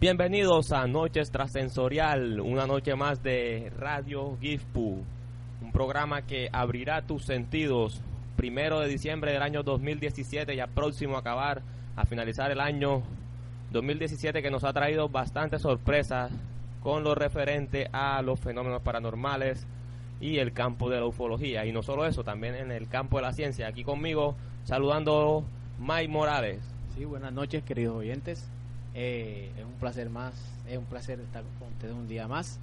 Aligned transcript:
Bienvenidos 0.00 0.72
a 0.72 0.86
Noches 0.86 1.30
Trascensorial, 1.30 2.40
una 2.40 2.66
noche 2.66 2.94
más 2.94 3.22
de 3.22 3.70
Radio 3.76 4.38
Gifpu, 4.40 5.04
un 5.60 5.72
programa 5.72 6.22
que 6.22 6.48
abrirá 6.50 7.02
tus 7.02 7.26
sentidos. 7.26 8.00
Primero 8.34 8.80
de 8.80 8.88
diciembre 8.88 9.30
del 9.30 9.42
año 9.42 9.62
2017, 9.62 10.56
ya 10.56 10.68
próximo 10.68 11.16
a 11.16 11.18
acabar, 11.18 11.60
a 11.96 12.06
finalizar 12.06 12.50
el 12.50 12.60
año 12.60 13.02
2017 13.72 14.40
que 14.40 14.50
nos 14.50 14.64
ha 14.64 14.72
traído 14.72 15.10
bastantes 15.10 15.60
sorpresas 15.60 16.32
con 16.82 17.04
lo 17.04 17.14
referente 17.14 17.90
a 17.92 18.22
los 18.22 18.40
fenómenos 18.40 18.80
paranormales 18.80 19.66
y 20.18 20.38
el 20.38 20.54
campo 20.54 20.88
de 20.88 20.98
la 20.98 21.04
ufología. 21.04 21.66
Y 21.66 21.72
no 21.72 21.82
solo 21.82 22.06
eso, 22.06 22.24
también 22.24 22.54
en 22.54 22.72
el 22.72 22.88
campo 22.88 23.18
de 23.18 23.24
la 23.24 23.34
ciencia. 23.34 23.68
Aquí 23.68 23.84
conmigo, 23.84 24.34
saludando 24.64 25.44
Mike 25.78 26.08
Morales. 26.08 26.62
Sí, 26.94 27.04
buenas 27.04 27.34
noches, 27.34 27.62
queridos 27.64 27.96
oyentes. 27.96 28.50
Eh, 28.94 29.52
es 29.56 29.64
un 29.64 29.72
placer 29.74 30.10
más, 30.10 30.34
es 30.68 30.76
un 30.76 30.84
placer 30.84 31.20
estar 31.20 31.44
con 31.58 31.68
ustedes 31.68 31.94
un 31.94 32.08
día 32.08 32.26
más. 32.26 32.58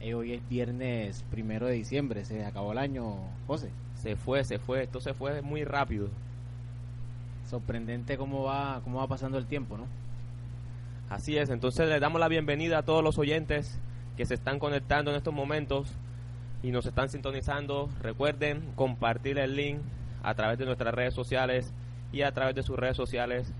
Eh, 0.00 0.14
hoy 0.14 0.34
es 0.34 0.48
viernes 0.48 1.24
primero 1.30 1.66
de 1.66 1.72
diciembre, 1.72 2.24
se 2.24 2.44
acabó 2.44 2.72
el 2.72 2.78
año, 2.78 3.16
José. 3.46 3.70
Se 3.96 4.16
fue, 4.16 4.44
se 4.44 4.58
fue, 4.58 4.84
esto 4.84 5.00
se 5.00 5.14
fue 5.14 5.40
muy 5.42 5.64
rápido. 5.64 6.08
Sorprendente 7.48 8.16
cómo 8.16 8.44
va, 8.44 8.80
cómo 8.84 8.98
va 8.98 9.06
pasando 9.08 9.38
el 9.38 9.46
tiempo, 9.46 9.76
¿no? 9.76 9.86
Así 11.08 11.36
es, 11.36 11.50
entonces 11.50 11.88
le 11.88 12.00
damos 12.00 12.20
la 12.20 12.28
bienvenida 12.28 12.78
a 12.78 12.82
todos 12.82 13.02
los 13.02 13.18
oyentes 13.18 13.78
que 14.16 14.26
se 14.26 14.34
están 14.34 14.58
conectando 14.58 15.10
en 15.10 15.16
estos 15.16 15.34
momentos 15.34 15.90
y 16.62 16.70
nos 16.70 16.86
están 16.86 17.08
sintonizando. 17.08 17.88
Recuerden 18.00 18.62
compartir 18.74 19.38
el 19.38 19.56
link 19.56 19.80
a 20.22 20.34
través 20.34 20.58
de 20.58 20.64
nuestras 20.64 20.94
redes 20.94 21.14
sociales 21.14 21.72
y 22.12 22.22
a 22.22 22.32
través 22.32 22.54
de 22.54 22.62
sus 22.62 22.78
redes 22.78 22.96
sociales 22.96 23.52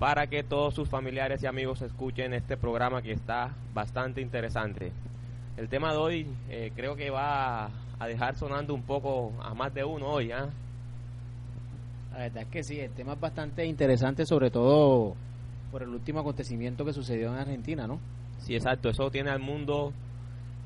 para 0.00 0.28
que 0.28 0.42
todos 0.42 0.74
sus 0.74 0.88
familiares 0.88 1.42
y 1.42 1.46
amigos 1.46 1.82
escuchen 1.82 2.32
este 2.32 2.56
programa 2.56 3.02
que 3.02 3.12
está 3.12 3.54
bastante 3.74 4.22
interesante. 4.22 4.92
El 5.58 5.68
tema 5.68 5.92
de 5.92 5.98
hoy 5.98 6.26
eh, 6.48 6.72
creo 6.74 6.96
que 6.96 7.10
va 7.10 7.66
a 7.98 8.06
dejar 8.06 8.34
sonando 8.34 8.72
un 8.72 8.82
poco 8.82 9.34
a 9.42 9.52
más 9.52 9.74
de 9.74 9.84
uno 9.84 10.06
hoy. 10.06 10.32
¿ah? 10.32 10.48
La 12.12 12.18
verdad 12.18 12.44
es 12.44 12.48
que 12.48 12.62
sí, 12.62 12.80
el 12.80 12.92
tema 12.92 13.12
es 13.12 13.20
bastante 13.20 13.66
interesante, 13.66 14.24
sobre 14.24 14.50
todo 14.50 15.16
por 15.70 15.82
el 15.82 15.90
último 15.90 16.20
acontecimiento 16.20 16.82
que 16.82 16.94
sucedió 16.94 17.28
en 17.34 17.38
Argentina, 17.38 17.86
¿no? 17.86 18.00
Sí, 18.38 18.54
exacto, 18.54 18.88
eso 18.88 19.10
tiene 19.10 19.28
al 19.28 19.40
mundo, 19.40 19.92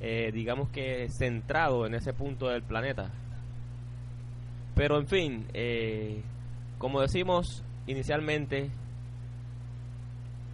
eh, 0.00 0.30
digamos 0.32 0.69
que 0.69 1.08
centrado 1.10 1.86
en 1.86 1.94
ese 1.94 2.12
punto 2.12 2.50
del 2.50 2.62
planeta. 2.62 3.10
Pero 4.76 4.96
en 4.96 5.08
fin, 5.08 5.46
eh, 5.54 6.22
como 6.78 7.00
decimos 7.00 7.64
inicialmente, 7.88 8.70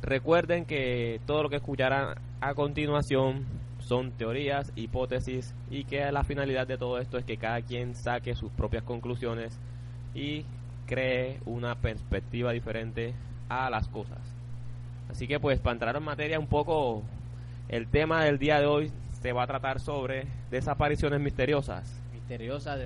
Recuerden 0.03 0.65
que 0.65 1.21
todo 1.27 1.43
lo 1.43 1.51
que 1.51 1.57
escucharán 1.57 2.17
a 2.41 2.55
continuación 2.55 3.45
son 3.81 4.13
teorías, 4.13 4.73
hipótesis 4.77 5.55
y 5.71 5.85
que 5.85 6.11
la 6.13 6.25
finalidad 6.25 6.67
de 6.67 6.79
todo 6.79 6.99
esto 6.99 7.19
es 7.19 7.25
que 7.25 7.37
cada 7.37 7.61
quien 7.61 7.95
saque 7.95 8.35
sus 8.35 8.51
propias 8.53 8.83
conclusiones 8.85 9.59
y 10.15 10.45
cree 10.87 11.41
una 11.45 11.75
perspectiva 11.77 12.53
diferente 12.53 13.15
a 13.49 13.69
las 13.69 13.89
cosas. 13.89 14.19
Así 15.11 15.27
que 15.27 15.39
pues 15.39 15.61
para 15.61 15.73
entrar 15.73 15.97
en 15.97 16.03
materia 16.03 16.39
un 16.39 16.47
poco, 16.47 17.03
el 17.69 17.89
tema 17.89 18.25
del 18.25 18.39
día 18.39 18.61
de 18.61 18.67
hoy 18.67 18.93
se 19.21 19.33
va 19.33 19.43
a 19.43 19.47
tratar 19.47 19.81
sobre 19.81 20.27
desapariciones 20.51 21.21
misteriosas. 21.21 22.01
Misteriosas, 22.13 22.81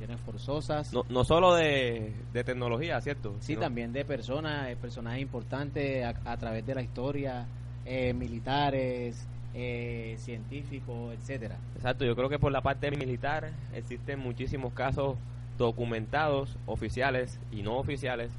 desapariciones 0.00 0.20
forzosas. 0.20 0.92
No, 0.92 1.04
no 1.08 1.24
solo 1.24 1.54
de, 1.54 2.14
de 2.32 2.44
tecnología, 2.44 3.00
¿cierto? 3.00 3.34
Sí, 3.40 3.56
también 3.56 3.92
de 3.92 4.04
personas, 4.04 4.68
eh, 4.68 4.76
personajes 4.76 5.20
importantes 5.20 6.04
a, 6.04 6.14
a 6.24 6.36
través 6.36 6.66
de 6.66 6.74
la 6.74 6.82
historia, 6.82 7.46
eh, 7.84 8.12
militares, 8.12 9.26
eh, 9.54 10.16
científicos, 10.18 11.14
etcétera. 11.14 11.56
Exacto, 11.76 12.04
yo 12.04 12.14
creo 12.14 12.28
que 12.28 12.38
por 12.38 12.52
la 12.52 12.62
parte 12.62 12.90
militar 12.90 13.50
existen 13.74 14.18
muchísimos 14.18 14.72
casos 14.72 15.16
documentados, 15.58 16.56
oficiales 16.66 17.38
y 17.52 17.62
no 17.62 17.76
oficiales, 17.76 18.30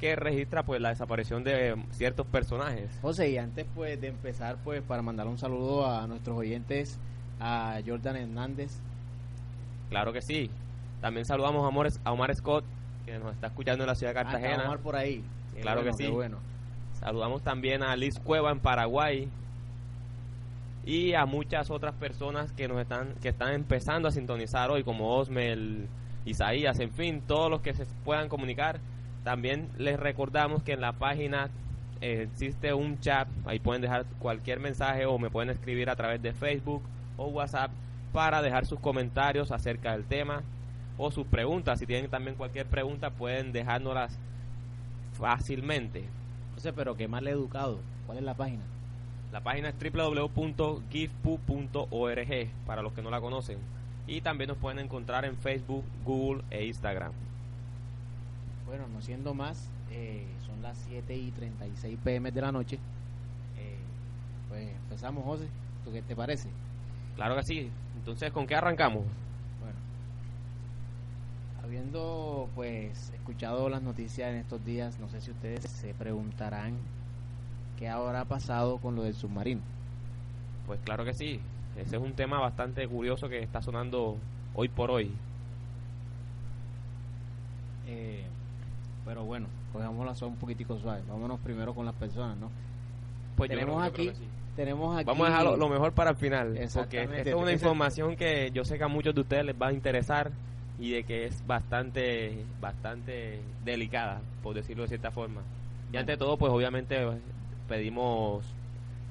que 0.00 0.16
registra 0.16 0.64
pues 0.64 0.80
la 0.80 0.90
desaparición 0.90 1.44
de 1.44 1.76
ciertos 1.92 2.26
personajes. 2.26 2.90
José, 3.00 3.30
y 3.30 3.38
antes 3.38 3.66
pues 3.74 4.00
de 4.00 4.08
empezar 4.08 4.56
pues 4.64 4.82
para 4.82 5.00
mandar 5.00 5.28
un 5.28 5.38
saludo 5.38 5.86
a 5.86 6.06
nuestros 6.06 6.36
oyentes, 6.36 6.98
a 7.40 7.80
Jordan 7.86 8.16
Hernández. 8.16 8.72
Claro 9.88 10.12
que 10.12 10.20
sí. 10.20 10.50
También 11.02 11.26
saludamos 11.26 11.62
a 11.64 11.68
Omar, 11.68 11.88
a 12.04 12.12
Omar 12.12 12.34
Scott, 12.34 12.64
que 13.04 13.18
nos 13.18 13.34
está 13.34 13.48
escuchando 13.48 13.84
en 13.84 13.88
la 13.88 13.94
ciudad 13.94 14.14
de 14.14 14.20
Ah, 14.20 14.22
Cartagena. 14.22 14.64
Omar 14.64 14.78
por 14.78 14.96
ahí. 14.96 15.22
Claro 15.60 15.82
bueno, 15.82 15.96
que 15.98 16.04
sí. 16.04 16.10
bueno. 16.10 16.38
Saludamos 16.98 17.42
también 17.42 17.82
a 17.82 17.94
Liz 17.96 18.18
Cueva 18.20 18.52
en 18.52 18.60
Paraguay 18.60 19.28
y 20.86 21.14
a 21.14 21.26
muchas 21.26 21.70
otras 21.70 21.94
personas 21.94 22.52
que 22.52 22.68
nos 22.68 22.80
están 22.80 23.14
que 23.20 23.28
están 23.30 23.52
empezando 23.52 24.08
a 24.08 24.12
sintonizar 24.12 24.70
hoy 24.70 24.84
como 24.84 25.16
Osmel, 25.16 25.88
Isaías, 26.24 26.78
en 26.78 26.90
fin, 26.92 27.20
todos 27.26 27.50
los 27.50 27.60
que 27.60 27.74
se 27.74 27.84
puedan 28.04 28.28
comunicar. 28.28 28.78
También 29.24 29.68
les 29.78 29.98
recordamos 29.98 30.62
que 30.62 30.72
en 30.72 30.80
la 30.80 30.92
página 30.92 31.50
eh, 32.00 32.28
existe 32.30 32.72
un 32.74 33.00
chat, 33.00 33.28
ahí 33.44 33.58
pueden 33.58 33.82
dejar 33.82 34.06
cualquier 34.20 34.60
mensaje 34.60 35.04
o 35.06 35.18
me 35.18 35.30
pueden 35.30 35.50
escribir 35.50 35.90
a 35.90 35.96
través 35.96 36.22
de 36.22 36.32
Facebook 36.32 36.82
o 37.16 37.26
WhatsApp 37.26 37.72
para 38.12 38.40
dejar 38.42 38.66
sus 38.66 38.78
comentarios 38.80 39.50
acerca 39.50 39.92
del 39.92 40.04
tema 40.04 40.42
o 40.98 41.10
sus 41.10 41.26
preguntas. 41.26 41.78
Si 41.78 41.86
tienen 41.86 42.10
también 42.10 42.36
cualquier 42.36 42.66
pregunta 42.66 43.10
pueden 43.10 43.52
dejárnoslas 43.52 44.18
fácilmente. 45.18 46.04
José, 46.54 46.72
pero 46.72 46.96
qué 46.96 47.08
mal 47.08 47.26
educado. 47.26 47.80
¿Cuál 48.06 48.18
es 48.18 48.24
la 48.24 48.34
página? 48.34 48.62
La 49.32 49.40
página 49.40 49.70
es 49.70 49.74
www.gifpu.org 49.78 50.82
para 52.66 52.82
los 52.82 52.92
que 52.92 53.02
no 53.02 53.10
la 53.10 53.20
conocen. 53.20 53.58
Y 54.06 54.20
también 54.20 54.48
nos 54.48 54.58
pueden 54.58 54.78
encontrar 54.78 55.24
en 55.24 55.36
Facebook, 55.36 55.84
Google 56.04 56.42
e 56.50 56.66
Instagram. 56.66 57.12
Bueno, 58.66 58.88
no 58.88 59.00
siendo 59.00 59.32
más, 59.32 59.70
eh, 59.90 60.26
son 60.46 60.60
las 60.62 60.76
7 60.88 61.14
y 61.14 61.30
36 61.30 61.98
pm 62.02 62.30
de 62.30 62.40
la 62.40 62.52
noche. 62.52 62.78
Eh, 63.58 63.78
pues 64.48 64.68
empezamos, 64.68 65.24
José. 65.24 65.46
¿Tú 65.84 65.92
qué 65.92 66.02
te 66.02 66.14
parece? 66.14 66.48
Claro 67.16 67.36
que 67.36 67.42
sí. 67.42 67.70
Entonces, 67.96 68.32
¿con 68.32 68.46
qué 68.46 68.54
arrancamos? 68.54 69.04
Habiendo 71.64 72.48
pues 72.54 73.10
escuchado 73.14 73.68
las 73.68 73.82
noticias 73.82 74.30
en 74.30 74.36
estos 74.38 74.64
días, 74.64 74.98
no 74.98 75.08
sé 75.08 75.20
si 75.20 75.30
ustedes 75.30 75.62
se 75.62 75.94
preguntarán 75.94 76.74
qué 77.78 77.88
habrá 77.88 78.24
pasado 78.24 78.78
con 78.78 78.96
lo 78.96 79.02
del 79.04 79.14
submarino. 79.14 79.60
Pues 80.66 80.80
claro 80.84 81.04
que 81.04 81.14
sí. 81.14 81.40
Ese 81.76 81.96
es 81.96 82.02
un 82.02 82.12
tema 82.12 82.38
bastante 82.40 82.86
curioso 82.88 83.28
que 83.28 83.42
está 83.42 83.62
sonando 83.62 84.16
hoy 84.54 84.68
por 84.68 84.90
hoy. 84.90 85.10
Eh, 87.86 88.24
pero 89.04 89.24
bueno, 89.24 89.46
cogámosla 89.72 90.14
suave 90.14 90.34
un 90.34 90.38
poquitico 90.40 90.78
suave. 90.78 91.02
Vámonos 91.08 91.40
primero 91.40 91.74
con 91.74 91.86
las 91.86 91.94
personas, 91.94 92.36
¿no? 92.38 92.50
Pues 93.36 93.48
tenemos 93.48 93.76
creo- 93.76 94.10
aquí, 94.10 94.18
sí. 94.18 94.26
tenemos 94.56 94.96
aquí. 94.96 95.06
Vamos 95.06 95.26
a 95.26 95.30
dejar 95.30 95.44
lo, 95.44 95.56
lo 95.56 95.68
mejor 95.68 95.92
para 95.92 96.10
el 96.10 96.16
final. 96.16 96.58
Porque 96.74 97.02
esto 97.04 97.30
es 97.30 97.34
una 97.34 97.52
información 97.52 98.16
que 98.16 98.50
yo 98.52 98.64
sé 98.64 98.78
que 98.78 98.84
a 98.84 98.88
muchos 98.88 99.14
de 99.14 99.20
ustedes 99.22 99.44
les 99.46 99.56
va 99.60 99.68
a 99.68 99.72
interesar 99.72 100.30
y 100.82 100.90
de 100.92 101.04
que 101.04 101.26
es 101.26 101.46
bastante, 101.46 102.44
bastante 102.60 103.40
delicada, 103.64 104.20
por 104.42 104.54
decirlo 104.56 104.82
de 104.82 104.88
cierta 104.90 105.12
forma. 105.12 105.42
Y 105.92 105.96
ante 105.96 106.16
todo, 106.16 106.36
pues 106.38 106.52
obviamente 106.52 106.98
pedimos 107.68 108.44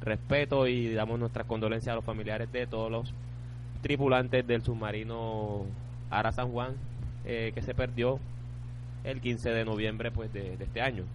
respeto 0.02 0.68
y 0.68 0.94
damos 0.94 1.20
nuestras 1.20 1.48
condolencias 1.48 1.94
a 1.94 1.96
los 1.96 2.06
familiares 2.06 2.52
de 2.52 2.68
todos 2.68 2.92
los 2.92 3.14
tripulantes 3.82 4.46
del 4.48 4.64
submarino 4.64 5.66
Ara 6.10 6.32
San 6.34 6.52
Juan 6.52 6.76
eh, 7.26 7.52
que 7.56 7.62
se 7.62 7.74
perdió 7.76 8.20
el 9.04 9.22
15 9.22 9.50
de 9.52 9.66
noviembre 9.66 10.12
pues 10.12 10.34
de, 10.34 10.58
de 10.58 10.64
este 10.66 10.82
año. 10.82 11.06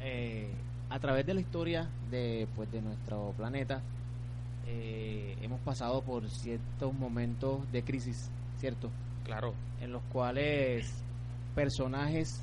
eh, 0.00 0.50
a 0.90 0.98
través 1.00 1.26
de 1.26 1.34
la 1.34 1.40
historia 1.40 1.88
de 2.10 2.48
pues 2.56 2.70
de 2.72 2.80
nuestro 2.82 3.34
planeta 3.36 3.82
eh, 4.66 5.36
hemos 5.42 5.60
pasado 5.60 6.02
por 6.02 6.28
ciertos 6.28 6.94
momentos 6.94 7.70
de 7.72 7.82
crisis, 7.84 8.30
¿cierto? 8.58 8.90
Claro. 9.28 9.52
En 9.82 9.92
los 9.92 10.02
cuales 10.04 10.90
personajes 11.54 12.42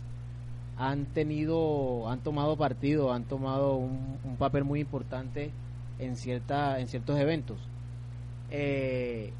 han 0.78 1.08
tenido, 1.08 2.08
han 2.08 2.20
tomado 2.20 2.56
partido, 2.58 3.12
han 3.12 3.24
tomado 3.24 3.76
un, 3.76 4.36
papel 4.38 4.66
muy 4.66 4.82
importante 4.82 5.50
en 5.98 6.16
cierta, 6.16 6.80
en 6.80 6.88
ciertos 6.88 7.18
eventos. 7.20 7.58
Eh, 8.52 9.34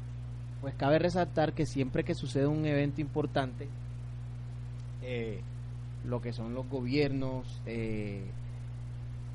pues 0.60 0.74
cabe 0.74 0.98
resaltar 0.98 1.52
que 1.52 1.66
siempre 1.66 2.02
que 2.02 2.16
sucede 2.16 2.48
un 2.48 2.66
evento 2.66 3.00
importante, 3.00 3.68
eh, 5.02 5.40
lo 6.04 6.20
que 6.20 6.32
son 6.32 6.52
los 6.52 6.68
gobiernos, 6.68 7.62
eh, 7.66 8.24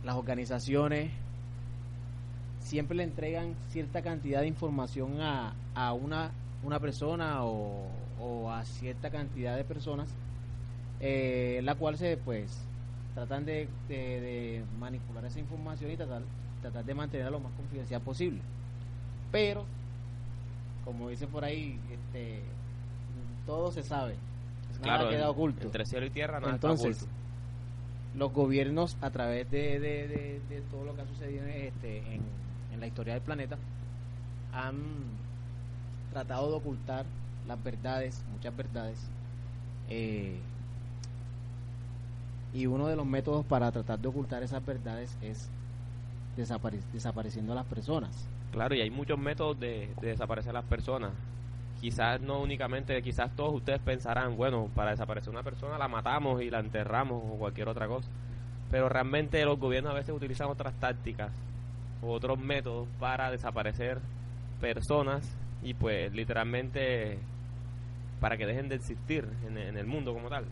las 0.03 0.15
organizaciones, 0.15 1.11
siempre 2.59 2.97
le 2.97 3.03
entregan 3.03 3.55
cierta 3.69 4.01
cantidad 4.01 4.41
de 4.41 4.47
información 4.47 5.21
a, 5.21 5.53
a 5.75 5.93
una, 5.93 6.31
una 6.63 6.79
persona 6.79 7.45
o, 7.45 8.00
o 8.21 8.51
a 8.51 8.63
cierta 8.65 9.09
cantidad 9.09 9.55
de 9.57 9.63
personas, 9.63 10.07
eh, 10.99 11.59
la 11.63 11.75
cual 11.75 11.97
se 11.97 12.17
pues 12.17 12.61
tratan 13.15 13.45
de, 13.45 13.67
de- 13.89 14.21
de 14.21 14.63
manipular 14.79 15.25
esa 15.25 15.39
información 15.39 15.91
y 15.91 15.97
tratar, 15.97 16.21
tratar 16.61 16.85
de 16.85 16.93
mantenerla 16.93 17.31
lo 17.31 17.39
más 17.39 17.51
confidencial 17.53 18.01
posible. 18.01 18.39
Pero, 19.31 19.65
como 20.85 21.09
dice 21.09 21.25
por 21.27 21.43
ahí, 21.43 21.79
este, 21.91 22.41
todo 23.45 23.71
se 23.71 23.83
sabe. 23.83 24.15
Nada 24.81 24.97
claro, 24.97 25.09
queda 25.09 25.29
oculto. 25.29 25.63
entre 25.65 25.85
cielo 25.85 26.05
y 26.05 26.09
tierra 26.09 26.39
nada 26.39 26.53
Entonces, 26.53 26.91
está 26.97 27.05
oculto. 27.05 27.19
los 28.17 28.33
gobiernos 28.33 28.97
a 29.01 29.09
través 29.09 29.49
de, 29.51 29.79
de- 29.79 30.07
de- 30.07 30.41
de 30.49 30.61
todo 30.71 30.85
lo 30.85 30.95
que 30.95 31.01
ha 31.01 31.05
sucedido 31.07 31.45
este, 31.45 31.97
en, 32.15 32.21
en 32.73 32.79
la 32.79 32.87
historia 32.87 33.13
del 33.13 33.21
planeta 33.23 33.57
han 34.53 34.75
tratado 36.11 36.49
de 36.51 36.55
ocultar 36.57 37.05
las 37.51 37.63
verdades, 37.63 38.23
muchas 38.31 38.55
verdades. 38.55 38.97
eh, 39.89 40.39
y 42.53 42.65
uno 42.65 42.87
de 42.87 42.95
los 42.95 43.05
métodos 43.05 43.45
para 43.45 43.71
tratar 43.71 43.99
de 43.99 44.07
ocultar 44.09 44.43
esas 44.43 44.65
verdades 44.65 45.17
es 45.21 45.49
desapare- 46.37 46.81
desapareciendo 46.91 47.53
a 47.53 47.55
las 47.55 47.65
personas. 47.65 48.27
Claro, 48.51 48.75
y 48.75 48.81
hay 48.81 48.89
muchos 48.89 49.17
métodos 49.17 49.57
de, 49.59 49.89
de 50.01 50.07
desaparecer 50.07 50.49
a 50.51 50.53
las 50.59 50.65
personas. 50.65 51.11
Quizás 51.79 52.19
no 52.21 52.41
únicamente, 52.41 53.01
quizás 53.01 53.33
todos 53.35 53.53
ustedes 53.55 53.79
pensarán, 53.79 54.35
bueno, 54.37 54.69
para 54.75 54.91
desaparecer 54.91 55.29
una 55.29 55.43
persona 55.43 55.77
la 55.77 55.87
matamos 55.87 56.41
y 56.41 56.49
la 56.49 56.59
enterramos 56.59 57.21
o 57.23 57.37
cualquier 57.37 57.69
otra 57.69 57.87
cosa. 57.87 58.07
Pero 58.69 58.87
realmente 58.89 59.43
los 59.45 59.57
gobiernos 59.59 59.91
a 59.91 59.95
veces 59.95 60.13
utilizan 60.13 60.47
otras 60.49 60.73
tácticas 60.79 61.31
u 62.01 62.09
otros 62.09 62.37
métodos 62.37 62.87
para 62.99 63.31
desaparecer 63.31 63.99
personas 64.59 65.25
y 65.63 65.73
pues 65.73 66.11
literalmente 66.13 67.17
para 68.21 68.37
que 68.37 68.45
dejen 68.45 68.69
de 68.69 68.75
existir 68.75 69.27
en, 69.45 69.57
en 69.57 69.75
el 69.77 69.85
mundo 69.85 70.13
como 70.13 70.29
tal. 70.29 70.45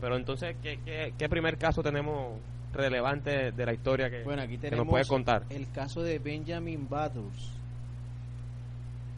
Pero 0.00 0.16
entonces, 0.16 0.56
¿qué, 0.62 0.78
qué, 0.84 1.12
qué 1.18 1.28
primer 1.28 1.58
caso 1.58 1.82
tenemos 1.82 2.38
relevante 2.72 3.52
de 3.52 3.66
la 3.66 3.72
historia 3.74 4.08
que, 4.08 4.22
Bueno, 4.24 4.40
aquí 4.42 4.56
que 4.58 4.70
nos 4.70 4.88
puede 4.88 5.04
contar? 5.06 5.42
el 5.50 5.70
caso 5.70 6.02
de 6.02 6.18
Benjamin 6.18 6.88
Bathurst. 6.88 7.52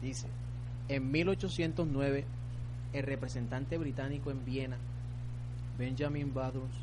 Dice, 0.01 0.27
en 0.89 1.09
1809, 1.11 2.25
el 2.93 3.03
representante 3.03 3.77
británico 3.77 4.29
en 4.31 4.43
Viena, 4.45 4.77
Benjamin 5.77 6.33
Bathurst, 6.33 6.75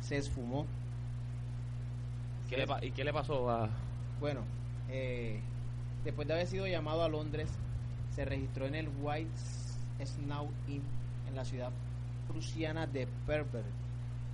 se 0.00 0.16
esfumó. 0.16 0.66
¿Qué 2.48 2.56
le 2.56 2.66
pa- 2.66 2.84
¿Y 2.84 2.90
qué 2.90 3.04
le 3.04 3.12
pasó 3.12 3.48
a, 3.50 3.68
Bueno, 4.18 4.40
eh, 4.88 5.40
después 6.04 6.26
de 6.26 6.34
haber 6.34 6.46
sido 6.48 6.66
llamado 6.66 7.04
a 7.04 7.08
Londres, 7.08 7.48
se 8.14 8.24
registró 8.24 8.66
en 8.66 8.74
el 8.74 8.88
White 9.00 9.30
Snow 10.04 10.48
Inn 10.68 10.82
en 11.28 11.36
la 11.36 11.44
ciudad 11.44 11.70
prusiana 12.28 12.86
de 12.86 13.06
Perver. 13.26 13.64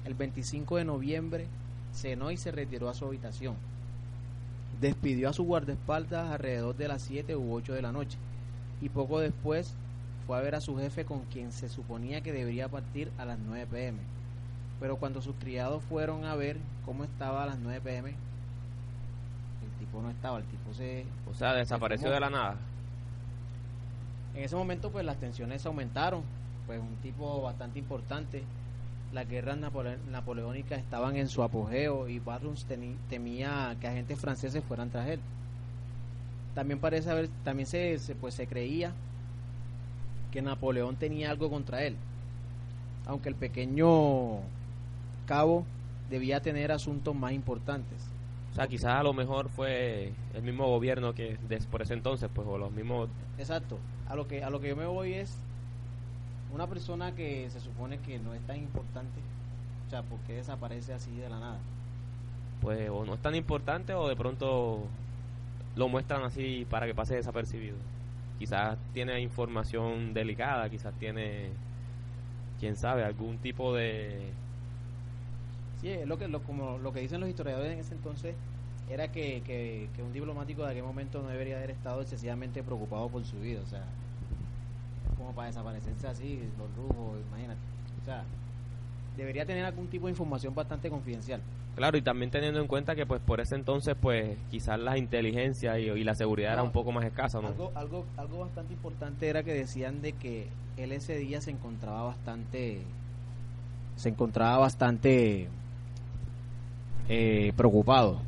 El 0.04 0.14
25 0.14 0.76
de 0.76 0.84
noviembre 0.84 1.46
cenó 1.92 2.30
y 2.30 2.36
se 2.36 2.50
retiró 2.50 2.88
a 2.88 2.94
su 2.94 3.06
habitación. 3.06 3.56
Despidió 4.80 5.30
a 5.30 5.32
su 5.32 5.44
guardaespaldas 5.44 6.30
alrededor 6.30 6.76
de 6.76 6.88
las 6.88 7.02
7 7.02 7.34
u 7.36 7.54
8 7.54 7.72
de 7.72 7.82
la 7.82 7.92
noche 7.92 8.18
y 8.80 8.88
poco 8.88 9.20
después 9.20 9.74
fue 10.26 10.36
a 10.36 10.40
ver 10.40 10.54
a 10.54 10.60
su 10.60 10.76
jefe 10.76 11.04
con 11.04 11.20
quien 11.32 11.52
se 11.52 11.68
suponía 11.68 12.20
que 12.20 12.32
debería 12.32 12.68
partir 12.68 13.10
a 13.18 13.24
las 13.24 13.38
9 13.38 13.66
pm. 13.70 13.98
Pero 14.80 14.96
cuando 14.96 15.22
sus 15.22 15.34
criados 15.36 15.82
fueron 15.84 16.24
a 16.24 16.34
ver 16.34 16.58
cómo 16.84 17.04
estaba 17.04 17.44
a 17.44 17.46
las 17.46 17.58
9 17.58 17.80
pm, 17.80 18.10
el 18.10 19.70
tipo 19.78 20.02
no 20.02 20.10
estaba, 20.10 20.38
el 20.38 20.44
tipo 20.44 20.74
se... 20.74 21.06
O 21.30 21.34
sea, 21.34 21.54
desapareció 21.54 22.08
fumó. 22.08 22.14
de 22.14 22.20
la 22.20 22.30
nada. 22.30 22.56
En 24.36 24.44
ese 24.44 24.54
momento 24.54 24.90
pues 24.90 25.04
las 25.04 25.16
tensiones 25.16 25.64
aumentaron, 25.66 26.22
pues 26.66 26.78
un 26.80 26.94
tipo 26.96 27.42
bastante 27.42 27.78
importante. 27.78 28.42
Las 29.12 29.28
guerras 29.28 29.56
napole- 29.58 29.98
napoleónicas 30.10 30.78
estaban 30.78 31.16
en 31.16 31.28
su 31.28 31.42
apogeo 31.42 32.08
y 32.08 32.20
teni- 32.20 32.96
temía 33.08 33.74
que 33.80 33.88
agentes 33.88 34.20
franceses 34.20 34.62
fueran 34.64 34.90
tras 34.90 35.08
él. 35.08 35.20
También 36.54 36.78
parece 36.80 37.10
haber, 37.10 37.28
también 37.44 37.66
se, 37.66 37.98
se, 37.98 38.14
pues 38.14 38.34
se 38.34 38.46
creía 38.46 38.92
que 40.32 40.42
Napoleón 40.42 40.96
tenía 40.96 41.30
algo 41.30 41.48
contra 41.48 41.82
él, 41.84 41.96
aunque 43.06 43.28
el 43.30 43.34
pequeño 43.36 44.40
cabo 45.26 45.64
debía 46.10 46.40
tener 46.40 46.72
asuntos 46.72 47.14
más 47.14 47.32
importantes. 47.32 47.98
O 48.56 48.58
sea, 48.58 48.68
quizás 48.68 48.94
a 48.94 49.02
lo 49.02 49.12
mejor 49.12 49.50
fue 49.50 50.14
el 50.32 50.42
mismo 50.42 50.66
gobierno 50.66 51.12
que 51.12 51.36
des- 51.46 51.66
por 51.66 51.82
ese 51.82 51.92
entonces, 51.92 52.30
pues, 52.32 52.48
o 52.48 52.56
los 52.56 52.72
mismos... 52.72 53.10
Exacto. 53.36 53.76
A 54.08 54.16
lo 54.16 54.26
que 54.26 54.42
a 54.42 54.48
lo 54.48 54.60
que 54.60 54.68
yo 54.68 54.76
me 54.76 54.86
voy 54.86 55.12
es 55.12 55.36
una 56.54 56.66
persona 56.66 57.14
que 57.14 57.50
se 57.50 57.60
supone 57.60 57.98
que 57.98 58.18
no 58.18 58.32
es 58.32 58.40
tan 58.46 58.56
importante. 58.56 59.20
O 59.86 59.90
sea, 59.90 60.02
¿por 60.04 60.18
qué 60.20 60.36
desaparece 60.36 60.94
así 60.94 61.10
de 61.16 61.28
la 61.28 61.38
nada? 61.38 61.58
pues 62.62 62.88
o 62.88 63.04
no 63.04 63.12
es 63.12 63.20
tan 63.20 63.34
importante 63.34 63.92
o 63.92 64.08
de 64.08 64.16
pronto 64.16 64.80
lo 65.76 65.88
muestran 65.90 66.22
así 66.22 66.66
para 66.70 66.86
que 66.86 66.94
pase 66.94 67.14
desapercibido. 67.16 67.76
Quizás 68.38 68.78
tiene 68.94 69.20
información 69.20 70.14
delicada, 70.14 70.70
quizás 70.70 70.94
tiene, 70.94 71.50
quién 72.58 72.74
sabe, 72.76 73.04
algún 73.04 73.36
tipo 73.36 73.74
de... 73.74 74.32
Sí, 75.80 75.90
es 75.90 76.06
lo 76.06 76.18
que 76.18 76.28
lo, 76.28 76.40
como 76.42 76.78
lo 76.78 76.92
que 76.92 77.00
dicen 77.00 77.20
los 77.20 77.28
historiadores 77.28 77.72
en 77.72 77.78
ese 77.80 77.94
entonces 77.94 78.34
era 78.88 79.08
que, 79.08 79.42
que, 79.44 79.88
que 79.94 80.02
un 80.02 80.12
diplomático 80.12 80.64
de 80.64 80.70
aquel 80.70 80.84
momento 80.84 81.20
no 81.22 81.28
debería 81.28 81.56
haber 81.56 81.70
estado 81.72 82.00
excesivamente 82.02 82.62
preocupado 82.62 83.08
por 83.08 83.24
su 83.24 83.38
vida, 83.40 83.60
o 83.64 83.68
sea, 83.68 83.84
como 85.18 85.32
para 85.32 85.48
desaparecerse 85.48 86.06
así, 86.06 86.40
los 86.58 86.68
lujos, 86.76 87.18
imagínate. 87.28 87.60
O 88.02 88.04
sea, 88.04 88.24
debería 89.16 89.44
tener 89.44 89.64
algún 89.64 89.88
tipo 89.88 90.06
de 90.06 90.12
información 90.12 90.54
bastante 90.54 90.88
confidencial. 90.88 91.40
Claro, 91.74 91.98
y 91.98 92.02
también 92.02 92.30
teniendo 92.30 92.60
en 92.60 92.68
cuenta 92.68 92.94
que 92.94 93.04
pues 93.04 93.20
por 93.20 93.40
ese 93.40 93.54
entonces 93.54 93.96
pues 94.00 94.38
quizás 94.50 94.78
la 94.78 94.96
inteligencia 94.96 95.78
y, 95.78 95.90
y 95.90 96.04
la 96.04 96.14
seguridad 96.14 96.52
era 96.52 96.62
No, 96.62 96.68
un 96.68 96.72
poco 96.72 96.90
más 96.92 97.04
escasa, 97.04 97.40
¿no? 97.40 97.48
Algo, 97.48 97.72
algo, 97.74 98.06
algo 98.16 98.38
bastante 98.38 98.72
importante 98.72 99.28
era 99.28 99.42
que 99.42 99.52
decían 99.52 100.00
de 100.00 100.12
que 100.14 100.48
él 100.78 100.92
ese 100.92 101.16
día 101.18 101.40
se 101.42 101.50
encontraba 101.50 102.02
bastante, 102.04 102.82
se 103.96 104.08
encontraba 104.08 104.58
bastante 104.58 105.48
eh, 107.08 107.52
preocupado, 107.56 108.20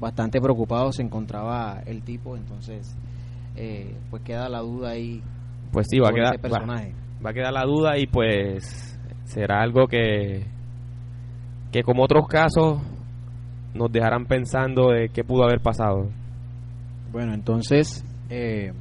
bastante 0.00 0.40
preocupado 0.40 0.92
se 0.92 1.02
encontraba 1.02 1.80
el 1.86 2.02
tipo, 2.02 2.36
entonces 2.36 2.96
eh, 3.56 3.96
pues 4.10 4.22
queda 4.22 4.48
la 4.48 4.60
duda 4.60 4.90
ahí 4.90 5.22
Pues 5.72 5.86
sí, 5.90 5.98
va 5.98 6.08
a 6.10 6.12
quedar... 6.12 6.36
va- 6.36 6.40
personaje. 6.40 6.94
va 7.24 7.30
a 7.30 7.32
quedar 7.34 7.52
la 7.52 7.64
duda 7.64 7.98
y 7.98 8.06
pues 8.06 8.98
será 9.24 9.60
algo 9.62 9.86
que 9.88 10.46
que 11.72 11.82
como 11.82 12.04
otros 12.04 12.26
casos 12.28 12.80
nos 13.74 13.92
dejarán 13.92 14.24
pensando 14.24 14.90
de 14.90 15.10
qué 15.10 15.22
pudo 15.22 15.44
haber 15.44 15.60
pasado. 15.60 16.08
Bueno, 17.12 17.34
entonces 17.34 18.02
eh, 18.30 18.72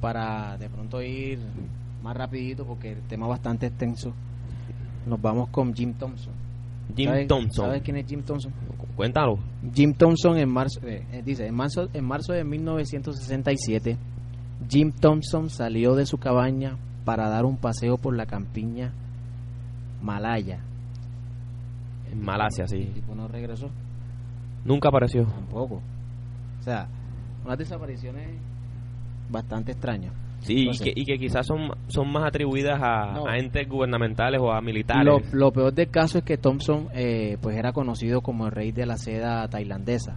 para 0.00 0.56
de 0.58 0.68
pronto 0.68 1.00
ir 1.00 1.38
más 2.02 2.14
rapidito 2.16 2.66
porque 2.66 2.92
el 2.92 3.00
tema 3.02 3.26
es 3.26 3.30
bastante 3.30 3.66
extenso, 3.68 4.12
nos 5.06 5.20
vamos 5.20 5.48
con 5.50 5.74
Jim 5.74 5.94
Thompson. 5.94 6.32
Jim 6.96 7.08
¿Sabes- 7.08 7.28
Thompson. 7.28 7.66
¿Sabes 7.66 7.82
quién 7.82 7.96
es 7.96 8.06
Jim 8.06 8.22
Thompson? 8.22 8.52
Cuéntalo. 8.96 9.38
Jim 9.74 9.92
Thompson 9.94 10.36
en 10.38 10.48
marzo, 10.48 10.80
eh, 10.86 11.04
eh, 11.12 11.22
dice, 11.24 11.46
en 11.46 11.54
marzo, 11.54 11.88
en 11.92 12.04
marzo 12.04 12.32
de 12.32 12.44
1967, 12.44 13.96
Jim 14.68 14.92
Thompson 14.92 15.50
salió 15.50 15.94
de 15.94 16.06
su 16.06 16.18
cabaña 16.18 16.76
para 17.04 17.28
dar 17.28 17.44
un 17.44 17.56
paseo 17.56 17.96
por 17.98 18.14
la 18.16 18.26
campiña 18.26 18.92
Malaya. 20.02 20.60
En 22.12 22.22
Malasia, 22.22 22.64
El 22.64 22.68
sí. 22.70 22.90
tipo 22.94 23.14
no 23.14 23.26
regresó 23.28 23.68
Nunca 24.64 24.88
apareció. 24.88 25.24
tampoco. 25.24 25.80
O 26.60 26.62
sea, 26.62 26.86
unas 27.44 27.58
desapariciones 27.58 28.28
bastante 29.30 29.72
extrañas. 29.72 30.12
Sí, 30.44 30.68
y 30.70 30.78
que, 30.78 30.92
y 30.94 31.04
que 31.04 31.18
quizás 31.18 31.46
son, 31.46 31.70
son 31.88 32.12
más 32.12 32.24
atribuidas 32.28 32.78
a, 32.82 33.12
No. 33.14 33.26
a 33.26 33.38
entes 33.38 33.66
gubernamentales 33.68 34.40
o 34.40 34.52
a 34.52 34.60
militares. 34.60 35.04
Lo, 35.04 35.20
lo 35.32 35.50
peor 35.52 35.72
del 35.72 35.88
caso 35.88 36.18
es 36.18 36.24
que 36.24 36.36
Thompson 36.36 36.88
eh, 36.94 37.38
pues 37.40 37.56
era 37.56 37.72
conocido 37.72 38.20
como 38.20 38.46
el 38.46 38.52
rey 38.52 38.70
de 38.70 38.84
la 38.86 38.96
seda 38.98 39.48
tailandesa. 39.48 40.16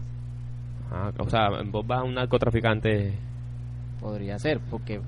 Ah, 0.91 1.11
o 1.17 1.29
sea, 1.29 1.47
vos 1.71 1.85
vas 1.87 1.99
a 1.99 2.03
un 2.03 2.13
narcotraficante. 2.15 3.13
Podría 3.99 4.37
ser, 4.37 4.59
porque 4.69 5.01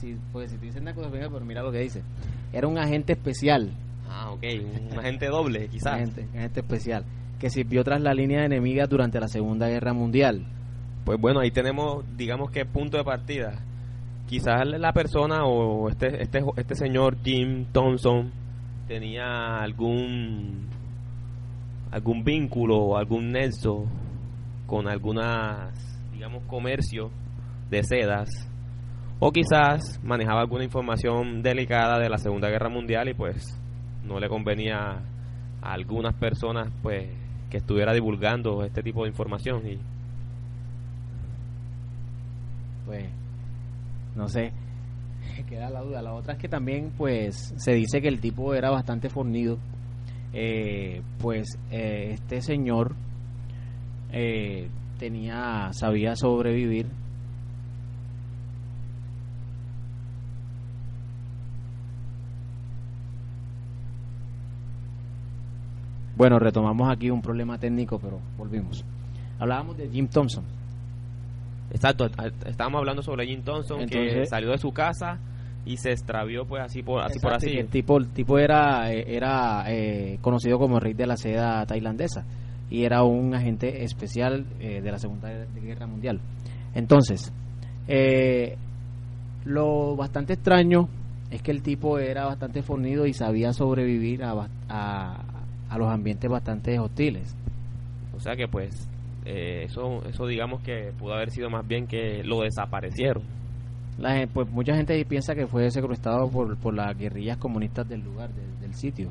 si, 0.00 0.16
pues, 0.32 0.50
si 0.50 0.56
tú 0.56 0.64
dices 0.64 0.82
narcotraficante, 0.82 1.32
pero 1.32 1.44
mira 1.44 1.62
lo 1.62 1.70
que 1.70 1.78
dice. 1.78 2.02
Era 2.52 2.66
un 2.66 2.78
agente 2.78 3.12
especial, 3.12 3.70
Ah, 4.10 4.30
ok, 4.30 4.42
un 4.92 4.98
agente 4.98 5.26
doble, 5.28 5.68
quizás. 5.70 5.94
agente, 5.94 6.26
agente 6.34 6.60
especial, 6.60 7.04
que 7.38 7.48
sirvió 7.50 7.82
tras 7.84 8.00
la 8.00 8.12
línea 8.12 8.44
enemiga 8.44 8.86
durante 8.86 9.18
la 9.20 9.28
Segunda 9.28 9.68
Guerra 9.68 9.92
Mundial. 9.94 10.44
Pues 11.04 11.18
bueno, 11.20 11.40
ahí 11.40 11.50
tenemos, 11.50 12.04
digamos 12.16 12.50
que 12.50 12.64
punto 12.66 12.96
de 12.98 13.04
partida. 13.04 13.58
Quizás 14.32 14.66
la 14.66 14.94
persona 14.94 15.44
o 15.44 15.90
este, 15.90 16.22
este, 16.22 16.42
este 16.56 16.74
señor 16.74 17.18
Jim 17.22 17.66
Thompson 17.70 18.32
tenía 18.88 19.58
algún 19.58 20.70
algún 21.90 22.24
vínculo 22.24 22.78
o 22.78 22.96
algún 22.96 23.30
nexo 23.30 23.84
con 24.66 24.88
algunas, 24.88 25.74
digamos, 26.14 26.44
comercio 26.44 27.10
de 27.68 27.84
sedas 27.84 28.30
o 29.18 29.30
quizás 29.32 30.00
manejaba 30.02 30.40
alguna 30.40 30.64
información 30.64 31.42
delicada 31.42 31.98
de 31.98 32.08
la 32.08 32.16
Segunda 32.16 32.48
Guerra 32.48 32.70
Mundial 32.70 33.10
y 33.10 33.12
pues 33.12 33.60
no 34.02 34.18
le 34.18 34.30
convenía 34.30 35.02
a 35.60 35.72
algunas 35.74 36.14
personas 36.14 36.72
pues 36.82 37.06
que 37.50 37.58
estuviera 37.58 37.92
divulgando 37.92 38.64
este 38.64 38.82
tipo 38.82 39.02
de 39.02 39.10
información 39.10 39.68
y 39.68 39.78
pues 42.86 43.04
no 44.16 44.28
sé 44.28 44.52
queda 45.48 45.70
la 45.70 45.80
duda 45.82 46.02
la 46.02 46.12
otra 46.12 46.34
es 46.34 46.38
que 46.38 46.48
también 46.48 46.92
pues 46.96 47.54
se 47.56 47.72
dice 47.72 48.00
que 48.00 48.08
el 48.08 48.20
tipo 48.20 48.54
era 48.54 48.70
bastante 48.70 49.08
fornido 49.08 49.58
eh, 50.32 51.02
pues 51.18 51.58
eh, 51.70 52.10
este 52.14 52.40
señor 52.40 52.94
eh, 54.12 54.68
tenía 54.98 55.70
sabía 55.72 56.16
sobrevivir 56.16 56.86
Bueno, 66.14 66.38
retomamos 66.38 66.88
aquí 66.88 67.10
un 67.10 67.20
problema 67.20 67.58
técnico, 67.58 67.98
pero 67.98 68.20
volvimos. 68.38 68.84
Hablábamos 69.40 69.76
de 69.76 69.88
Jim 69.88 70.06
Thompson. 70.06 70.44
Exacto, 71.72 72.06
estábamos 72.46 72.80
hablando 72.80 73.02
sobre 73.02 73.26
Jim 73.26 73.42
Thompson 73.42 73.86
que 73.86 74.26
salió 74.26 74.50
de 74.50 74.58
su 74.58 74.72
casa 74.72 75.18
y 75.64 75.76
se 75.78 75.92
extravió 75.92 76.44
pues 76.44 76.62
así 76.62 76.82
por 76.82 77.02
así 77.02 77.18
por 77.18 77.32
así. 77.32 77.50
El 77.50 77.68
tipo 77.68 77.96
el 77.96 78.08
tipo 78.08 78.38
era 78.38 78.92
eh, 78.92 79.04
era 79.06 79.64
eh, 79.68 80.18
conocido 80.20 80.58
como 80.58 80.76
el 80.76 80.82
rey 80.82 80.92
de 80.92 81.06
la 81.06 81.16
seda 81.16 81.64
tailandesa 81.64 82.24
y 82.68 82.84
era 82.84 83.04
un 83.04 83.34
agente 83.34 83.84
especial 83.84 84.44
eh, 84.60 84.80
de 84.82 84.90
la 84.90 84.98
Segunda 84.98 85.30
Guerra 85.62 85.86
Mundial. 85.86 86.20
Entonces, 86.74 87.32
lo 89.44 89.96
bastante 89.96 90.34
extraño 90.34 90.88
es 91.30 91.42
que 91.42 91.50
el 91.52 91.62
tipo 91.62 91.98
era 91.98 92.26
bastante 92.26 92.62
fornido 92.62 93.06
y 93.06 93.14
sabía 93.14 93.52
sobrevivir 93.52 94.24
a, 94.24 94.48
a, 94.68 95.22
a 95.68 95.78
los 95.78 95.88
ambientes 95.88 96.30
bastante 96.30 96.78
hostiles. 96.78 97.34
O 98.14 98.20
sea 98.20 98.36
que 98.36 98.48
pues 98.48 98.88
eh, 99.24 99.64
eso 99.64 100.02
eso 100.06 100.26
digamos 100.26 100.62
que 100.62 100.92
pudo 100.98 101.14
haber 101.14 101.30
sido 101.30 101.50
más 101.50 101.66
bien 101.66 101.86
que 101.86 102.22
lo 102.24 102.40
desaparecieron. 102.40 103.22
La, 103.98 104.26
pues 104.32 104.50
mucha 104.50 104.74
gente 104.74 105.04
piensa 105.04 105.34
que 105.34 105.46
fue 105.46 105.70
secuestrado 105.70 106.28
por, 106.30 106.56
por 106.56 106.74
las 106.74 106.96
guerrillas 106.96 107.36
comunistas 107.36 107.88
del 107.88 108.02
lugar, 108.02 108.30
del 108.32 108.74
sitio. 108.74 109.10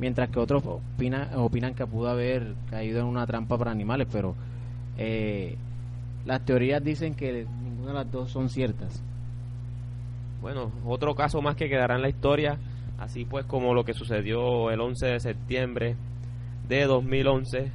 Mientras 0.00 0.30
que 0.30 0.40
otros 0.40 0.64
opinan, 0.66 1.28
opinan 1.36 1.74
que 1.74 1.86
pudo 1.86 2.08
haber 2.08 2.54
caído 2.68 3.00
en 3.00 3.06
una 3.06 3.26
trampa 3.26 3.56
para 3.56 3.70
animales, 3.70 4.08
pero 4.10 4.34
eh, 4.98 5.56
las 6.26 6.44
teorías 6.44 6.82
dicen 6.82 7.14
que 7.14 7.46
ninguna 7.62 7.88
de 7.88 7.94
las 7.94 8.10
dos 8.10 8.30
son 8.30 8.48
ciertas. 8.48 9.02
Bueno, 10.40 10.72
otro 10.84 11.14
caso 11.14 11.40
más 11.40 11.54
que 11.54 11.68
quedará 11.68 11.94
en 11.94 12.02
la 12.02 12.08
historia 12.08 12.58
Así 13.02 13.24
pues 13.24 13.44
como 13.46 13.74
lo 13.74 13.84
que 13.84 13.94
sucedió 13.94 14.70
el 14.70 14.80
11 14.80 15.06
de 15.06 15.20
septiembre 15.20 15.96
de 16.68 16.84
2011. 16.84 17.72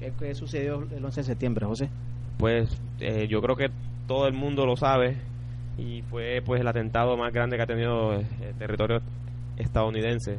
¿Qué, 0.00 0.34
sucedió 0.34 0.82
el 0.90 1.04
11 1.04 1.20
de 1.20 1.24
septiembre, 1.24 1.66
José? 1.66 1.90
Pues 2.38 2.80
eh, 3.00 3.28
yo 3.28 3.42
creo 3.42 3.54
que 3.54 3.70
todo 4.06 4.26
el 4.26 4.32
mundo 4.32 4.64
lo 4.64 4.76
sabe 4.76 5.18
y 5.76 6.02
fue 6.02 6.42
pues 6.44 6.60
el 6.60 6.68
atentado 6.68 7.16
más 7.18 7.32
grande 7.32 7.56
que 7.56 7.62
ha 7.62 7.66
tenido 7.66 8.14
el 8.14 8.54
territorio 8.58 9.02
estadounidense. 9.58 10.38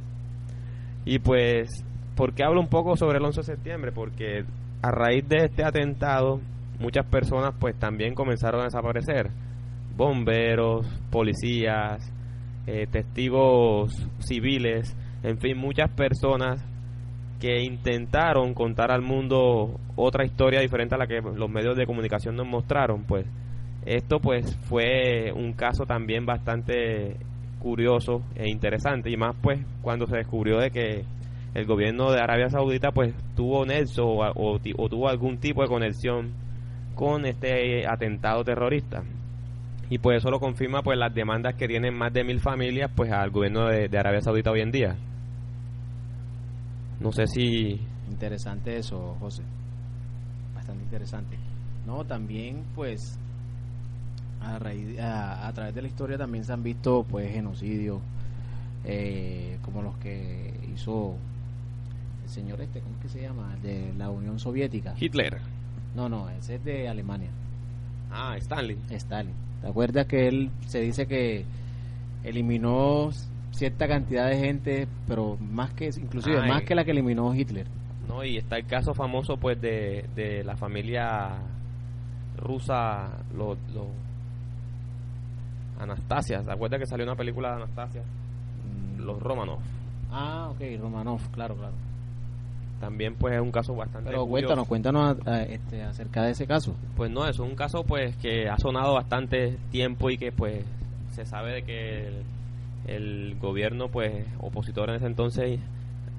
Y 1.06 1.20
pues, 1.20 1.70
¿por 2.16 2.34
qué 2.34 2.44
hablo 2.44 2.60
un 2.60 2.70
poco 2.70 2.96
sobre 2.98 3.20
el 3.20 3.26
11 3.26 3.42
de 3.42 3.46
septiembre? 3.46 3.92
Porque 3.92 4.46
a 4.82 4.92
raíz 4.92 5.28
de 5.28 5.46
este 5.46 5.64
atentado 5.64 6.42
muchas 6.80 7.06
personas 7.06 7.54
pues 7.60 7.78
también 7.78 8.16
comenzaron 8.16 8.62
a 8.62 8.66
desaparecer. 8.66 9.30
Bomberos, 9.96 10.88
policías, 11.12 12.12
eh, 12.66 12.88
testigos 12.92 13.94
civiles, 14.20 14.96
en 15.22 15.38
fin, 15.38 15.58
muchas 15.58 15.90
personas 15.92 16.64
que 17.42 17.64
intentaron 17.64 18.54
contar 18.54 18.92
al 18.92 19.02
mundo 19.02 19.80
otra 19.96 20.24
historia 20.24 20.62
diferente 20.62 20.94
a 20.94 21.00
la 21.00 21.08
que 21.08 21.22
los 21.22 21.50
medios 21.50 21.76
de 21.76 21.88
comunicación 21.88 22.36
nos 22.36 22.46
mostraron, 22.46 23.04
pues 23.04 23.26
esto 23.84 24.20
pues 24.20 24.56
fue 24.70 25.32
un 25.36 25.54
caso 25.54 25.86
también 25.86 26.24
bastante 26.24 27.18
curioso 27.58 28.22
e 28.36 28.48
interesante. 28.48 29.10
Y 29.10 29.18
más 29.18 29.36
pues 29.42 29.60
cuando 29.82 30.06
se 30.06 30.18
descubrió 30.18 30.60
de 30.60 30.70
que 30.70 31.04
el 31.56 31.66
gobierno 31.66 32.12
de 32.12 32.22
Arabia 32.22 32.50
Saudita 32.50 32.92
pues 32.92 33.14
tuvo 33.36 33.66
nexo 33.66 34.06
o 34.08 34.60
tuvo 34.60 35.10
algún 35.10 35.40
tipo 35.40 35.64
de 35.64 35.68
conexión 35.68 36.34
con 36.94 37.26
este 37.26 37.88
atentado 37.88 38.44
terrorista. 38.44 39.04
Y 39.90 39.98
pues 39.98 40.20
eso 40.20 40.30
lo 40.30 40.40
confirma 40.40 40.84
pues 40.84 40.98
las 40.98 41.14
demandas 41.14 41.56
que 41.56 41.68
tienen 41.68 41.98
más 41.98 42.14
de 42.14 42.24
mil 42.24 42.40
familias 42.40 42.92
pues 42.96 43.12
al 43.12 43.32
gobierno 43.32 43.66
de, 43.66 43.90
Arabia 43.98 44.22
Saudita 44.22 44.52
hoy 44.52 44.62
en 44.62 44.72
día 44.72 44.96
no 47.02 47.12
sé 47.12 47.26
si 47.28 47.80
interesante 48.10 48.78
eso 48.78 49.16
José. 49.20 49.44
Bastante 50.56 50.84
interesante. 50.84 51.38
No 51.86 52.06
también 52.06 52.64
pues 52.76 53.18
a, 54.40 54.60
raíz, 54.60 55.00
a, 55.00 55.52
través 55.54 55.74
de 55.74 55.82
la 55.82 55.88
historia 55.88 56.18
también 56.18 56.46
se 56.46 56.54
han 56.54 56.64
visto 56.64 57.04
pues 57.04 57.32
genocidios 57.32 58.00
eh, 58.84 59.58
como 59.64 59.82
los 59.82 59.98
que 59.98 60.54
hizo 60.74 61.16
el 62.24 62.30
señor 62.30 62.62
este 62.62 62.82
cómo 62.82 62.96
es 62.96 63.02
que 63.02 63.10
se 63.10 63.22
llama 63.22 63.56
de 63.64 63.94
la 63.98 64.10
Unión 64.10 64.40
Soviética. 64.40 64.94
Hitler. 65.00 65.40
No 65.96 66.08
no 66.08 66.30
ese 66.30 66.56
es 66.56 66.64
de 66.64 66.88
Alemania. 66.88 67.30
Ah 68.12 68.36
Stalin. 68.38 68.80
Stalin. 68.90 69.34
¿Te 69.62 69.68
acuerdas 69.68 70.06
que 70.06 70.28
él 70.28 70.52
se 70.68 70.80
dice 70.82 71.08
que 71.08 71.46
eliminó 72.24 73.10
cierta 73.52 73.88
cantidad 73.88 74.28
de 74.28 74.38
gente, 74.38 74.88
pero 75.08 75.38
más 75.38 75.74
que, 75.74 75.90
inclusive 75.98 76.40
ah, 76.40 76.48
más 76.48 76.64
que 76.64 76.76
la 76.76 76.84
que 76.84 76.92
eliminó 76.92 77.34
Hitler? 77.34 77.68
No, 78.08 78.24
y 78.24 78.38
está 78.38 78.58
el 78.58 78.66
caso 78.66 78.94
famoso 78.94 79.38
pues 79.38 79.60
de, 79.62 80.06
de 80.16 80.44
la 80.44 80.56
familia 80.56 81.30
rusa, 82.38 83.10
lo, 83.36 83.56
lo, 83.74 83.88
Anastasia, 85.80 86.42
¿te 86.44 86.52
acuerdas 86.52 86.80
que 86.80 86.86
salió 86.86 87.06
una 87.06 87.16
película 87.16 87.50
de 87.50 87.56
Anastasia? 87.56 88.02
Mm. 88.02 89.02
Los 89.02 89.22
Romanov. 89.22 89.60
Ah, 90.12 90.50
ok, 90.52 90.62
Romanov, 90.80 91.22
claro, 91.32 91.56
claro 91.56 91.74
también 92.82 93.14
pues 93.14 93.36
es 93.36 93.42
un 93.42 93.52
caso 93.52 93.76
bastante 93.76 94.10
pero 94.10 94.26
cuéntanos 94.26 94.68
cuéntanos 94.68 95.16
este, 95.48 95.84
acerca 95.84 96.24
de 96.24 96.32
ese 96.32 96.48
caso 96.48 96.76
pues 96.98 97.12
no 97.12 97.28
es 97.28 97.38
un 97.38 97.56
caso 97.56 97.84
pues 97.84 98.16
que 98.18 98.50
ha 98.50 98.58
sonado 98.58 98.96
bastante 98.96 99.58
tiempo 99.70 100.10
y 100.10 100.18
que 100.18 100.32
pues 100.32 100.66
se 101.12 101.26
sabe 101.26 101.54
de 101.54 101.62
que 101.62 102.08
el, 102.08 102.24
gobierno 103.40 103.90
pues 103.90 104.26
opositor 104.40 104.90
en 104.90 104.96
ese 104.96 105.08
entonces 105.08 105.60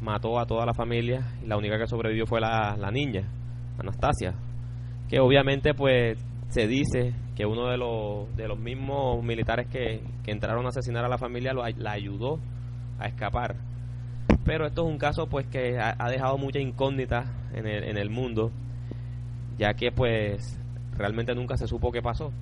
mató 0.01 0.39
a 0.39 0.47
toda 0.47 0.67
la 0.67 0.75
familia 0.75 1.23
y 1.43 1.47
la 1.47 1.57
única 1.57 1.79
que 1.79 1.87
sobrevivió 1.87 2.27
fue 2.27 2.41
la, 2.41 2.77
la 2.79 2.91
niña 2.91 3.29
Anastasia 3.79 4.35
que 5.09 5.21
obviamente 5.21 5.75
pues 5.75 6.19
se 6.49 6.67
dice 6.67 7.15
que 7.37 7.47
uno 7.47 7.69
de 7.69 7.79
los 7.79 8.35
de 8.37 8.49
los 8.49 8.59
mismos 8.59 9.23
militares 9.23 9.69
que, 9.69 10.03
que 10.25 10.33
entraron 10.33 10.67
a 10.67 10.71
asesinar 10.71 11.05
a 11.05 11.09
la 11.09 11.19
familia 11.19 11.53
la 11.55 11.93
ayudó 11.93 12.39
a 12.99 13.07
escapar 13.07 13.57
pero 14.45 14.67
esto 14.67 14.85
es 14.85 14.93
un 14.93 14.99
caso 14.99 15.27
pues 15.27 15.47
que 15.47 15.79
ha, 15.79 16.11
dejado 16.11 16.37
mucha 16.37 16.59
incógnita 16.59 17.25
en 17.55 17.67
el, 17.67 17.85
en 17.85 17.97
el 17.97 18.11
mundo, 18.11 18.51
ya 19.57 19.75
que 19.75 19.93
pues 19.93 20.59
realmente 20.97 21.35
nunca 21.35 21.57
se 21.57 21.69
supo 21.69 21.93
qué 21.93 22.03
pasó. 22.03 22.33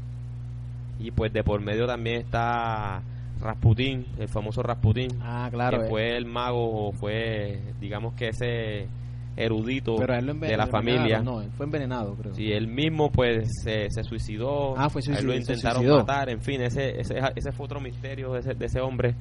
Y 0.99 1.11
pues 1.11 1.33
de 1.33 1.43
por 1.43 1.61
medio 1.61 1.87
también 1.87 2.23
está 2.23 3.03
Rasputin, 3.41 4.07
el 4.19 4.29
famoso 4.29 4.63
Rasputin, 4.63 5.19
ah, 5.23 5.49
claro, 5.51 5.79
que 5.79 5.87
eh. 5.87 5.89
fue 5.89 6.17
el 6.17 6.27
mago, 6.27 6.89
o 6.89 6.93
fue 6.93 7.61
digamos 7.81 8.15
que 8.15 8.29
ese 8.29 8.89
erudito 9.37 9.97
de 9.97 10.57
la 10.57 10.67
familia. 10.67 11.23
No, 11.23 11.43
fue 11.57 11.67
envenenado, 11.67 12.15
creo. 12.15 12.35
Sí, 12.35 12.53
él 12.53 12.67
mismo 12.67 13.11
pues 13.11 13.49
se, 13.63 13.89
suicidó. 14.05 14.75
Ah, 14.77 14.91
fue 14.91 15.03
lo 15.23 15.35
intentaron 15.35 15.87
matar, 15.87 16.29
en 16.29 16.41
fin, 16.41 16.61
ese, 16.61 17.01
ese, 17.01 17.19
ese 17.35 17.53
fue 17.53 17.65
otro 17.65 17.81
misterio 17.81 18.33
de 18.33 18.41
ese, 18.41 18.55
de 18.55 18.67
ese 18.67 18.81
hombre, 18.81 19.15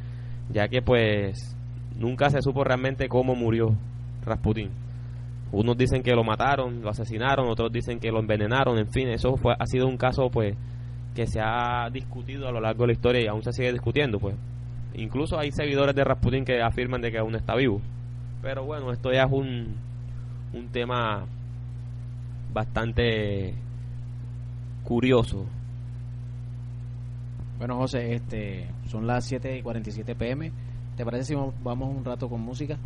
ya 0.51 0.67
que 0.67 0.81
pues 0.81 1.55
nunca 1.97 2.29
se 2.29 2.41
supo 2.41 2.63
realmente 2.63 3.07
cómo 3.07 3.35
murió 3.35 3.75
Rasputin. 4.25 4.69
Unos 5.51 5.77
dicen 5.77 6.03
que 6.03 6.11
lo 6.11 6.23
mataron, 6.23 6.81
lo 6.81 6.89
asesinaron, 6.89 7.47
otros 7.47 7.71
dicen 7.71 7.99
que 7.99 8.11
lo 8.11 8.19
envenenaron, 8.19 8.77
en 8.77 8.91
fin, 8.91 9.07
eso 9.07 9.35
fue, 9.35 9.55
ha 9.57 9.65
sido 9.65 9.87
un 9.87 9.97
caso 9.97 10.29
pues 10.29 10.55
que 11.15 11.27
se 11.27 11.39
ha 11.41 11.89
discutido 11.91 12.47
a 12.47 12.51
lo 12.51 12.61
largo 12.61 12.83
de 12.83 12.87
la 12.87 12.93
historia 12.93 13.21
y 13.21 13.27
aún 13.27 13.43
se 13.43 13.53
sigue 13.53 13.71
discutiendo, 13.71 14.19
pues. 14.19 14.35
Incluso 14.93 15.37
hay 15.37 15.51
seguidores 15.51 15.95
de 15.95 16.03
Rasputin 16.03 16.45
que 16.45 16.61
afirman 16.61 17.01
de 17.01 17.11
que 17.11 17.19
aún 17.19 17.35
está 17.35 17.55
vivo. 17.55 17.81
Pero 18.41 18.65
bueno, 18.65 18.91
esto 18.91 19.11
ya 19.11 19.23
es 19.23 19.31
un, 19.31 19.75
un 20.53 20.67
tema 20.69 21.25
bastante 22.53 23.53
curioso. 24.83 25.45
Bueno, 27.57 27.77
José, 27.77 28.15
este, 28.15 28.67
son 28.87 29.05
las 29.05 29.25
7 29.25 29.57
y 29.57 29.61
47 29.61 30.15
pm. 30.15 30.51
¿Te 30.95 31.05
parece 31.05 31.25
si 31.25 31.35
vamos 31.35 31.95
un 31.95 32.03
rato 32.03 32.29
con 32.29 32.41
música? 32.41 32.77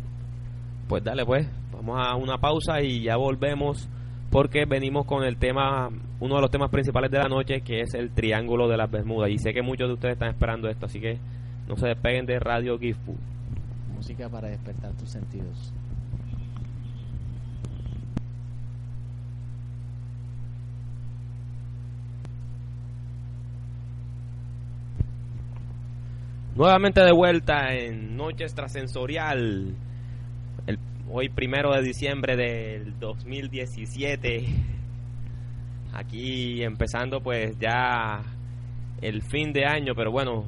Pues 0.88 1.02
dale, 1.02 1.24
pues. 1.24 1.48
Vamos 1.72 1.96
a 1.98 2.16
una 2.16 2.38
pausa 2.38 2.80
y 2.82 3.02
ya 3.04 3.16
volvemos 3.16 3.88
porque 4.34 4.64
venimos 4.64 5.06
con 5.06 5.22
el 5.22 5.36
tema, 5.36 5.90
uno 6.18 6.34
de 6.34 6.40
los 6.40 6.50
temas 6.50 6.68
principales 6.68 7.08
de 7.08 7.18
la 7.18 7.28
noche, 7.28 7.60
que 7.60 7.82
es 7.82 7.94
el 7.94 8.10
Triángulo 8.10 8.66
de 8.66 8.76
las 8.76 8.90
Bermudas. 8.90 9.30
Y 9.30 9.38
sé 9.38 9.54
que 9.54 9.62
muchos 9.62 9.86
de 9.86 9.94
ustedes 9.94 10.14
están 10.14 10.30
esperando 10.30 10.68
esto, 10.68 10.86
así 10.86 10.98
que 10.98 11.20
no 11.68 11.76
se 11.76 11.86
despeguen 11.86 12.26
de 12.26 12.40
Radio 12.40 12.76
Gifu. 12.76 13.14
música 13.94 14.28
para 14.28 14.48
despertar 14.48 14.90
tus 14.94 15.08
sentidos. 15.08 15.72
Nuevamente 26.56 27.02
de 27.02 27.12
vuelta 27.12 27.72
en 27.72 28.16
Noche 28.16 28.42
Extrasensorial. 28.42 29.76
Hoy 31.16 31.28
primero 31.28 31.72
de 31.72 31.80
diciembre 31.80 32.34
del 32.34 32.98
2017. 32.98 34.46
Aquí 35.92 36.60
empezando 36.64 37.20
pues 37.20 37.56
ya 37.56 38.20
el 39.00 39.22
fin 39.22 39.52
de 39.52 39.64
año, 39.64 39.94
pero 39.94 40.10
bueno, 40.10 40.44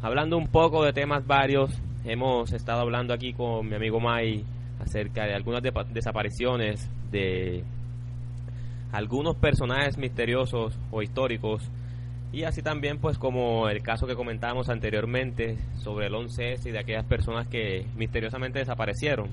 hablando 0.00 0.38
un 0.38 0.46
poco 0.46 0.82
de 0.82 0.94
temas 0.94 1.26
varios, 1.26 1.78
hemos 2.06 2.54
estado 2.54 2.80
hablando 2.80 3.12
aquí 3.12 3.34
con 3.34 3.68
mi 3.68 3.74
amigo 3.74 4.00
Mai 4.00 4.46
acerca 4.80 5.26
de 5.26 5.34
algunas 5.34 5.62
de 5.62 5.72
desapariciones 5.92 6.90
de 7.10 7.62
algunos 8.92 9.36
personajes 9.36 9.98
misteriosos 9.98 10.78
o 10.90 11.02
históricos 11.02 11.70
y 12.32 12.44
así 12.44 12.62
también, 12.62 12.98
pues 12.98 13.18
como 13.18 13.68
el 13.68 13.82
caso 13.82 14.06
que 14.06 14.14
comentábamos 14.14 14.70
anteriormente 14.70 15.58
sobre 15.74 16.06
el 16.06 16.14
11S 16.14 16.64
y 16.64 16.70
de 16.70 16.78
aquellas 16.78 17.04
personas 17.04 17.46
que 17.46 17.84
misteriosamente 17.94 18.58
desaparecieron, 18.58 19.28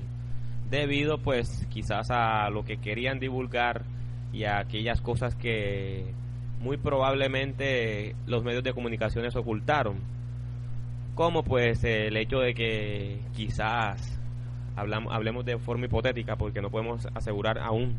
debido 0.70 1.18
pues 1.18 1.66
quizás 1.70 2.10
a 2.10 2.48
lo 2.50 2.64
que 2.64 2.78
querían 2.78 3.18
divulgar 3.18 3.84
y 4.32 4.44
a 4.44 4.58
aquellas 4.58 5.00
cosas 5.00 5.34
que 5.34 6.12
muy 6.60 6.76
probablemente 6.76 8.14
los 8.26 8.42
medios 8.42 8.64
de 8.64 8.72
comunicaciones 8.72 9.36
ocultaron, 9.36 9.96
como 11.14 11.42
pues 11.42 11.84
el 11.84 12.16
hecho 12.16 12.40
de 12.40 12.54
que 12.54 13.20
quizás 13.34 14.20
hablamos, 14.74 15.12
hablemos 15.12 15.44
de 15.44 15.58
forma 15.58 15.86
hipotética 15.86 16.36
porque 16.36 16.60
no 16.60 16.70
podemos 16.70 17.06
asegurar 17.14 17.58
aún, 17.58 17.96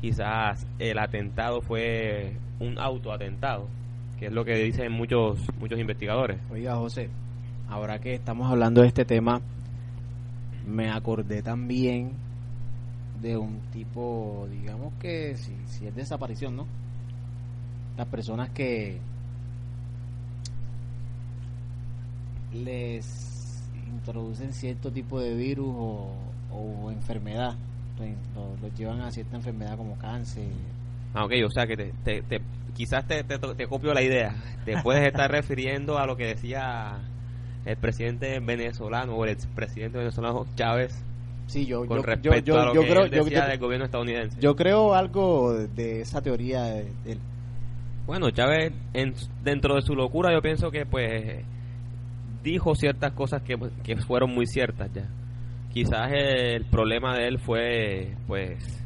quizás 0.00 0.66
el 0.78 0.98
atentado 0.98 1.60
fue 1.60 2.36
un 2.60 2.78
autoatentado 2.78 3.68
que 4.18 4.26
es 4.26 4.32
lo 4.32 4.44
que 4.44 4.54
dicen 4.54 4.92
muchos 4.92 5.40
muchos 5.58 5.78
investigadores. 5.78 6.38
Oiga, 6.50 6.76
José, 6.76 7.10
ahora 7.68 7.98
que 7.98 8.14
estamos 8.14 8.50
hablando 8.50 8.82
de 8.82 8.88
este 8.88 9.04
tema, 9.04 9.40
me 10.66 10.90
acordé 10.90 11.42
también 11.42 12.12
de 13.20 13.36
un 13.36 13.60
tipo, 13.72 14.48
digamos 14.50 14.92
que 15.00 15.36
si, 15.36 15.54
si 15.66 15.86
es 15.86 15.94
desaparición, 15.94 16.56
¿no? 16.56 16.66
Las 17.96 18.06
personas 18.08 18.50
que 18.50 18.98
les 22.52 23.68
introducen 23.88 24.52
cierto 24.52 24.90
tipo 24.90 25.20
de 25.20 25.34
virus 25.34 25.74
o, 25.76 26.12
o 26.52 26.90
enfermedad, 26.90 27.54
los, 28.34 28.74
llevan 28.74 29.00
a 29.00 29.10
cierta 29.10 29.36
enfermedad 29.36 29.76
como 29.76 29.96
cáncer. 29.96 30.48
Ah, 31.14 31.24
ok, 31.24 31.32
o 31.46 31.50
sea 31.50 31.66
que 31.66 31.76
te, 31.76 32.22
te 32.22 32.40
quizás 32.74 33.06
te, 33.06 33.22
te, 33.22 33.66
copio 33.68 33.94
la 33.94 34.02
idea. 34.02 34.34
Te 34.64 34.82
puedes 34.82 35.06
estar 35.06 35.30
refiriendo 35.30 35.98
a 35.98 36.06
lo 36.06 36.16
que 36.16 36.26
decía 36.26 36.98
el 37.64 37.76
presidente 37.76 38.40
venezolano 38.40 39.14
o 39.14 39.24
el 39.24 39.30
expresidente 39.30 39.98
venezolano 39.98 40.46
Chávez. 40.54 41.02
Sí, 41.46 41.66
yo, 41.66 41.86
con 41.86 42.02
respecto 42.02 42.58
a 42.58 42.66
lo 42.66 42.72
que 42.72 42.88
creo, 42.88 43.08
decía 43.08 43.46
del 43.46 43.58
gobierno 43.58 43.84
estadounidense. 43.84 44.40
Yo 44.40 44.56
creo 44.56 44.94
algo 44.94 45.52
de 45.54 46.00
esa 46.00 46.22
teoría 46.22 46.62
de, 46.62 47.18
Bueno, 48.06 48.30
Chávez, 48.30 48.72
en, 48.94 49.14
dentro 49.42 49.74
de 49.76 49.82
su 49.82 49.94
locura, 49.94 50.32
yo 50.32 50.40
pienso 50.40 50.70
que 50.70 50.86
pues 50.86 51.44
dijo 52.42 52.74
ciertas 52.74 53.12
cosas 53.12 53.42
que, 53.42 53.58
que 53.82 53.96
fueron 53.96 54.30
muy 54.30 54.46
ciertas 54.46 54.92
ya. 54.92 55.08
Quizás 55.72 56.12
el 56.12 56.64
problema 56.66 57.16
de 57.16 57.26
él 57.26 57.38
fue, 57.38 58.14
pues, 58.26 58.84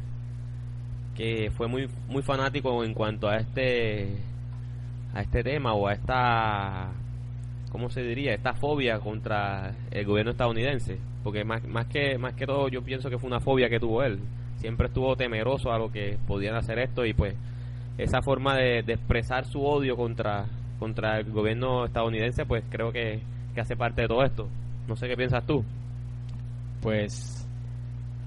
que 1.15 1.51
fue 1.51 1.67
muy 1.67 1.87
muy 2.07 2.23
fanático 2.23 2.83
en 2.83 2.93
cuanto 2.93 3.27
a 3.27 3.37
este 3.37 4.17
a 5.13 5.21
este 5.21 5.43
tema 5.43 5.73
o 5.73 5.87
a 5.87 5.93
esta 5.93 6.91
cómo 7.71 7.89
se 7.89 8.01
diría 8.01 8.33
esta 8.33 8.53
fobia 8.53 8.99
contra 8.99 9.75
el 9.91 10.05
gobierno 10.05 10.31
estadounidense. 10.31 10.97
Porque 11.23 11.43
más, 11.43 11.63
más 11.67 11.87
que 11.87 12.17
más 12.17 12.33
que 12.33 12.45
todo 12.45 12.67
yo 12.69 12.81
pienso 12.81 13.09
que 13.09 13.17
fue 13.17 13.29
una 13.29 13.39
fobia 13.39 13.69
que 13.69 13.79
tuvo 13.79 14.03
él. 14.03 14.19
Siempre 14.57 14.87
estuvo 14.87 15.15
temeroso 15.15 15.71
a 15.71 15.77
lo 15.77 15.91
que 15.91 16.17
podían 16.27 16.55
hacer 16.55 16.79
esto 16.79 17.05
y 17.05 17.13
pues 17.13 17.35
esa 17.97 18.21
forma 18.21 18.55
de, 18.55 18.79
expresar 18.79 19.45
su 19.45 19.61
odio 19.61 19.95
contra 19.95 20.45
contra 20.79 21.19
el 21.19 21.31
gobierno 21.31 21.85
estadounidense 21.85 22.45
pues 22.45 22.63
creo 22.69 22.91
que, 22.91 23.19
que 23.53 23.61
hace 23.61 23.75
parte 23.75 24.03
de 24.03 24.07
todo 24.07 24.23
esto. 24.23 24.47
No 24.87 24.95
sé 24.95 25.07
qué 25.07 25.15
piensas 25.15 25.45
tú. 25.45 25.63
Pues 26.81 27.39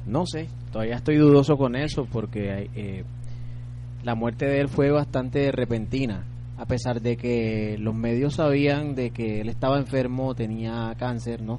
no 0.07 0.27
sé, 0.27 0.49
todavía 0.73 0.97
estoy 0.97 1.17
dudoso 1.17 1.57
con 1.57 1.77
eso 1.77 2.07
porque 2.11 2.69
eh, 2.75 3.05
la 4.03 4.15
muerte 4.15 4.47
de 4.47 4.61
él 4.61 4.69
fue 4.69 4.91
bastante 4.91 5.53
repentina, 5.53 6.25
a 6.63 6.65
pesar 6.65 7.03
de 7.03 7.17
que 7.17 7.77
los 7.81 7.93
medios 7.93 8.35
sabían 8.35 8.95
de 8.95 9.11
que 9.11 9.41
él 9.41 9.49
estaba 9.49 9.79
enfermo, 9.79 10.33
tenía 10.37 10.95
cáncer, 10.97 11.43
¿no? 11.43 11.59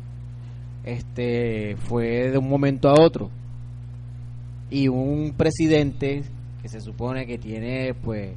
Este 0.85 1.75
fue 1.75 2.31
de 2.31 2.37
un 2.37 2.47
momento 2.47 2.87
a 2.87 2.93
otro. 2.93 3.29
Y 4.69 4.87
un 4.87 5.33
presidente 5.35 6.23
que 6.61 6.69
se 6.69 6.79
supone 6.79 7.27
que 7.27 7.37
tiene 7.37 7.93
pues 7.93 8.31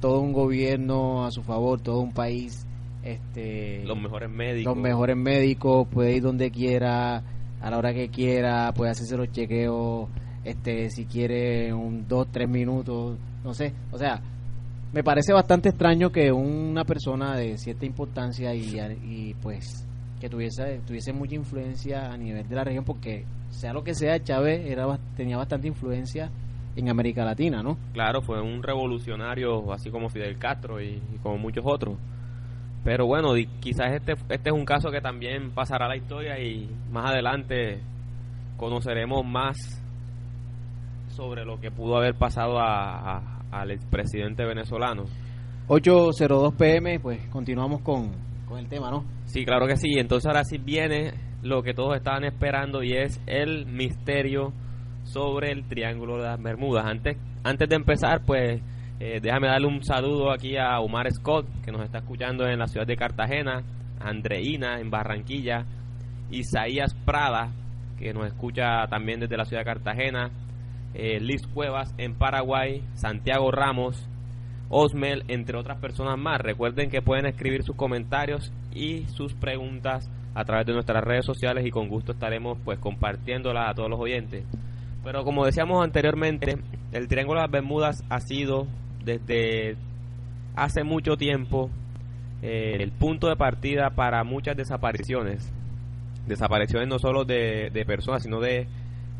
todo 0.00 0.18
un 0.18 0.32
gobierno 0.32 1.24
a 1.24 1.30
su 1.30 1.44
favor, 1.44 1.80
todo 1.80 2.00
un 2.00 2.12
país 2.12 2.66
este 3.04 3.84
los 3.84 4.02
mejores 4.02 4.30
médicos, 4.30 4.74
los 4.74 4.82
mejores 4.82 5.16
médicos, 5.16 5.86
puede 5.86 6.16
ir 6.16 6.22
donde 6.24 6.50
quiera, 6.50 7.22
a 7.60 7.70
la 7.70 7.78
hora 7.78 7.94
que 7.94 8.08
quiera, 8.08 8.72
puede 8.74 8.90
hacerse 8.90 9.16
los 9.16 9.30
chequeos, 9.30 10.08
este, 10.42 10.90
si 10.90 11.04
quiere 11.04 11.72
un 11.72 12.08
dos, 12.08 12.26
tres 12.32 12.48
minutos, 12.48 13.16
no 13.44 13.54
sé, 13.54 13.72
o 13.92 13.96
sea, 13.98 14.20
me 14.92 15.04
parece 15.04 15.32
bastante 15.32 15.70
extraño 15.70 16.10
que 16.10 16.32
una 16.32 16.84
persona 16.84 17.36
de 17.36 17.58
cierta 17.58 17.86
importancia 17.86 18.54
y, 18.54 18.78
y 19.04 19.34
pues 19.34 19.86
que 20.20 20.28
tuviese 20.28 20.80
tuviese 20.86 21.12
mucha 21.12 21.34
influencia 21.34 22.10
a 22.10 22.16
nivel 22.16 22.48
de 22.48 22.56
la 22.56 22.64
región 22.64 22.84
porque 22.84 23.24
sea 23.50 23.72
lo 23.72 23.84
que 23.84 23.94
sea 23.94 24.22
Chávez 24.22 24.66
era 24.66 24.98
tenía 25.16 25.36
bastante 25.36 25.68
influencia 25.68 26.30
en 26.76 26.88
América 26.88 27.24
Latina, 27.24 27.62
¿no? 27.62 27.76
Claro, 27.92 28.22
fue 28.22 28.40
un 28.40 28.62
revolucionario 28.62 29.72
así 29.72 29.90
como 29.90 30.08
Fidel 30.08 30.38
Castro 30.38 30.80
y 30.80 31.00
como 31.22 31.36
muchos 31.36 31.64
otros. 31.66 31.96
Pero 32.84 33.06
bueno, 33.06 33.34
quizás 33.60 33.92
este, 33.92 34.12
este 34.12 34.50
es 34.50 34.54
un 34.54 34.64
caso 34.64 34.90
que 34.90 35.00
también 35.00 35.50
pasará 35.50 35.86
a 35.86 35.88
la 35.88 35.96
historia 35.96 36.38
y 36.38 36.70
más 36.90 37.10
adelante 37.10 37.80
conoceremos 38.56 39.24
más 39.24 39.56
sobre 41.08 41.44
lo 41.44 41.60
que 41.60 41.70
pudo 41.70 41.96
haber 41.96 42.14
pasado 42.14 42.60
a, 42.60 43.37
al 43.50 43.70
expresidente 43.70 44.44
venezolano. 44.44 45.04
8.02 45.68 46.56
pm, 46.56 47.00
pues 47.00 47.26
continuamos 47.28 47.82
con, 47.82 48.10
con 48.46 48.58
el 48.58 48.68
tema, 48.68 48.90
¿no? 48.90 49.04
Sí, 49.26 49.44
claro 49.44 49.66
que 49.66 49.76
sí. 49.76 49.98
Entonces 49.98 50.26
ahora 50.26 50.44
sí 50.44 50.58
viene 50.58 51.12
lo 51.42 51.62
que 51.62 51.74
todos 51.74 51.96
estaban 51.96 52.24
esperando 52.24 52.82
y 52.82 52.92
es 52.92 53.20
el 53.26 53.66
misterio 53.66 54.52
sobre 55.04 55.52
el 55.52 55.64
Triángulo 55.68 56.16
de 56.16 56.24
las 56.24 56.42
Bermudas. 56.42 56.84
Antes, 56.86 57.16
antes 57.44 57.68
de 57.68 57.76
empezar, 57.76 58.22
pues 58.24 58.60
eh, 59.00 59.20
déjame 59.22 59.48
darle 59.48 59.68
un 59.68 59.82
saludo 59.82 60.32
aquí 60.32 60.56
a 60.56 60.80
Omar 60.80 61.10
Scott, 61.12 61.46
que 61.64 61.70
nos 61.70 61.82
está 61.82 61.98
escuchando 61.98 62.46
en 62.46 62.58
la 62.58 62.66
ciudad 62.66 62.86
de 62.86 62.96
Cartagena, 62.96 63.62
Andreina 64.00 64.80
en 64.80 64.90
Barranquilla, 64.90 65.64
Isaías 66.30 66.94
Prada, 67.04 67.52
que 67.98 68.12
nos 68.12 68.26
escucha 68.26 68.86
también 68.88 69.20
desde 69.20 69.36
la 69.36 69.44
ciudad 69.44 69.62
de 69.62 69.66
Cartagena, 69.66 70.30
eh, 70.94 71.20
Liz 71.20 71.46
Cuevas 71.46 71.94
en 71.98 72.14
Paraguay, 72.14 72.82
Santiago 72.94 73.50
Ramos, 73.50 74.08
Osmel, 74.68 75.24
entre 75.28 75.56
otras 75.56 75.78
personas 75.78 76.18
más. 76.18 76.40
Recuerden 76.40 76.90
que 76.90 77.02
pueden 77.02 77.26
escribir 77.26 77.62
sus 77.62 77.76
comentarios 77.76 78.52
y 78.74 79.06
sus 79.06 79.34
preguntas 79.34 80.10
a 80.34 80.44
través 80.44 80.66
de 80.66 80.72
nuestras 80.72 81.02
redes 81.02 81.24
sociales 81.24 81.66
y 81.66 81.70
con 81.70 81.88
gusto 81.88 82.12
estaremos 82.12 82.58
pues 82.64 82.78
compartiéndolas 82.78 83.70
a 83.70 83.74
todos 83.74 83.90
los 83.90 84.00
oyentes. 84.00 84.44
Pero 85.02 85.24
como 85.24 85.44
decíamos 85.44 85.82
anteriormente, 85.82 86.58
el 86.92 87.08
Triángulo 87.08 87.40
de 87.40 87.44
las 87.44 87.50
Bermudas 87.50 88.04
ha 88.08 88.20
sido 88.20 88.66
desde 89.04 89.76
hace 90.54 90.84
mucho 90.84 91.16
tiempo 91.16 91.70
eh, 92.42 92.76
el 92.80 92.92
punto 92.92 93.28
de 93.28 93.36
partida 93.36 93.90
para 93.90 94.22
muchas 94.24 94.56
desapariciones. 94.56 95.52
Desapariciones 96.26 96.88
no 96.88 96.98
solo 96.98 97.24
de, 97.24 97.70
personas, 97.86 98.22
sino 98.22 98.40
de, 98.40 98.68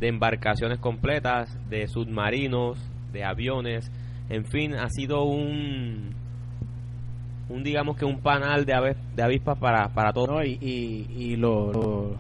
embarcaciones 0.01 0.79
completas, 0.79 1.59
de 1.69 1.89
submarinos, 1.89 2.79
de 3.13 3.25
aviones. 3.25 3.91
En 4.29 4.45
fin, 4.45 4.75
ha 4.75 4.89
sido 4.89 5.25
un, 5.25 6.15
un 7.49 7.63
digamos 7.65 7.97
que 7.97 8.05
un 8.05 8.21
panal 8.21 8.65
de, 8.65 8.95
de 9.17 9.23
avispas 9.23 9.59
para, 9.59 9.89
para 9.89 10.13
todos. 10.13 10.45
y, 10.45 11.07
y, 11.11 11.37
lo, 11.37 11.73
lo, 11.73 12.17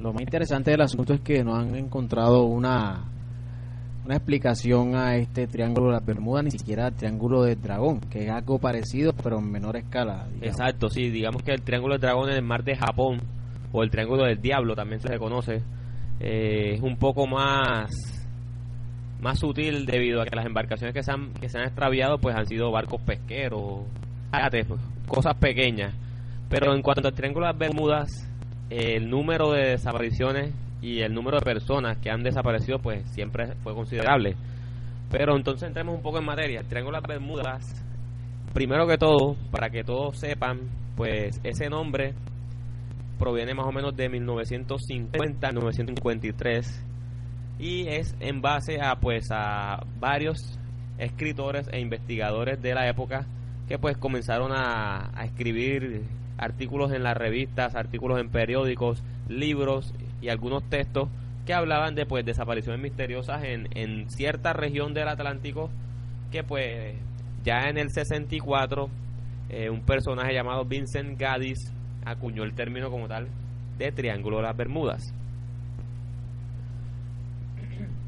lo, 0.00 0.12
más 0.12 0.22
interesante 0.22 0.70
del 0.70 0.82
asunto 0.82 1.14
es 1.14 1.20
que 1.20 1.42
no 1.42 1.56
han 1.56 1.74
encontrado 1.74 2.44
una 2.44 3.10
una 4.04 4.16
explicación 4.16 4.94
a 4.96 5.16
este 5.16 5.46
triángulo 5.46 5.86
de 5.86 5.92
las 5.94 6.04
Bermudas, 6.04 6.44
ni 6.44 6.50
siquiera 6.50 6.88
el 6.88 6.94
triángulo 6.94 7.42
del 7.42 7.58
dragón, 7.60 8.00
que 8.00 8.24
es 8.24 8.30
algo 8.30 8.58
parecido 8.58 9.14
pero 9.14 9.38
en 9.38 9.50
menor 9.50 9.76
escala. 9.76 10.28
Exacto, 10.42 10.90
sí, 10.90 11.08
digamos 11.08 11.42
que 11.42 11.52
el 11.52 11.62
triángulo 11.62 11.94
del 11.94 12.02
dragón 12.02 12.28
en 12.28 12.36
el 12.36 12.42
mar 12.42 12.64
de 12.64 12.76
Japón 12.76 13.22
o 13.74 13.82
el 13.82 13.90
Triángulo 13.90 14.24
del 14.24 14.40
Diablo 14.40 14.76
también 14.76 15.00
se 15.00 15.08
le 15.08 15.18
conoce, 15.18 15.60
eh, 16.26 16.76
es 16.76 16.80
un 16.80 16.96
poco 16.96 17.26
más 17.26 17.90
más 19.20 19.38
sutil 19.38 19.84
debido 19.84 20.22
a 20.22 20.24
que 20.24 20.34
las 20.34 20.46
embarcaciones 20.46 20.94
que 20.94 21.02
se 21.02 21.12
han, 21.12 21.34
que 21.34 21.50
se 21.50 21.58
han 21.58 21.64
extraviado 21.64 22.18
pues 22.18 22.34
han 22.34 22.46
sido 22.46 22.70
barcos 22.70 23.02
pesqueros, 23.02 23.82
pues, 24.30 24.80
cosas 25.06 25.34
pequeñas. 25.36 25.94
Pero 26.48 26.74
en 26.74 26.80
cuanto 26.80 27.08
al 27.08 27.14
Triángulo 27.14 27.46
de 27.46 27.52
las 27.52 27.58
Bermudas, 27.58 28.30
el 28.70 29.10
número 29.10 29.52
de 29.52 29.70
desapariciones 29.70 30.54
y 30.80 31.00
el 31.00 31.12
número 31.12 31.38
de 31.38 31.44
personas 31.44 31.98
que 31.98 32.10
han 32.10 32.22
desaparecido 32.22 32.78
pues 32.78 33.06
siempre 33.10 33.54
fue 33.62 33.74
considerable. 33.74 34.34
Pero 35.10 35.36
entonces 35.36 35.68
entremos 35.68 35.94
un 35.94 36.02
poco 36.02 36.18
en 36.18 36.24
materia. 36.24 36.60
El 36.60 36.66
Triángulo 36.68 36.96
de 36.96 37.02
las 37.02 37.08
Bermudas, 37.08 37.86
primero 38.54 38.86
que 38.86 38.96
todo, 38.96 39.36
para 39.50 39.68
que 39.68 39.84
todos 39.84 40.18
sepan, 40.18 40.60
pues 40.96 41.38
ese 41.44 41.68
nombre 41.68 42.14
proviene 43.18 43.54
más 43.54 43.66
o 43.66 43.72
menos 43.72 43.96
de 43.96 44.08
1950 44.08 45.52
1953 45.52 46.84
y 47.58 47.88
es 47.88 48.14
en 48.20 48.40
base 48.42 48.80
a 48.80 48.96
pues 48.96 49.28
a 49.30 49.84
varios 49.98 50.58
escritores 50.98 51.68
e 51.72 51.80
investigadores 51.80 52.60
de 52.60 52.74
la 52.74 52.88
época 52.88 53.26
que 53.68 53.78
pues 53.78 53.96
comenzaron 53.96 54.52
a, 54.52 55.10
escribir 55.24 56.02
artículos 56.36 56.92
en 56.92 57.02
las 57.02 57.16
revistas, 57.16 57.74
artículos 57.74 58.20
en 58.20 58.28
periódicos, 58.28 59.02
libros 59.28 59.94
y 60.20 60.28
algunos 60.28 60.68
textos 60.68 61.08
que 61.46 61.54
hablaban 61.54 61.94
de 61.94 62.06
pues 62.06 62.24
desapariciones 62.24 62.80
misteriosas 62.80 63.44
en, 63.44 63.68
en 63.74 64.10
cierta 64.10 64.52
región 64.52 64.94
del 64.94 65.08
Atlántico 65.08 65.70
que 66.30 66.42
pues 66.42 66.96
ya 67.44 67.68
en 67.68 67.78
el 67.78 67.90
64 67.90 68.90
eh, 69.50 69.70
un 69.70 69.82
personaje 69.82 70.32
llamado 70.32 70.64
Vincent 70.64 71.18
Gaddis 71.18 71.72
acuñó 72.04 72.42
el 72.44 72.54
término 72.54 72.90
como 72.90 73.08
tal 73.08 73.28
de 73.78 73.92
Triángulo 73.92 74.38
de 74.38 74.42
las 74.42 74.56
Bermudas. 74.56 75.02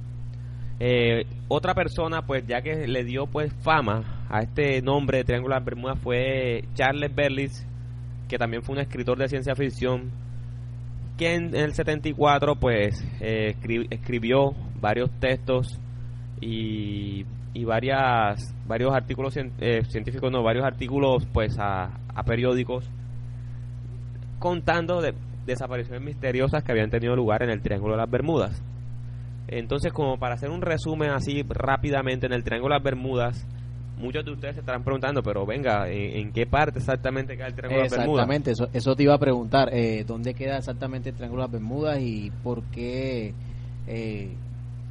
Eh, 0.78 1.24
otra 1.48 1.72
persona, 1.72 2.26
pues 2.26 2.46
ya 2.46 2.60
que 2.60 2.86
le 2.86 3.02
dio 3.02 3.26
pues 3.26 3.50
fama 3.62 4.26
a 4.28 4.42
este 4.42 4.82
nombre 4.82 5.16
de 5.18 5.24
Triángulo 5.24 5.54
de 5.54 5.60
las 5.60 5.64
Bermudas 5.64 5.98
fue 6.00 6.64
Charles 6.74 7.14
Berlitz, 7.14 7.64
que 8.28 8.36
también 8.36 8.62
fue 8.62 8.74
un 8.74 8.82
escritor 8.82 9.16
de 9.16 9.26
ciencia 9.26 9.54
ficción, 9.54 10.10
que 11.16 11.34
en, 11.34 11.56
el 11.56 11.72
74 11.72 12.56
pues 12.56 13.02
eh, 13.22 13.54
escribió 13.88 14.54
varios 14.78 15.10
textos 15.18 15.80
y, 16.42 17.24
y 17.54 17.64
varias 17.64 18.54
varios 18.66 18.94
artículos 18.94 19.34
eh, 19.36 19.82
científicos, 19.88 20.30
no, 20.30 20.42
varios 20.42 20.66
artículos 20.66 21.26
pues 21.32 21.58
a, 21.58 22.00
a 22.14 22.22
periódicos 22.24 22.86
contando 24.38 25.00
de 25.00 25.14
desapariciones 25.46 26.02
misteriosas 26.02 26.62
que 26.62 26.72
habían 26.72 26.90
tenido 26.90 27.14
lugar 27.16 27.42
en 27.42 27.50
el 27.50 27.62
Triángulo 27.62 27.94
de 27.94 27.98
las 27.98 28.10
Bermudas. 28.10 28.62
Entonces, 29.48 29.92
como 29.92 30.18
para 30.18 30.34
hacer 30.34 30.50
un 30.50 30.60
resumen 30.60 31.10
así 31.10 31.44
rápidamente 31.48 32.26
en 32.26 32.32
el 32.32 32.42
Triángulo 32.42 32.74
de 32.74 32.78
las 32.78 32.84
Bermudas, 32.84 33.46
muchos 33.96 34.24
de 34.24 34.32
ustedes 34.32 34.54
se 34.54 34.60
estarán 34.60 34.82
preguntando, 34.82 35.22
pero 35.22 35.46
venga, 35.46 35.88
¿en, 35.88 36.32
qué 36.32 36.46
parte 36.46 36.80
exactamente 36.80 37.36
queda 37.36 37.46
el 37.46 37.54
Triángulo 37.54 37.82
de 37.82 37.88
las 37.88 37.98
Bermudas? 37.98 38.24
Exactamente, 38.24 38.50
eso, 38.50 38.68
eso 38.72 38.96
te 38.96 39.04
iba 39.04 39.14
a 39.14 39.18
preguntar, 39.18 39.70
eh, 39.72 40.04
¿dónde 40.06 40.34
queda 40.34 40.58
exactamente 40.58 41.10
el 41.10 41.14
Triángulo 41.14 41.42
de 41.42 41.46
las 41.46 41.52
Bermudas 41.52 42.00
y 42.00 42.32
por 42.42 42.64
qué, 42.64 43.34
eh, 43.86 44.34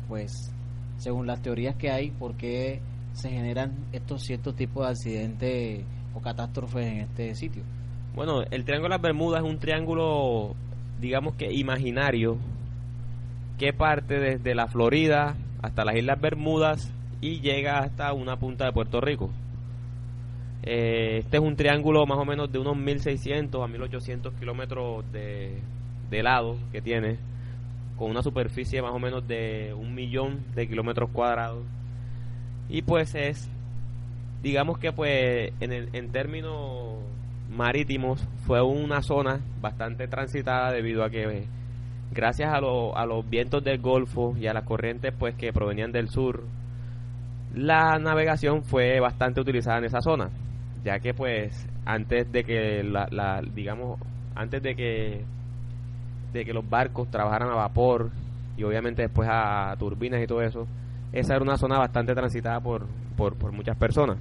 pues, 0.08 0.52
según 0.98 1.28
las 1.28 1.42
teorías 1.42 1.76
que 1.76 1.92
hay, 1.92 2.12
por 2.12 2.36
qué 2.36 2.80
se 3.12 3.30
generan 3.30 3.74
estos 3.92 4.24
ciertos 4.24 4.56
tipos 4.56 4.86
de 4.86 4.92
accidentes 4.92 5.86
o 6.14 6.22
catástrofes 6.22 6.88
en 6.88 7.00
este 7.00 7.36
sitio? 7.36 7.64
Bueno, 8.16 8.44
el 8.50 8.64
Triángulo 8.64 8.94
de 8.94 8.96
las 8.96 9.02
Bermudas 9.02 9.44
es 9.44 9.50
un 9.50 9.60
triángulo, 9.60 10.56
digamos 11.02 11.36
que 11.36 11.52
imaginario, 11.52 12.38
que 13.60 13.74
parte 13.74 14.20
desde 14.22 14.56
la 14.56 14.68
Florida 14.68 15.36
hasta 15.62 15.84
las 15.84 15.98
Islas 15.98 16.22
Bermudas 16.22 16.94
y 17.20 17.42
llega 17.42 17.80
hasta 17.80 18.14
una 18.14 18.38
punta 18.38 18.64
de 18.64 18.72
Puerto 18.72 19.02
Rico. 19.02 19.32
Eh, 20.64 21.18
este 21.26 21.38
es 21.38 21.44
un 21.44 21.58
triángulo 21.58 22.06
más 22.06 22.18
o 22.18 22.24
menos 22.24 22.50
de 22.50 22.58
unos 22.58 22.78
1600 22.78 23.62
a 23.62 23.68
1800 23.68 24.34
kilómetros 24.36 25.04
de, 25.12 25.60
de 26.10 26.24
lado 26.24 26.56
que 26.72 26.82
tiene, 26.82 27.18
con 27.98 28.12
una 28.12 28.24
superficie 28.24 28.82
más 28.82 28.94
o 28.94 29.00
menos 29.00 29.28
de 29.28 29.74
un 29.78 29.94
millón 29.94 30.40
de 30.56 30.70
kilómetros 30.70 31.10
cuadrados. 31.10 31.66
Y 32.70 32.82
pues 32.82 33.14
es, 33.14 33.50
digamos 34.42 34.78
que 34.78 34.94
pues 34.94 35.52
en, 35.60 35.94
en 35.94 36.12
términos 36.14 37.00
marítimos 37.56 38.28
fue 38.46 38.62
una 38.62 39.02
zona 39.02 39.40
bastante 39.62 40.08
transitada 40.08 40.72
debido 40.72 41.04
a 41.04 41.10
que 41.10 41.46
gracias 42.12 42.50
a, 42.52 42.58
a 42.58 43.06
los 43.06 43.30
vientos 43.30 43.64
del 43.64 43.80
Golfo 43.80 44.36
y 44.38 44.48
a 44.48 44.54
las 44.54 44.64
corrientes 44.64 45.14
pues 45.18 45.36
que 45.36 45.54
provenían 45.54 45.92
del 45.92 46.10
sur, 46.10 46.44
la 47.56 47.98
navegación 48.00 48.64
fue 48.64 49.00
bastante 49.00 49.40
utilizada 49.40 49.78
en 49.78 49.86
esa 49.86 50.02
zona, 50.02 50.30
ya 50.84 51.00
que 51.00 51.14
pues 51.14 51.68
antes 51.86 52.32
de 52.32 52.44
que 52.44 52.84
la, 52.84 53.42
digamos 53.54 54.00
antes 54.36 54.62
de 54.62 54.76
que 54.76 55.24
de 56.34 56.44
que 56.44 56.54
los 56.54 56.70
barcos 56.70 57.10
trabajaran 57.10 57.50
a 57.50 57.56
vapor 57.56 58.12
y 58.58 58.64
obviamente 58.64 59.04
después 59.04 59.30
a 59.32 59.74
turbinas 59.80 60.22
y 60.22 60.28
todo 60.28 60.42
eso, 60.42 60.68
esa 61.14 61.36
era 61.36 61.44
una 61.44 61.58
zona 61.58 61.80
bastante 61.80 62.14
transitada 62.14 62.60
por, 62.60 62.88
por, 63.16 63.36
por 63.36 63.54
muchas 63.54 63.78
personas. 63.78 64.18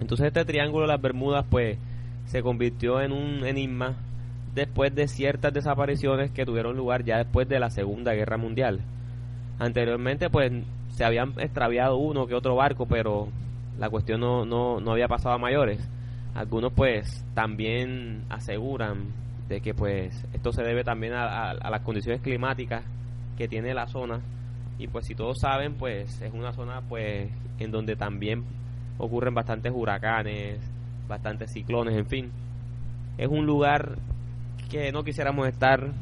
Entonces 0.00 0.28
este 0.28 0.44
triángulo 0.44 0.82
de 0.82 0.92
las 0.92 1.02
Bermudas 1.02 1.44
pues 1.50 1.78
se 2.30 2.44
convirtió 2.44 3.00
en 3.00 3.10
un 3.10 3.44
enigma 3.44 3.96
después 4.54 4.94
de 4.94 5.08
ciertas 5.08 5.52
desapariciones 5.52 6.30
que 6.30 6.46
tuvieron 6.46 6.76
lugar 6.76 7.04
ya 7.04 7.18
después 7.18 7.48
de 7.48 7.58
la 7.58 7.70
Segunda 7.70 8.12
Guerra 8.14 8.36
Mundial. 8.36 8.82
Anteriormente 9.58 10.30
pues 10.30 10.52
se 10.90 11.04
habían 11.04 11.34
extraviado 11.40 11.96
uno 11.96 12.28
que 12.28 12.36
otro 12.36 12.54
barco, 12.54 12.86
pero 12.86 13.26
la 13.80 13.90
cuestión 13.90 14.20
no, 14.20 14.44
no, 14.44 14.80
no 14.80 14.92
había 14.92 15.08
pasado 15.08 15.34
a 15.34 15.38
mayores. 15.38 15.80
Algunos 16.32 16.72
pues 16.72 17.24
también 17.34 18.22
aseguran 18.28 19.06
de 19.48 19.60
que 19.60 19.74
pues 19.74 20.24
esto 20.32 20.52
se 20.52 20.62
debe 20.62 20.84
también 20.84 21.14
a, 21.14 21.50
a 21.50 21.70
las 21.70 21.80
condiciones 21.80 22.20
climáticas 22.20 22.84
que 23.36 23.48
tiene 23.48 23.74
la 23.74 23.88
zona 23.88 24.20
y 24.78 24.86
pues 24.86 25.04
si 25.04 25.16
todos 25.16 25.40
saben 25.40 25.74
pues 25.74 26.22
es 26.22 26.32
una 26.32 26.52
zona 26.52 26.80
pues 26.88 27.28
en 27.58 27.72
donde 27.72 27.96
también 27.96 28.44
ocurren 28.98 29.34
bastantes 29.34 29.72
huracanes, 29.74 30.60
bastantes 31.10 31.52
ciclones, 31.52 31.94
en 31.94 32.06
fin. 32.06 32.30
Es 33.18 33.28
un 33.28 33.44
lugar 33.44 33.98
que 34.70 34.90
no 34.92 35.04
quisiéramos 35.04 35.46
estar 35.46 35.92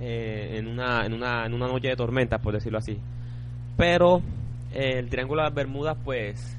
eh, 0.00 0.56
en, 0.58 0.66
una, 0.66 1.06
en, 1.06 1.14
una, 1.14 1.46
en 1.46 1.54
una 1.54 1.66
noche 1.66 1.88
de 1.88 1.96
tormenta, 1.96 2.38
por 2.38 2.52
decirlo 2.52 2.78
así. 2.78 2.98
Pero 3.76 4.18
eh, 4.72 4.98
el 4.98 5.08
Triángulo 5.08 5.42
de 5.42 5.48
las 5.48 5.54
Bermudas, 5.54 5.96
pues, 6.04 6.58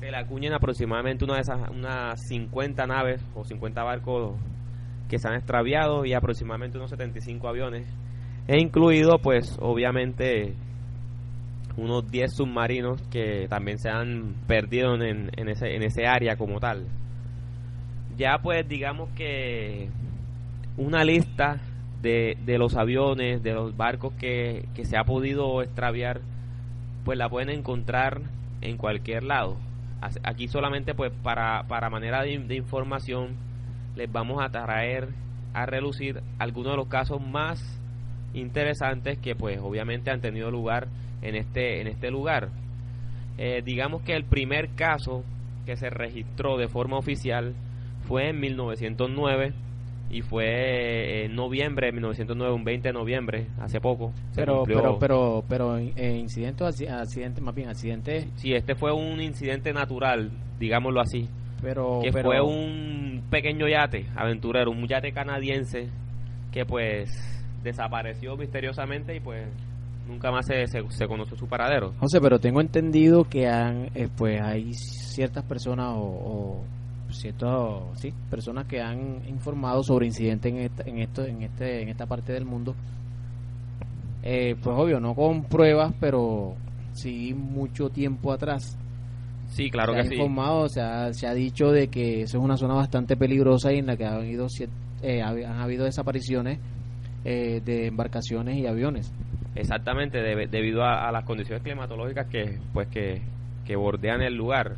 se 0.00 0.10
le 0.10 0.16
acuñan 0.16 0.52
aproximadamente 0.52 1.24
una 1.24 1.36
de 1.36 1.40
esas, 1.40 1.70
unas 1.70 2.20
50 2.28 2.86
naves 2.86 3.24
o 3.34 3.44
50 3.44 3.82
barcos 3.82 4.36
que 5.08 5.18
se 5.18 5.28
han 5.28 5.34
extraviado 5.34 6.04
y 6.04 6.12
aproximadamente 6.12 6.78
unos 6.78 6.90
75 6.90 7.48
aviones. 7.48 7.86
E 8.48 8.58
incluido, 8.60 9.18
pues, 9.18 9.56
obviamente, 9.60 10.54
unos 11.76 12.10
10 12.10 12.34
submarinos 12.34 13.00
que 13.08 13.46
también 13.48 13.78
se 13.78 13.90
han 13.90 14.34
perdido 14.46 14.94
en, 14.94 15.30
en, 15.36 15.48
ese, 15.48 15.74
en 15.74 15.82
ese 15.82 16.06
área 16.06 16.36
como 16.36 16.60
tal. 16.60 16.86
Ya, 18.20 18.36
pues, 18.36 18.68
digamos 18.68 19.08
que 19.16 19.88
una 20.76 21.04
lista 21.04 21.58
de, 22.02 22.36
de 22.44 22.58
los 22.58 22.76
aviones, 22.76 23.42
de 23.42 23.54
los 23.54 23.74
barcos 23.74 24.12
que, 24.12 24.68
que 24.74 24.84
se 24.84 24.98
ha 24.98 25.04
podido 25.04 25.62
extraviar, 25.62 26.20
pues 27.06 27.16
la 27.16 27.30
pueden 27.30 27.48
encontrar 27.48 28.20
en 28.60 28.76
cualquier 28.76 29.22
lado. 29.22 29.56
Aquí 30.22 30.48
solamente 30.48 30.92
pues 30.92 31.10
para, 31.22 31.62
para 31.66 31.88
manera 31.88 32.20
de, 32.22 32.34
información 32.54 33.36
les 33.96 34.12
vamos 34.12 34.44
a 34.44 34.50
traer 34.50 35.08
a 35.54 35.64
relucir 35.64 36.20
algunos 36.38 36.72
de 36.72 36.76
los 36.76 36.88
casos 36.88 37.22
más 37.22 37.80
interesantes 38.34 39.16
que 39.16 39.34
pues 39.34 39.60
obviamente 39.62 40.10
han 40.10 40.20
tenido 40.20 40.50
lugar 40.50 40.88
en 41.22 41.36
este, 41.36 41.80
en 41.80 41.86
este 41.86 42.10
lugar. 42.10 42.50
Eh, 43.38 43.62
digamos 43.64 44.02
que 44.02 44.12
el 44.12 44.24
primer 44.24 44.74
caso 44.74 45.24
que 45.64 45.76
se 45.76 45.88
registró 45.88 46.58
de 46.58 46.68
forma 46.68 46.98
oficial 46.98 47.54
fue 48.10 48.30
en 48.30 48.40
1909 48.40 49.52
y 50.10 50.22
fue 50.22 51.26
en 51.26 51.36
noviembre 51.36 51.86
de 51.86 51.92
1909, 51.92 52.52
un 52.52 52.64
20 52.64 52.88
de 52.88 52.92
noviembre, 52.92 53.46
hace 53.60 53.80
poco. 53.80 54.12
Pero, 54.34 54.64
pero, 54.66 54.98
pero, 54.98 55.44
pero, 55.48 55.78
eh, 55.78 56.16
incidente 56.18 56.64
accidente, 56.64 57.40
más 57.40 57.54
bien 57.54 57.68
accidente. 57.68 58.26
Sí, 58.34 58.52
este 58.52 58.74
fue 58.74 58.92
un 58.92 59.20
incidente 59.20 59.72
natural, 59.72 60.32
digámoslo 60.58 61.00
así. 61.00 61.28
Pero, 61.62 62.00
que 62.02 62.10
fue 62.10 62.40
un 62.40 63.22
pequeño 63.30 63.68
yate 63.68 64.06
aventurero, 64.16 64.72
un 64.72 64.88
yate 64.88 65.12
canadiense 65.12 65.88
que 66.50 66.66
pues 66.66 67.08
desapareció 67.62 68.36
misteriosamente 68.36 69.14
y 69.14 69.20
pues 69.20 69.46
nunca 70.08 70.32
más 70.32 70.46
se, 70.46 70.66
se, 70.66 71.06
conoció 71.06 71.36
su 71.36 71.46
paradero. 71.46 71.92
José, 72.00 72.20
pero 72.20 72.40
tengo 72.40 72.60
entendido 72.60 73.22
que 73.22 73.46
han, 73.46 73.90
eh, 73.94 74.08
pues 74.16 74.40
hay 74.40 74.72
ciertas 74.72 75.44
personas 75.44 75.94
o 75.96 76.64
ciertos, 77.12 77.98
sí, 78.00 78.12
personas 78.30 78.66
que 78.66 78.80
han 78.80 79.22
informado 79.28 79.82
sobre 79.82 80.06
incidentes 80.06 80.52
en 80.52 80.58
esta, 80.60 80.82
en 80.88 80.98
esto, 80.98 81.24
en 81.24 81.42
este, 81.42 81.82
en 81.82 81.88
esta 81.88 82.06
parte 82.06 82.32
del 82.32 82.44
mundo. 82.44 82.74
Eh, 84.22 84.54
pues 84.62 84.76
obvio, 84.76 85.00
no 85.00 85.14
con 85.14 85.44
pruebas, 85.44 85.94
pero 85.98 86.54
sí 86.92 87.32
mucho 87.34 87.88
tiempo 87.88 88.32
atrás. 88.32 88.76
Sí, 89.48 89.70
claro 89.70 89.92
se 89.94 90.00
que 90.00 90.06
ha 90.06 90.08
sí. 90.08 90.14
informado, 90.14 90.68
se 90.68 90.80
ha, 90.80 91.12
se 91.12 91.26
ha 91.26 91.34
dicho 91.34 91.70
de 91.72 91.88
que 91.88 92.22
eso 92.22 92.38
es 92.38 92.44
una 92.44 92.56
zona 92.56 92.74
bastante 92.74 93.16
peligrosa 93.16 93.72
y 93.72 93.78
en 93.78 93.86
la 93.86 93.96
que 93.96 94.04
han 94.04 94.14
habido, 94.14 94.46
eh, 95.02 95.22
han 95.22 95.58
habido 95.60 95.84
desapariciones 95.84 96.58
eh, 97.24 97.60
de 97.64 97.86
embarcaciones 97.88 98.56
y 98.58 98.66
aviones. 98.66 99.12
Exactamente, 99.56 100.18
debe- 100.18 100.46
debido 100.48 100.84
a, 100.84 101.08
a 101.08 101.12
las 101.12 101.24
condiciones 101.24 101.62
climatológicas 101.64 102.26
que 102.28 102.58
pues 102.72 102.86
que, 102.88 103.22
que 103.66 103.74
bordean 103.76 104.22
el 104.22 104.34
lugar. 104.34 104.76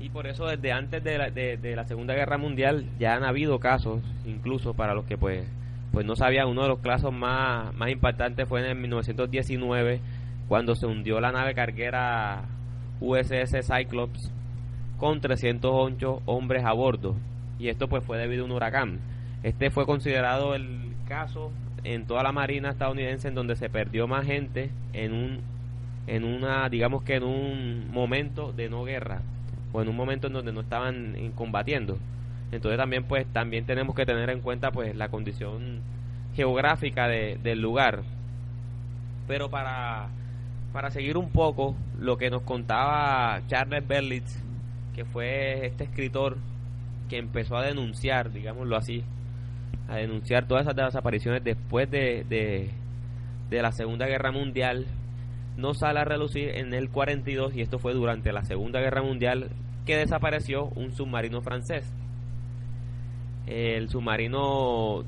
Y 0.00 0.08
por 0.08 0.26
eso 0.26 0.46
desde 0.46 0.72
antes 0.72 1.04
de 1.04 1.18
la, 1.18 1.30
de, 1.30 1.76
la 1.76 1.84
Segunda 1.84 2.14
Guerra 2.14 2.38
Mundial 2.38 2.86
ya 2.98 3.14
han 3.14 3.24
habido 3.24 3.60
casos, 3.60 4.02
incluso 4.24 4.74
para 4.74 4.94
los 4.94 5.04
que 5.04 5.18
pues 5.18 5.46
pues 5.92 6.06
no 6.06 6.14
sabían, 6.14 6.46
uno 6.46 6.62
de 6.62 6.68
los 6.68 6.78
casos 6.78 7.12
más, 7.12 7.74
más 7.74 7.90
impactantes 7.90 8.48
fue 8.48 8.60
en 8.60 8.66
el 8.66 8.76
1919 8.76 10.00
cuando 10.48 10.76
se 10.76 10.86
hundió 10.86 11.20
la 11.20 11.32
nave 11.32 11.54
carguera 11.54 12.44
USS 13.00 13.66
Cyclops 13.66 14.32
con 14.98 15.20
308 15.20 16.22
hombres 16.26 16.64
a 16.64 16.72
bordo. 16.72 17.16
Y 17.58 17.68
esto 17.68 17.88
pues 17.88 18.04
fue 18.04 18.18
debido 18.18 18.42
a 18.42 18.46
un 18.46 18.52
huracán. 18.52 19.00
Este 19.42 19.70
fue 19.70 19.84
considerado 19.84 20.54
el 20.54 20.94
caso 21.08 21.50
en 21.82 22.06
toda 22.06 22.22
la 22.22 22.32
marina 22.32 22.70
estadounidense 22.70 23.28
en 23.28 23.34
donde 23.34 23.56
se 23.56 23.68
perdió 23.68 24.06
más 24.06 24.26
gente 24.26 24.70
en 24.92 25.12
un 25.12 25.40
en 26.06 26.24
una 26.24 26.68
digamos 26.68 27.02
que 27.02 27.16
en 27.16 27.24
un 27.24 27.90
momento 27.90 28.52
de 28.52 28.68
no 28.68 28.84
guerra 28.84 29.22
o 29.72 29.82
en 29.82 29.88
un 29.88 29.96
momento 29.96 30.26
en 30.26 30.32
donde 30.32 30.52
no 30.52 30.60
estaban 30.60 31.14
eh, 31.16 31.30
combatiendo. 31.34 31.98
Entonces 32.52 32.78
también 32.78 33.04
pues 33.04 33.26
también 33.32 33.64
tenemos 33.64 33.94
que 33.94 34.04
tener 34.06 34.28
en 34.30 34.40
cuenta 34.40 34.70
pues 34.72 34.94
la 34.96 35.08
condición 35.08 35.80
geográfica 36.34 37.06
de- 37.08 37.38
del 37.42 37.60
lugar. 37.60 38.02
Pero 39.26 39.50
para 39.50 40.08
para 40.72 40.90
seguir 40.90 41.16
un 41.16 41.30
poco 41.30 41.74
lo 41.98 42.16
que 42.16 42.30
nos 42.30 42.42
contaba 42.42 43.40
Charles 43.48 43.86
Berlitz, 43.86 44.40
que 44.94 45.04
fue 45.04 45.66
este 45.66 45.84
escritor 45.84 46.36
que 47.08 47.18
empezó 47.18 47.56
a 47.56 47.62
denunciar, 47.64 48.30
digámoslo 48.32 48.76
así, 48.76 49.02
a 49.88 49.96
denunciar 49.96 50.46
todas 50.46 50.62
esas 50.62 50.76
desapariciones 50.76 51.42
después 51.42 51.90
de, 51.90 52.24
de, 52.28 52.70
de 53.50 53.62
la 53.62 53.72
Segunda 53.72 54.06
Guerra 54.06 54.30
Mundial, 54.30 54.86
no 55.60 55.74
sale 55.74 56.00
a 56.00 56.04
relucir 56.04 56.48
en 56.56 56.74
el 56.74 56.90
42, 56.90 57.54
y 57.54 57.60
esto 57.60 57.78
fue 57.78 57.94
durante 57.94 58.32
la 58.32 58.44
Segunda 58.44 58.80
Guerra 58.80 59.02
Mundial, 59.02 59.50
que 59.86 59.96
desapareció 59.96 60.66
un 60.76 60.92
submarino 60.92 61.42
francés. 61.42 61.84
El 63.46 63.88
submarino 63.88 65.04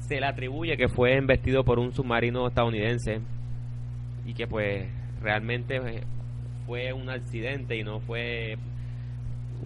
se 0.00 0.20
le 0.20 0.26
atribuye 0.26 0.76
que 0.76 0.88
fue 0.88 1.16
embestido 1.16 1.64
por 1.64 1.78
un 1.78 1.92
submarino 1.92 2.46
estadounidense 2.46 3.20
y 4.24 4.34
que 4.34 4.46
pues 4.46 4.88
realmente 5.20 5.80
fue 6.66 6.92
un 6.92 7.10
accidente 7.10 7.76
y 7.76 7.82
no 7.82 8.00
fue 8.00 8.56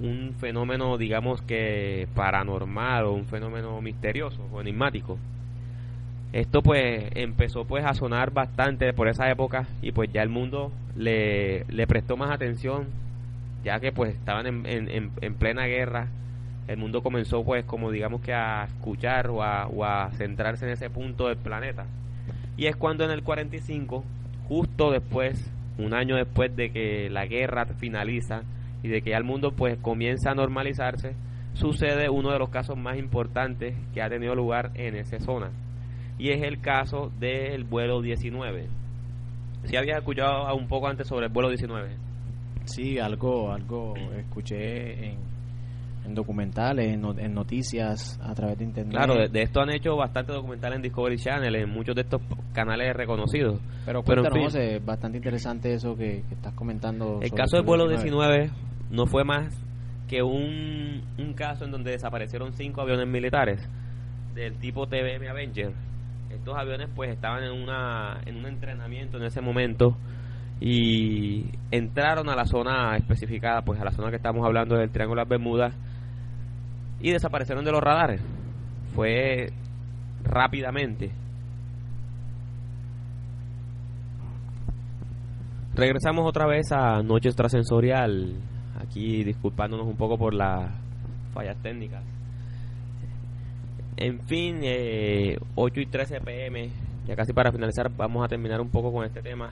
un 0.01 0.35
fenómeno 0.39 0.97
digamos 0.97 1.43
que 1.43 2.09
paranormal 2.15 3.05
o 3.05 3.13
un 3.13 3.27
fenómeno 3.27 3.81
misterioso 3.83 4.47
o 4.53 4.61
enigmático 4.61 5.19
esto 6.33 6.63
pues 6.63 7.11
empezó 7.15 7.65
pues 7.65 7.85
a 7.85 7.95
sonar 7.95 8.31
bastante 8.33 8.93
por 8.93 9.09
esa 9.09 9.29
época 9.31 9.67
y 9.83 9.91
pues 9.93 10.13
ya 10.13 10.23
el 10.23 10.29
mundo 10.29 10.71
le, 10.97 11.65
le 11.65 11.87
prestó 11.89 12.17
más 12.17 12.31
atención 12.31 12.87
ya 13.65 13.81
que 13.81 13.91
pues 13.93 14.15
estaban 14.15 14.47
en, 14.47 14.65
en, 14.67 14.89
en- 14.91 15.11
en 15.21 15.35
plena 15.35 15.67
guerra. 15.67 16.09
El 16.69 16.77
mundo 16.77 17.03
comenzó 17.03 17.43
pues 17.45 17.65
como 17.65 17.91
digamos 17.91 18.21
que 18.21 18.33
a 18.33 18.65
escuchar 18.65 19.29
o 19.29 19.43
a, 19.43 19.67
o 19.67 19.85
a 19.85 20.11
centrarse 20.13 20.67
en 20.67 20.73
ese 20.73 20.89
punto 20.89 21.27
del 21.27 21.37
planeta. 21.37 21.85
Y 22.57 22.67
es 22.67 22.77
cuando 22.77 23.05
en 23.05 23.11
el 23.11 23.23
45 23.25 24.05
justo 24.47 24.91
después 24.93 25.51
un 25.79 25.95
año 25.95 26.15
después 26.17 26.55
de 26.55 26.71
que 26.71 27.11
la 27.11 27.27
guerra 27.27 27.67
finaliza 27.67 28.43
y 28.83 28.89
de 28.89 29.03
que 29.03 29.11
ya 29.11 29.17
el 29.17 29.25
mundo 29.25 29.53
pues 29.53 29.79
comienza 29.79 30.31
a 30.31 30.35
normalizarse 30.35 31.15
sucede 31.55 32.09
uno 32.09 32.31
de 32.31 32.39
los 32.39 32.51
casos 32.51 32.77
más 32.77 32.97
importantes 32.99 33.75
que 33.93 34.01
ha 34.03 34.09
tenido 34.09 34.35
lugar 34.35 34.71
en 34.75 34.95
esa 34.95 35.19
zona 35.21 35.51
y 36.21 36.31
es 36.31 36.43
el 36.43 36.61
caso 36.61 37.11
del 37.19 37.65
vuelo 37.65 38.01
19 38.03 38.69
si 39.65 39.77
habías 39.77 39.99
escuchado 39.99 40.55
un 40.55 40.69
poco 40.69 40.87
antes 40.89 41.07
sobre 41.09 41.27
el 41.27 41.33
vuelo 41.33 41.49
19 41.49 41.97
Sí, 42.67 42.99
algo, 42.99 43.51
algo 43.53 43.95
escuché 44.19 45.07
en, 45.13 45.17
en 46.07 46.15
documentales, 46.15 46.93
en, 46.93 47.01
no- 47.01 47.19
en 47.19 47.35
noticias, 47.35 48.19
a 48.23 48.35
través 48.35 48.59
de 48.59 48.65
internet. 48.65 48.93
claro 48.95 49.15
de, 49.15 49.29
de 49.29 49.43
esto 49.43 49.61
han 49.61 49.71
hecho 49.71 49.97
bastante 49.97 50.33
documental 50.33 50.75
en 50.75 50.83
Discovery 50.83 51.17
Channel 51.17 51.55
en 51.57 51.69
muchos 51.71 51.95
de 51.97 52.03
estos 52.03 52.21
canales 52.53 52.95
reconocidos 52.95 53.61
pero 53.87 54.03
pero, 54.03 54.23
en 54.23 54.29
cuéntanos, 54.31 54.53
fin. 54.53 54.61
José, 54.63 54.79
bastante 54.85 55.17
interesante 55.19 55.73
eso 55.73 55.97
que, 55.97 56.23
que 56.29 56.35
estás 56.35 56.53
comentando. 56.55 57.19
El 57.23 57.31
caso 57.33 57.57
del 57.57 57.61
el 57.63 57.67
vuelo 57.67 57.89
19 57.89 58.51
no 58.91 59.07
fue 59.07 59.25
más 59.25 59.53
que 60.07 60.23
un, 60.23 61.03
un 61.19 61.33
caso 61.35 61.65
en 61.65 61.71
donde 61.71 61.93
desaparecieron 61.93 62.53
cinco 62.53 62.83
aviones 62.83 63.09
militares 63.09 63.67
del 64.35 64.55
tipo 64.59 64.87
TBM 64.87 65.29
Avenger. 65.29 65.73
Estos 66.31 66.57
aviones 66.57 66.89
pues 66.95 67.11
estaban 67.11 67.43
en 67.43 67.53
una 67.53 68.21
en 68.25 68.37
un 68.37 68.47
entrenamiento 68.47 69.19
en 69.19 69.25
ese 69.25 69.41
momento 69.41 69.97
y 70.61 71.47
entraron 71.71 72.29
a 72.29 72.37
la 72.37 72.45
zona 72.45 72.97
especificada, 72.97 73.63
pues 73.63 73.81
a 73.81 73.85
la 73.85 73.93
zona 73.93 74.11
que 74.11 74.17
estamos 74.17 74.45
hablando 74.45 74.77
del 74.77 74.91
Triángulo 74.91 75.21
de 75.21 75.25
las 75.25 75.29
Bermudas 75.29 75.75
y 77.01 77.13
desaparecieron 77.13 77.65
de 77.65 77.73
los 77.73 77.81
radares. 77.81 78.21
Fue 78.95 79.49
rápidamente. 80.23 81.11
Regresamos 85.75 86.27
otra 86.29 86.47
vez 86.47 86.71
a 86.73 87.03
Noche 87.03 87.29
Extrasensorial. 87.29 88.35
Aquí 88.81 89.25
disculpándonos 89.25 89.87
un 89.87 89.97
poco 89.97 90.19
por 90.19 90.35
las 90.35 90.71
fallas 91.33 91.57
técnicas. 91.63 92.03
En 94.01 94.19
fin, 94.21 94.61
eh, 94.63 95.37
8 95.57 95.81
y 95.83 95.85
13 95.85 96.23
pm, 96.23 96.71
ya 97.07 97.15
casi 97.15 97.35
para 97.35 97.53
finalizar, 97.53 97.95
vamos 97.95 98.25
a 98.25 98.29
terminar 98.29 98.59
un 98.63 98.71
poco 98.71 98.91
con 98.91 99.05
este 99.05 99.21
tema. 99.21 99.51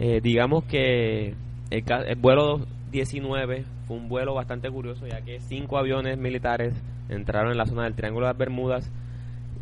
Eh, 0.00 0.20
digamos 0.20 0.64
que 0.64 1.32
el, 1.70 2.16
vuelo 2.16 2.66
19 2.90 3.64
fue 3.86 3.96
un 3.96 4.08
vuelo 4.08 4.34
bastante 4.34 4.68
curioso, 4.68 5.06
ya 5.06 5.20
que 5.20 5.38
cinco 5.38 5.78
aviones 5.78 6.18
militares 6.18 6.74
entraron 7.08 7.52
en 7.52 7.58
la 7.58 7.66
zona 7.66 7.84
del 7.84 7.94
Triángulo 7.94 8.26
de 8.26 8.32
las 8.32 8.38
Bermudas 8.38 8.90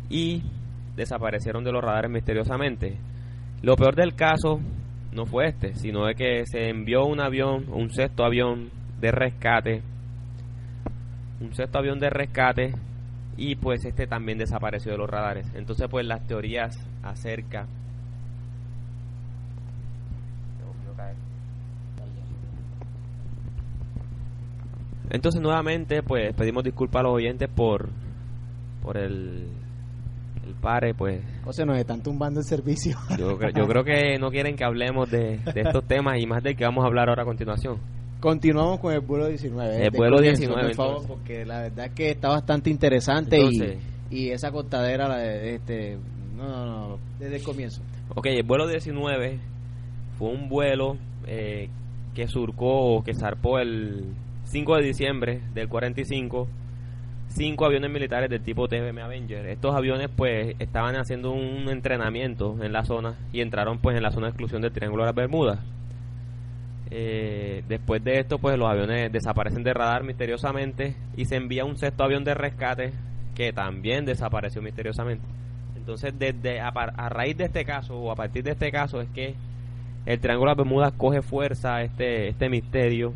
y 0.09 0.41
desaparecieron 0.95 1.63
de 1.63 1.71
los 1.71 1.83
radares 1.83 2.09
misteriosamente. 2.09 2.97
Lo 3.61 3.75
peor 3.75 3.93
del 3.95 4.15
caso 4.15 4.61
no 5.11 5.27
fue 5.27 5.49
este, 5.49 5.75
sino 5.75 6.07
de 6.07 6.15
que 6.15 6.43
se 6.47 6.69
envió 6.69 7.05
un 7.05 7.21
avión, 7.21 7.65
un 7.71 7.91
sexto 7.91 8.25
avión 8.25 8.71
de 8.99 9.11
rescate, 9.11 9.83
un 11.39 11.53
sexto 11.53 11.77
avión 11.77 11.99
de 11.99 12.09
rescate 12.09 12.73
y 13.37 13.55
pues 13.55 13.85
este 13.85 14.07
también 14.07 14.37
desapareció 14.37 14.91
de 14.91 14.97
los 14.97 15.09
radares. 15.09 15.47
Entonces 15.55 15.87
pues 15.89 16.05
las 16.05 16.25
teorías 16.25 16.77
acerca 17.03 17.67
Entonces 25.09 25.41
nuevamente 25.41 26.03
pues 26.03 26.33
pedimos 26.33 26.63
disculpas 26.63 27.01
a 27.01 27.03
los 27.03 27.13
oyentes 27.13 27.47
por 27.47 27.89
por 28.81 28.97
el 28.97 29.47
el 30.45 30.53
pare 30.55 30.93
pues 30.93 31.23
José, 31.43 31.65
nos 31.65 31.77
están 31.77 32.01
tumbando 32.01 32.39
el 32.39 32.45
servicio. 32.45 32.97
yo, 33.17 33.39
yo 33.39 33.67
creo 33.67 33.83
que 33.83 34.17
no 34.19 34.29
quieren 34.29 34.55
que 34.55 34.65
hablemos 34.65 35.09
de, 35.09 35.37
de 35.37 35.61
estos 35.61 35.85
temas 35.85 36.19
y 36.19 36.25
más 36.25 36.43
del 36.43 36.55
que 36.55 36.65
vamos 36.65 36.83
a 36.83 36.87
hablar 36.87 37.09
ahora 37.09 37.21
a 37.23 37.25
continuación. 37.25 37.79
Continuamos 38.25 38.79
con 38.79 38.91
el 38.91 39.01
vuelo 39.01 39.27
19. 39.27 39.75
El 39.75 39.83
Desde 39.83 39.97
vuelo 39.99 40.15
comienzo, 40.17 40.39
19, 40.41 40.67
Por 40.69 40.75
favor, 40.75 40.91
entonces. 41.01 41.15
porque 41.15 41.45
la 41.45 41.61
verdad 41.61 41.85
es 41.85 41.91
que 41.91 42.09
está 42.09 42.29
bastante 42.29 42.71
interesante 42.71 43.35
Entonces. 43.35 43.77
y, 44.09 44.17
y 44.17 44.29
esa 44.31 44.51
costadera, 44.51 45.07
la 45.07 45.17
de- 45.17 45.53
este, 45.53 45.97
no, 46.35 46.47
no, 46.49 46.65
no, 46.87 46.99
desde 47.19 47.35
el 47.35 47.43
comienzo. 47.43 47.83
Ok, 48.15 48.25
el 48.25 48.41
vuelo 48.41 48.67
19 48.67 49.37
fue 50.17 50.29
un 50.29 50.49
vuelo 50.49 50.97
eh, 51.27 51.69
que 52.15 52.27
surcó 52.27 52.95
o 52.95 53.03
que 53.03 53.13
zarpó 53.13 53.59
el 53.59 54.05
5 54.45 54.75
de 54.77 54.81
diciembre 54.83 55.41
del 55.53 55.69
45 55.69 56.47
cinco 57.27 57.65
aviones 57.65 57.91
militares 57.91 58.27
del 58.29 58.41
tipo 58.41 58.67
TBM 58.67 59.01
Avenger. 59.03 59.45
Estos 59.49 59.75
aviones 59.75 60.09
pues 60.15 60.55
estaban 60.57 60.95
haciendo 60.95 61.31
un 61.31 61.69
entrenamiento 61.69 62.55
en 62.63 62.73
la 62.73 62.85
zona 62.85 63.17
y 63.31 63.41
entraron 63.41 63.77
pues 63.77 63.95
en 63.97 64.01
la 64.03 64.09
zona 64.09 64.27
de 64.27 64.29
exclusión 64.31 64.63
del 64.63 64.71
Triángulo 64.71 65.03
de 65.03 65.07
las 65.09 65.15
Bermudas. 65.15 65.59
Eh, 66.97 67.61
después 67.67 68.01
de 68.05 68.19
esto 68.19 68.39
pues 68.39 68.57
los 68.57 68.69
aviones 68.69 69.11
desaparecen 69.11 69.63
de 69.63 69.73
radar 69.73 70.05
misteriosamente 70.05 70.95
y 71.17 71.25
se 71.25 71.35
envía 71.35 71.65
un 71.65 71.75
sexto 71.75 72.05
avión 72.05 72.23
de 72.23 72.33
rescate 72.33 72.93
que 73.35 73.51
también 73.51 74.05
desapareció 74.05 74.61
misteriosamente. 74.61 75.25
Entonces 75.75 76.17
desde 76.17 76.61
a, 76.61 76.71
raíz 77.09 77.35
de 77.35 77.45
este 77.45 77.65
caso 77.65 77.97
o 77.97 78.13
a 78.13 78.15
partir 78.15 78.45
de 78.45 78.51
este 78.51 78.71
caso 78.71 79.01
es 79.01 79.09
que 79.09 79.35
el 80.05 80.21
Triángulo 80.21 80.51
de 80.51 80.55
las 80.55 80.65
Bermudas 80.65 80.93
coge 80.95 81.21
fuerza 81.21 81.81
este 81.81 82.29
este 82.29 82.47
misterio 82.47 83.11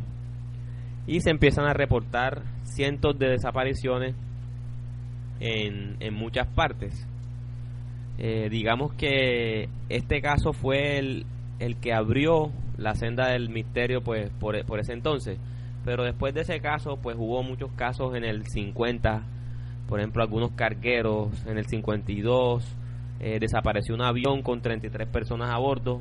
y 1.06 1.22
se 1.22 1.30
empiezan 1.30 1.64
a 1.64 1.72
reportar 1.72 2.42
cientos 2.64 3.18
de 3.18 3.30
desapariciones 3.30 4.14
en, 5.40 5.96
en 6.00 6.12
muchas 6.12 6.46
partes. 6.48 7.08
Eh, 8.18 8.50
digamos 8.50 8.92
que 8.92 9.70
este 9.88 10.20
caso 10.20 10.52
fue 10.52 10.98
el, 10.98 11.24
el 11.60 11.76
que 11.76 11.94
abrió 11.94 12.52
la 12.80 12.94
senda 12.94 13.28
del 13.28 13.50
misterio 13.50 14.02
pues 14.02 14.30
por, 14.40 14.64
por 14.64 14.80
ese 14.80 14.92
entonces. 14.92 15.38
Pero 15.84 16.04
después 16.04 16.34
de 16.34 16.42
ese 16.42 16.60
caso, 16.60 16.98
pues 17.00 17.16
hubo 17.18 17.42
muchos 17.42 17.70
casos 17.72 18.14
en 18.14 18.24
el 18.24 18.44
50, 18.46 19.22
por 19.88 20.00
ejemplo, 20.00 20.22
algunos 20.22 20.52
cargueros, 20.52 21.46
en 21.46 21.58
el 21.58 21.66
52 21.66 22.76
eh, 23.20 23.38
desapareció 23.38 23.94
un 23.94 24.02
avión 24.02 24.42
con 24.42 24.60
33 24.60 25.08
personas 25.08 25.50
a 25.50 25.58
bordo, 25.58 26.00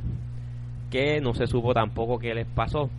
que 0.89 1.19
no 1.21 1.33
se 1.33 1.47
supo 1.47 1.73
tampoco 1.73 2.17
qué 2.17 2.33
les 2.33 2.47
pasó. 2.47 2.89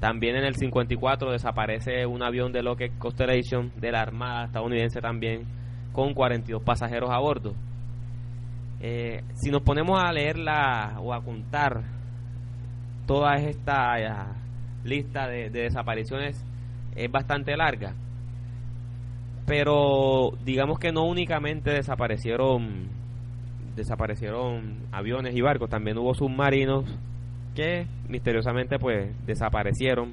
También 0.00 0.36
en 0.36 0.44
el 0.44 0.54
54 0.54 1.32
desaparece 1.32 2.06
un 2.06 2.22
avión 2.22 2.52
de 2.52 2.62
Lockheed 2.62 2.92
Constellation 2.98 3.72
de 3.76 3.92
la 3.92 4.00
Armada 4.00 4.46
estadounidense 4.46 5.00
también, 5.00 5.44
con 5.92 6.14
42 6.14 6.62
pasajeros 6.62 7.10
a 7.10 7.18
bordo. 7.18 7.54
Eh, 8.80 9.22
si 9.34 9.50
nos 9.50 9.62
ponemos 9.62 10.00
a 10.02 10.10
leerla 10.10 10.96
o 11.00 11.12
a 11.12 11.22
contar 11.22 11.99
toda 13.10 13.34
esta 13.38 14.36
lista 14.84 15.26
de, 15.26 15.50
desapariciones 15.50 16.46
es 16.94 17.10
bastante 17.10 17.56
larga. 17.56 17.92
Pero 19.46 20.30
digamos 20.44 20.78
que 20.78 20.92
no 20.92 21.02
únicamente 21.02 21.72
desaparecieron 21.72 22.88
desaparecieron 23.74 24.86
aviones 24.92 25.34
y 25.34 25.40
barcos, 25.40 25.68
también 25.68 25.98
hubo 25.98 26.14
submarinos 26.14 26.84
que 27.56 27.88
misteriosamente 28.08 28.78
pues 28.78 29.12
desaparecieron 29.26 30.12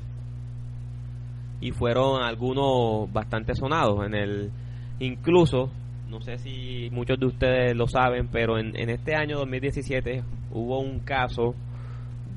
y 1.61 1.73
fueron 1.73 2.23
algunos 2.23 3.13
bastante 3.13 3.53
sonados 3.53 4.07
en 4.07 4.15
el 4.15 4.51
incluso 4.99 5.69
no 6.09 6.21
sé 6.21 6.39
si 6.39 6.89
muchos 6.91 7.19
de 7.19 7.27
ustedes 7.27 7.75
lo 7.75 7.87
saben 7.87 8.27
pero 8.31 8.57
en, 8.57 8.75
en 8.75 8.89
este 8.89 9.13
año 9.15 9.37
2017 9.37 10.23
hubo 10.51 10.79
un 10.79 10.99
caso 10.99 11.53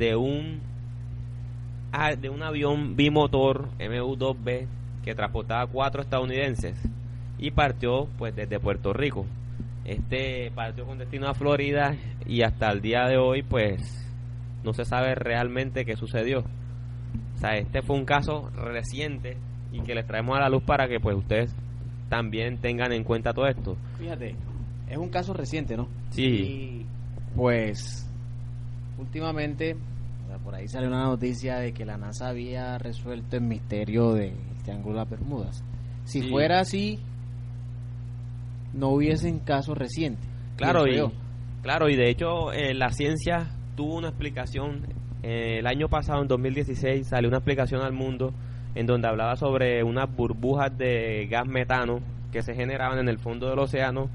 de 0.01 0.17
un 0.17 0.61
Ah, 1.93 2.15
de 2.15 2.31
un 2.31 2.43
avión 2.43 2.95
bimotor 2.95 3.69
MU-2B 3.81 4.67
que 5.03 5.15
transportaba 5.15 5.67
cuatro 5.67 6.03
estadounidenses 6.03 6.81
y 7.37 7.51
partió 7.51 8.07
pues 8.17 8.35
desde 8.37 8.61
Puerto 8.61 8.93
Rico. 8.93 9.27
Este 9.85 10.53
partió 10.55 10.87
con 10.87 10.99
destino 10.99 11.27
a 11.27 11.35
Florida 11.35 11.97
y 12.27 12.43
hasta 12.43 12.71
el 12.71 12.81
día 12.81 13.07
de 13.07 13.17
hoy 13.17 13.43
pues 13.43 14.07
no 14.63 14.73
se 14.73 14.85
sabe 14.85 15.17
realmente 15.17 15.85
qué 15.85 15.97
sucedió. 15.97 16.45
O 17.35 17.39
sea, 17.39 17.57
este 17.57 17.83
fue 17.83 17.97
un 17.97 18.05
caso 18.05 18.51
reciente 18.51 19.37
y 19.73 19.81
que 19.81 19.95
les 19.95 20.07
traemos 20.07 20.37
a 20.37 20.43
la 20.43 20.49
luz 20.49 20.63
para 20.63 20.87
que 20.87 21.01
pues 21.01 21.17
ustedes 21.17 21.57
también 22.09 22.59
tengan 22.59 22.93
en 22.93 23.03
cuenta 23.03 23.33
todo 23.33 23.49
esto. 23.49 23.77
Fíjate, 23.99 24.37
es 24.89 24.97
un 24.97 25.09
caso 25.09 25.33
reciente, 25.33 25.77
¿no? 25.77 25.89
Sí. 26.11 26.23
Y 26.23 26.87
pues 27.35 28.10
últimamente 29.01 29.77
por 30.39 30.55
ahí 30.55 30.69
sale 30.69 30.87
una 30.87 31.05
noticia 31.05 31.57
de 31.57 31.73
que 31.73 31.85
la 31.85 31.97
NASA 31.97 32.29
había 32.29 32.79
resuelto 32.79 33.37
el 33.37 33.43
misterio 33.43 34.13
del 34.13 34.35
Triángulo 34.63 34.95
de 34.95 35.01
las 35.01 35.11
Bermudas. 35.11 35.65
Si 36.05 36.23
fuera 36.23 36.61
así, 36.61 36.99
no 38.73 38.89
hubiesen 38.89 39.41
casos 39.41 39.77
recientes. 39.77 40.29
Claro, 40.57 40.87
y, 40.87 41.01
claro, 41.63 41.89
y 41.89 41.97
de 41.97 42.11
hecho 42.11 42.53
eh, 42.53 42.75
la 42.75 42.91
ciencia 42.91 43.51
tuvo 43.77 43.97
una 43.97 44.09
explicación. 44.09 44.87
Eh, 45.23 45.59
el 45.59 45.67
año 45.67 45.89
pasado, 45.89 46.23
en 46.23 46.29
2016, 46.29 47.09
salió 47.09 47.29
una 47.29 47.39
explicación 47.39 47.83
al 47.83 47.93
mundo 47.93 48.33
en 48.75 48.87
donde 48.87 49.09
hablaba 49.09 49.37
sobre 49.37 49.83
unas 49.83 50.15
burbujas 50.15 50.77
de 50.79 51.27
gas 51.31 51.47
metano 51.47 52.01
que 52.33 52.43
se 52.43 52.55
generaban 52.55 52.99
en 52.99 53.09
el 53.09 53.19
fondo 53.19 53.49
del 53.49 53.59
océano 53.59 54.09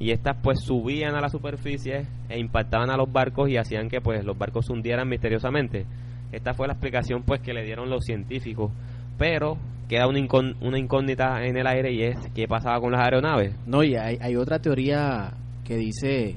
y 0.00 0.12
estas 0.12 0.38
pues 0.42 0.60
subían 0.60 1.14
a 1.14 1.20
la 1.20 1.28
superficie 1.28 2.06
e 2.30 2.40
impactaban 2.40 2.90
a 2.90 2.96
los 2.96 3.12
barcos 3.12 3.50
y 3.50 3.58
hacían 3.58 3.90
que 3.90 4.00
pues 4.00 4.24
los 4.24 4.36
barcos 4.36 4.66
se 4.66 4.72
hundieran 4.72 5.06
misteriosamente. 5.06 5.84
Esta 6.32 6.54
fue 6.54 6.66
la 6.66 6.72
explicación 6.72 7.22
pues 7.22 7.42
que 7.42 7.52
le 7.52 7.64
dieron 7.64 7.90
los 7.90 8.04
científicos, 8.04 8.72
pero 9.18 9.58
queda 9.88 10.08
una, 10.08 10.20
una 10.62 10.78
incógnita 10.78 11.44
en 11.44 11.58
el 11.58 11.66
aire 11.66 11.92
y 11.92 12.02
es 12.02 12.16
qué 12.34 12.48
pasaba 12.48 12.80
con 12.80 12.92
las 12.92 13.02
aeronaves. 13.02 13.54
No, 13.66 13.84
y 13.84 13.94
hay, 13.94 14.16
hay 14.22 14.36
otra 14.36 14.58
teoría 14.58 15.34
que 15.64 15.76
dice, 15.76 16.36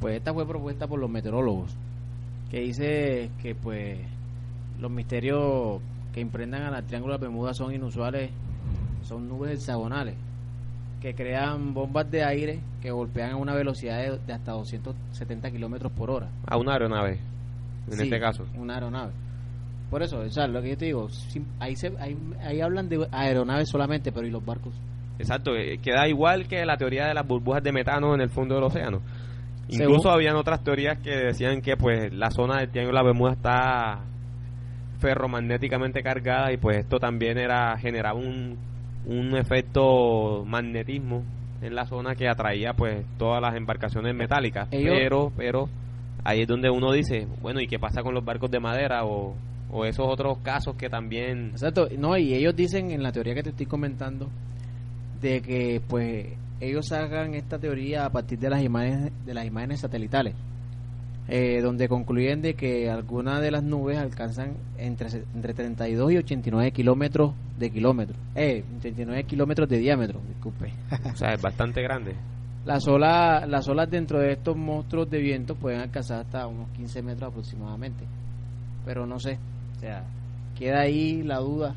pues 0.00 0.16
esta 0.16 0.34
fue 0.34 0.44
propuesta 0.44 0.88
por 0.88 0.98
los 0.98 1.08
meteorólogos, 1.08 1.76
que 2.50 2.62
dice 2.62 3.30
que 3.40 3.54
pues 3.54 4.00
los 4.80 4.90
misterios 4.90 5.80
que 6.12 6.20
imprendan 6.20 6.74
al 6.74 6.84
Triángulo 6.84 7.14
de 7.14 7.20
Bermuda 7.20 7.54
son 7.54 7.72
inusuales, 7.72 8.32
son 9.04 9.28
nubes 9.28 9.52
hexagonales 9.52 10.16
que 11.02 11.14
crean 11.14 11.74
bombas 11.74 12.08
de 12.08 12.22
aire 12.22 12.60
que 12.80 12.92
golpean 12.92 13.32
a 13.32 13.36
una 13.36 13.54
velocidad 13.54 13.98
de, 14.24 14.32
hasta 14.32 14.52
270 14.52 15.50
kilómetros 15.50 15.90
por 15.90 16.10
hora. 16.10 16.28
A 16.46 16.56
una 16.56 16.74
aeronave, 16.74 17.18
en 17.90 18.00
este 18.00 18.20
caso. 18.20 18.46
Una 18.56 18.74
aeronave. 18.74 19.10
Por 19.90 20.02
eso, 20.02 20.20
o 20.20 20.30
sea, 20.30 20.46
lo 20.46 20.62
que 20.62 20.70
yo 20.70 20.78
te 20.78 20.84
digo, 20.86 21.08
ahí, 21.58 21.74
se, 21.74 21.92
ahí, 21.98 22.60
hablan 22.60 22.88
de 22.88 23.06
aeronaves 23.10 23.68
solamente, 23.68 24.12
pero 24.12 24.26
¿y 24.26 24.30
los 24.30 24.44
barcos? 24.44 24.72
Exacto, 25.18 25.56
eh, 25.56 25.78
queda 25.82 26.08
igual 26.08 26.46
que 26.46 26.64
la 26.64 26.76
teoría 26.76 27.06
de 27.06 27.14
las 27.14 27.26
burbujas 27.26 27.64
de 27.64 27.72
metano 27.72 28.14
en 28.14 28.20
el 28.20 28.30
fondo 28.30 28.54
del 28.54 28.64
océano. 28.64 29.02
Incluso 29.68 30.08
habían 30.10 30.36
otras 30.36 30.62
teorías 30.62 30.98
que 30.98 31.10
decían 31.10 31.62
que 31.62 31.76
pues 31.76 32.12
la 32.12 32.30
zona 32.30 32.60
del 32.60 32.70
Triángulo 32.70 32.98
de 32.98 33.02
la 33.02 33.06
Bermuda 33.10 33.32
está 33.32 34.00
ferromagnéticamente 35.00 36.02
cargada 36.02 36.52
y 36.52 36.58
pues 36.58 36.78
esto 36.78 36.98
también 36.98 37.38
era 37.38 37.76
generaba 37.78 38.18
un 38.18 38.56
un 39.06 39.36
efecto 39.36 40.44
magnetismo 40.46 41.22
en 41.60 41.74
la 41.74 41.86
zona 41.86 42.14
que 42.14 42.28
atraía 42.28 42.74
pues 42.74 43.04
todas 43.18 43.40
las 43.40 43.54
embarcaciones 43.56 44.14
metálicas. 44.14 44.68
Pero 44.70 45.32
pero 45.36 45.68
ahí 46.24 46.42
es 46.42 46.48
donde 46.48 46.70
uno 46.70 46.92
dice 46.92 47.26
bueno 47.40 47.60
y 47.60 47.66
qué 47.66 47.78
pasa 47.78 48.02
con 48.02 48.14
los 48.14 48.24
barcos 48.24 48.50
de 48.50 48.60
madera 48.60 49.04
o, 49.04 49.34
o 49.70 49.84
esos 49.84 50.06
otros 50.06 50.38
casos 50.38 50.76
que 50.76 50.88
también 50.88 51.50
exacto 51.50 51.88
no 51.98 52.16
y 52.16 52.34
ellos 52.34 52.54
dicen 52.54 52.90
en 52.90 53.02
la 53.02 53.10
teoría 53.10 53.34
que 53.34 53.42
te 53.42 53.50
estoy 53.50 53.66
comentando 53.66 54.28
de 55.20 55.40
que 55.40 55.80
pues 55.88 56.26
ellos 56.60 56.92
hagan 56.92 57.34
esta 57.34 57.58
teoría 57.58 58.04
a 58.04 58.10
partir 58.10 58.38
de 58.38 58.50
las 58.50 58.62
imágenes 58.62 59.12
de 59.24 59.34
las 59.34 59.44
imágenes 59.46 59.80
satelitales 59.80 60.34
eh, 61.28 61.60
donde 61.62 61.88
concluyen 61.88 62.42
de 62.42 62.54
que 62.54 62.90
algunas 62.90 63.40
de 63.40 63.50
las 63.52 63.62
nubes 63.62 63.96
alcanzan 63.96 64.56
entre, 64.76 65.08
entre 65.34 65.54
32 65.54 66.12
y 66.12 66.16
89 66.16 66.72
kilómetros 66.72 67.34
de 67.58 67.70
kilómetro, 67.70 68.16
eh, 68.34 68.64
89 68.78 69.24
kilómetros 69.24 69.68
de 69.68 69.78
diámetro, 69.78 70.20
disculpe. 70.28 70.72
o 71.12 71.16
sea, 71.16 71.32
es 71.32 71.40
bastante 71.40 71.82
grande. 71.82 72.16
Las 72.64 72.86
olas, 72.86 73.48
las 73.48 73.66
olas 73.68 73.90
dentro 73.90 74.20
de 74.20 74.34
estos 74.34 74.56
monstruos 74.56 75.10
de 75.10 75.18
viento 75.18 75.56
pueden 75.56 75.80
alcanzar 75.80 76.20
hasta 76.20 76.46
unos 76.46 76.70
15 76.70 77.02
metros 77.02 77.30
aproximadamente, 77.30 78.04
pero 78.84 79.04
no 79.04 79.18
sé, 79.18 79.36
o 79.76 79.80
sea, 79.80 80.04
queda 80.56 80.82
ahí 80.82 81.24
la 81.24 81.38
duda. 81.38 81.74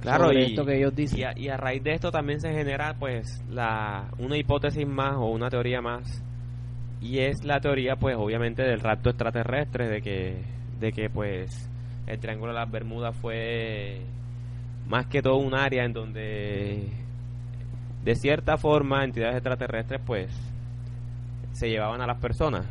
Claro, 0.00 0.32
y, 0.32 0.40
esto 0.40 0.64
que 0.64 0.76
ellos 0.76 0.94
dicen. 0.94 1.32
Y 1.34 1.46
y 1.46 1.48
a 1.48 1.56
raíz 1.56 1.82
de 1.82 1.94
esto 1.94 2.12
también 2.12 2.40
se 2.40 2.52
genera 2.52 2.94
pues 2.96 3.42
la 3.50 4.08
una 4.20 4.36
hipótesis 4.38 4.86
más 4.86 5.16
o 5.16 5.26
una 5.26 5.50
teoría 5.50 5.80
más 5.80 6.22
y 7.00 7.18
es 7.20 7.44
la 7.44 7.60
teoría 7.60 7.96
pues 7.96 8.16
obviamente 8.16 8.62
del 8.62 8.80
rapto 8.80 9.10
extraterrestre 9.10 9.88
de 9.88 10.02
que 10.02 10.42
de 10.80 10.92
que 10.92 11.10
pues 11.10 11.70
el 12.06 12.18
triángulo 12.18 12.52
de 12.52 12.58
las 12.58 12.70
Bermudas 12.70 13.16
fue 13.16 14.00
más 14.86 15.06
que 15.06 15.22
todo 15.22 15.36
un 15.36 15.54
área 15.54 15.84
en 15.84 15.92
donde 15.92 16.88
de 18.04 18.14
cierta 18.14 18.56
forma 18.56 19.04
entidades 19.04 19.36
extraterrestres 19.36 20.00
pues 20.04 20.32
se 21.52 21.68
llevaban 21.68 22.00
a 22.00 22.06
las 22.06 22.18
personas. 22.18 22.66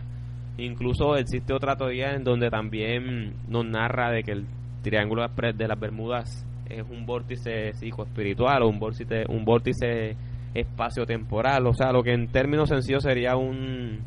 Incluso 0.57 1.17
existe 1.17 1.53
otra 1.53 1.75
teoría 1.75 2.13
en 2.13 2.23
donde 2.23 2.49
también 2.49 3.35
nos 3.47 3.65
narra 3.65 4.09
de 4.11 4.23
que 4.23 4.31
el 4.31 4.45
triángulo 4.81 5.27
de 5.27 5.67
las 5.67 5.79
Bermudas 5.79 6.45
es 6.67 6.83
un 6.89 7.05
vórtice 7.05 7.73
psicoespiritual 7.73 8.63
o 8.63 8.67
un 8.67 8.79
vórtice 8.79 9.25
un 9.29 9.45
vórtice 9.45 10.15
espacio 10.53 11.05
temporal 11.05 11.65
o 11.67 11.73
sea 11.73 11.91
lo 11.91 12.03
que 12.03 12.13
en 12.13 12.27
términos 12.27 12.69
sencillos 12.69 13.03
sería 13.03 13.35
un 13.37 13.99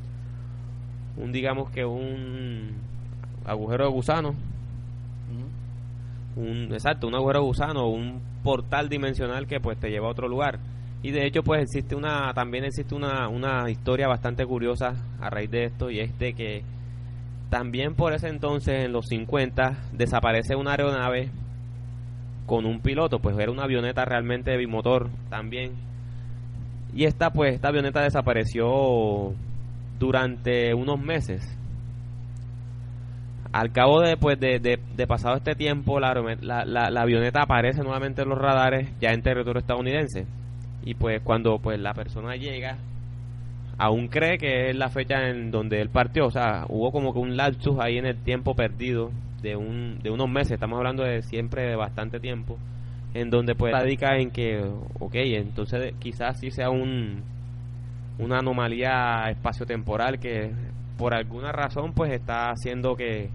un 1.23 1.33
digamos 1.33 1.71
que 1.71 1.85
un 1.85 2.73
agujero 3.45 3.85
de 3.85 3.91
gusano. 3.91 4.35
Un 6.37 6.73
exacto 6.73 7.09
un 7.09 7.15
agujero 7.15 7.41
de 7.41 7.47
gusano 7.47 7.89
un 7.89 8.21
portal 8.43 8.89
dimensional 8.89 9.47
que 9.47 9.61
pues 9.61 9.79
te 9.79 9.91
lleva 9.91 10.09
a 10.09 10.11
otro 10.11 10.29
lugar. 10.29 10.59
Y 11.03 11.11
de 11.13 11.27
hecho 11.27 11.43
pues 11.43 11.63
existe 11.63 11.95
una 11.95 12.33
también 12.35 12.65
existe 12.65 12.95
una, 12.95 13.29
una 13.29 13.71
historia 13.71 14.09
bastante 14.09 14.47
curiosa 14.47 14.95
a 15.21 15.31
raíz 15.31 15.51
de 15.51 15.65
esto 15.65 15.91
y 15.91 16.01
es 16.01 16.19
de 16.19 16.35
que 16.35 16.63
también 17.49 17.95
por 17.95 18.13
ese 18.13 18.29
entonces 18.29 18.85
en 18.85 18.93
los 18.93 19.07
50 19.07 19.77
desaparece 19.93 20.55
una 20.55 20.73
aeronave 20.73 21.31
con 22.47 22.65
un 22.65 22.81
piloto 22.81 23.19
pues 23.19 23.37
era 23.39 23.51
una 23.51 23.65
avioneta 23.65 24.05
realmente 24.05 24.57
bimotor 24.57 25.09
también. 25.29 25.73
Y 26.95 27.05
esta 27.05 27.33
pues 27.33 27.55
esta 27.55 27.69
avioneta 27.69 28.03
desapareció 28.03 29.35
durante 30.01 30.75
unos 30.75 30.99
meses. 30.99 31.57
al 33.53 33.71
cabo 33.73 34.01
de, 34.01 34.17
pues, 34.17 34.41
de, 34.41 34.59
de, 34.59 35.07
pasado 35.07 35.37
este 35.37 35.55
tiempo, 35.55 36.01
la, 36.01 36.15
la, 36.41 36.65
la, 36.65 37.01
avioneta 37.03 37.43
aparece 37.43 37.83
nuevamente 37.83 38.23
en 38.23 38.29
los 38.29 38.39
radares 38.39 38.89
ya 39.01 39.11
en 39.11 39.23
territorio 39.23 39.61
estadounidense. 39.61 40.27
Y 40.85 40.95
pues 40.95 41.21
cuando 41.23 41.59
pues 41.59 41.79
la 41.79 41.93
persona 41.93 42.37
llega, 42.37 42.79
aún 43.77 44.09
cree 44.09 44.39
que 44.39 44.71
es 44.71 44.77
la 44.77 44.89
fecha 44.89 45.29
en 45.29 45.51
donde 45.51 45.81
él 45.81 45.91
partió. 45.91 46.27
O 46.27 46.31
sea, 46.31 46.65
hubo 46.69 46.91
como 46.91 47.13
que 47.13 47.19
un 47.19 47.37
lapsus 47.37 47.79
ahí 47.79 47.99
en 47.99 48.07
el 48.07 48.17
tiempo 48.17 48.55
perdido 48.55 49.11
de, 49.43 49.57
un, 49.57 49.99
de 50.03 50.11
unos 50.11 50.31
meses. 50.31 50.53
Estamos 50.53 50.79
hablando 50.79 51.03
de 51.03 51.23
siempre 51.23 51.65
de 51.65 51.77
bastante 51.77 52.21
tiempo. 52.21 52.57
En 53.13 53.29
donde 53.29 53.55
pues 53.57 53.73
radica 53.73 54.17
en 54.17 54.31
que, 54.31 54.65
ok, 55.01 55.15
entonces 55.15 55.93
quizás 55.99 56.39
sí 56.39 56.51
sea 56.53 56.71
un, 56.71 57.25
una 58.19 58.39
anomalía 58.39 59.25
espaciotemporal 59.31 60.19
que 60.19 60.53
por 60.97 61.15
alguna 61.15 61.53
razón 61.53 61.93
pues 61.95 62.13
está 62.13 62.51
haciendo 62.51 62.95
que, 62.95 63.31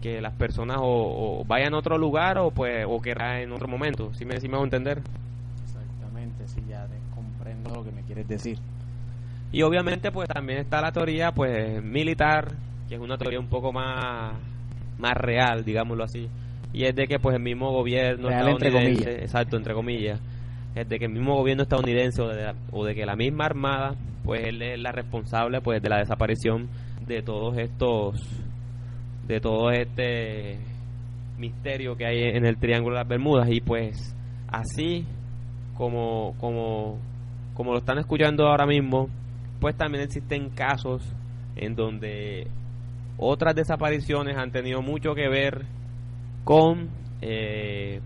que 0.00 0.20
las 0.20 0.34
personas 0.34 0.78
o, 0.80 1.44
vayan 1.46 1.74
a 1.74 1.78
otro 1.78 1.98
lugar 1.98 2.38
o 2.38 2.50
pues 2.50 2.84
o 2.88 3.00
que 3.00 3.12
en 3.12 3.52
otro 3.52 3.68
momento. 3.68 4.12
¿Sí 4.14 4.24
me, 4.24 4.38
me 4.38 4.54
hago 4.54 4.64
entender? 4.64 5.02
Exactamente, 5.64 6.46
sí, 6.48 6.62
ya 6.68 6.86
comprendo 7.14 7.70
lo 7.74 7.84
que 7.84 7.90
me 7.90 8.02
quieres 8.02 8.28
decir. 8.28 8.58
Y 9.52 9.62
obviamente 9.62 10.12
pues 10.12 10.28
también 10.28 10.60
está 10.60 10.80
la 10.80 10.92
teoría 10.92 11.32
pues 11.32 11.82
militar, 11.82 12.52
que 12.88 12.94
es 12.94 13.00
una 13.00 13.18
teoría 13.18 13.40
un 13.40 13.48
poco 13.48 13.72
más, 13.72 14.34
más 14.98 15.14
real, 15.14 15.64
digámoslo 15.64 16.04
así. 16.04 16.28
Y 16.72 16.84
es 16.84 16.94
de 16.94 17.08
que 17.08 17.18
pues 17.18 17.34
el 17.34 17.42
mismo 17.42 17.72
gobierno 17.72 18.30
estadounidense, 18.30 19.22
exacto, 19.22 19.56
entre 19.56 19.74
comillas, 19.74 20.20
de 20.74 20.98
que 20.98 21.04
el 21.04 21.12
mismo 21.12 21.36
gobierno 21.36 21.62
estadounidense 21.62 22.22
o 22.22 22.28
de, 22.28 22.54
o 22.70 22.84
de 22.84 22.94
que 22.94 23.04
la 23.04 23.16
misma 23.16 23.46
armada 23.46 23.96
pues 24.24 24.44
él 24.44 24.62
es 24.62 24.78
la 24.78 24.92
responsable 24.92 25.60
pues 25.60 25.82
de 25.82 25.88
la 25.88 25.98
desaparición 25.98 26.68
de 27.06 27.22
todos 27.22 27.58
estos 27.58 28.20
de 29.26 29.40
todo 29.40 29.70
este 29.70 30.58
misterio 31.38 31.96
que 31.96 32.06
hay 32.06 32.22
en 32.22 32.44
el 32.44 32.58
Triángulo 32.58 32.96
de 32.96 33.00
las 33.00 33.08
Bermudas. 33.08 33.48
Y 33.50 33.60
pues 33.60 34.14
así 34.48 35.06
como 35.76 36.34
como 36.38 36.98
como 37.54 37.72
lo 37.72 37.78
están 37.78 37.98
escuchando 37.98 38.46
ahora 38.46 38.66
mismo 38.66 39.08
pues 39.60 39.76
también 39.76 40.04
existen 40.04 40.50
casos 40.50 41.02
en 41.56 41.74
donde 41.74 42.48
otras 43.18 43.54
desapariciones 43.54 44.36
han 44.36 44.50
tenido 44.50 44.82
mucho 44.82 45.14
que 45.14 45.28
ver 45.28 45.66
con 46.44 46.88
eh, 47.20 48.00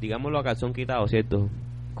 digámoslo 0.00 0.38
a 0.38 0.44
calzón 0.44 0.72
quitado 0.72 1.06
cierto 1.08 1.48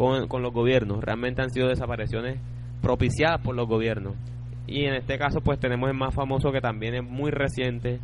con, 0.02 0.26
con 0.26 0.42
los 0.42 0.52
gobiernos 0.52 1.04
realmente 1.04 1.42
han 1.42 1.50
sido 1.50 1.68
desapariciones 1.68 2.40
propiciadas 2.80 3.40
por 3.40 3.54
los 3.54 3.68
gobiernos 3.68 4.16
y 4.66 4.84
en 4.84 4.94
este 4.94 5.16
caso 5.16 5.40
pues 5.40 5.60
tenemos 5.60 5.88
el 5.88 5.96
más 5.96 6.12
famoso 6.12 6.50
que 6.50 6.60
también 6.60 6.96
es 6.96 7.04
muy 7.04 7.30
reciente 7.30 8.00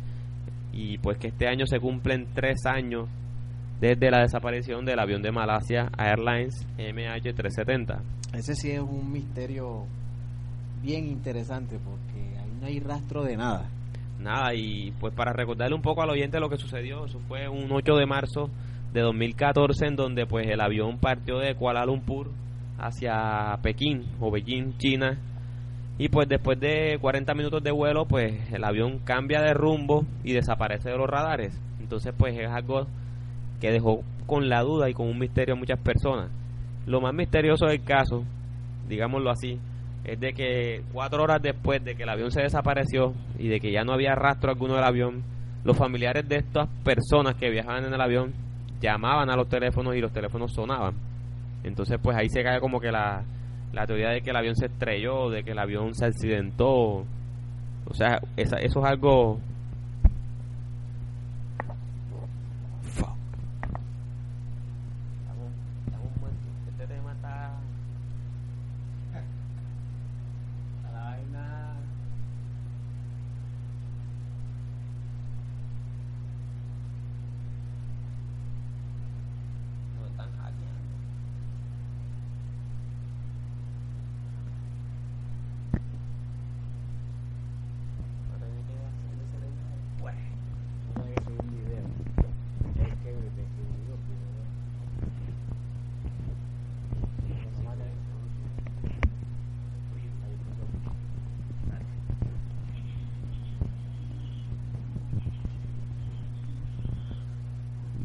y 0.71 0.97
pues 0.99 1.17
que 1.17 1.27
este 1.27 1.49
año 1.49 1.65
se 1.65 1.77
cumplen 1.81 2.27
tres 2.33 2.65
años 2.65 3.09
desde 3.81 4.11
la 4.11 4.21
desaparición 4.21 4.85
del 4.85 4.97
avión 4.97 5.21
de 5.21 5.33
Malasia 5.33 5.89
Airlines 5.97 6.65
MH370. 6.77 7.99
Ese 8.33 8.55
sí 8.55 8.71
es 8.71 8.79
un 8.79 9.11
misterio 9.11 9.85
bien 10.81 11.05
interesante 11.05 11.79
porque 11.83 12.37
ahí 12.39 12.51
no 12.61 12.67
hay 12.67 12.79
rastro 12.79 13.25
de 13.25 13.35
nada. 13.35 13.69
Nada, 14.21 14.53
y 14.53 14.91
pues 15.01 15.13
para 15.13 15.33
recordarle 15.33 15.75
un 15.75 15.81
poco 15.81 16.01
al 16.01 16.11
oyente 16.11 16.39
lo 16.39 16.49
que 16.49 16.57
sucedió, 16.57 17.05
eso 17.05 17.19
fue 17.27 17.49
un 17.49 17.69
8 17.69 17.95
de 17.95 18.05
marzo 18.05 18.49
de 18.93 19.01
2014 19.01 19.87
en 19.87 19.95
donde 19.95 20.25
pues 20.25 20.47
el 20.47 20.61
avión 20.61 20.97
partió 20.97 21.37
de 21.39 21.55
Kuala 21.55 21.85
Lumpur 21.85 22.31
hacia 22.77 23.57
Pekín 23.61 24.05
o 24.19 24.31
Beijing, 24.31 24.77
China 24.77 25.17
y 25.97 26.07
pues 26.07 26.29
después 26.29 26.57
de 26.59 26.97
40 27.01 27.33
minutos 27.33 27.61
de 27.61 27.71
vuelo, 27.71 28.05
pues 28.05 28.33
el 28.53 28.63
avión 28.63 28.99
cambia 28.99 29.41
de 29.41 29.53
rumbo 29.53 30.05
y 30.23 30.31
desaparece 30.31 30.89
de 30.89 30.97
los 30.97 31.09
radares. 31.09 31.59
Entonces 31.81 32.13
pues 32.17 32.37
es 32.37 32.49
algo 32.49 32.87
que 33.59 33.71
dejó 33.71 34.01
con 34.25 34.47
la 34.47 34.61
duda 34.61 34.89
y 34.89 34.93
con 34.93 35.07
un 35.07 35.19
misterio 35.19 35.55
a 35.55 35.57
muchas 35.57 35.79
personas. 35.79 36.31
Lo 36.85 37.01
más 37.01 37.13
misterioso 37.13 37.65
del 37.65 37.83
caso, 37.83 38.23
digámoslo 38.87 39.29
así, 39.29 39.59
es 40.05 40.19
de 40.19 40.33
que 40.33 40.83
cuatro 40.93 41.21
horas 41.21 41.41
después 41.41 41.83
de 41.83 41.95
que 41.95 42.03
el 42.03 42.09
avión 42.09 42.31
se 42.31 42.43
desapareció 42.43 43.13
y 43.37 43.49
de 43.49 43.59
que 43.59 43.71
ya 43.71 43.83
no 43.83 43.91
había 43.91 44.15
rastro 44.15 44.51
alguno 44.51 44.75
del 44.75 44.85
avión, 44.85 45.23
los 45.65 45.77
familiares 45.77 46.27
de 46.29 46.37
estas 46.37 46.69
personas 46.83 47.35
que 47.35 47.49
viajaban 47.49 47.83
en 47.83 47.93
el 47.93 48.01
avión 48.01 48.33
llamaban 48.79 49.29
a 49.29 49.35
los 49.35 49.47
teléfonos 49.47 49.95
y 49.95 50.01
los 50.01 50.11
teléfonos 50.11 50.53
sonaban. 50.53 50.95
Entonces 51.63 51.99
pues 52.01 52.15
ahí 52.17 52.29
se 52.29 52.43
cae 52.43 52.59
como 52.59 52.79
que 52.79 52.91
la, 52.91 53.23
la 53.73 53.85
teoría 53.85 54.09
de 54.09 54.21
que 54.21 54.29
el 54.29 54.35
avión 54.35 54.55
se 54.55 54.67
estrelló, 54.67 55.29
de 55.29 55.43
que 55.43 55.51
el 55.51 55.59
avión 55.59 55.93
se 55.93 56.05
accidentó. 56.05 57.05
O 57.85 57.93
sea, 57.93 58.19
esa, 58.37 58.57
eso 58.57 58.79
es 58.79 58.85
algo 58.85 59.39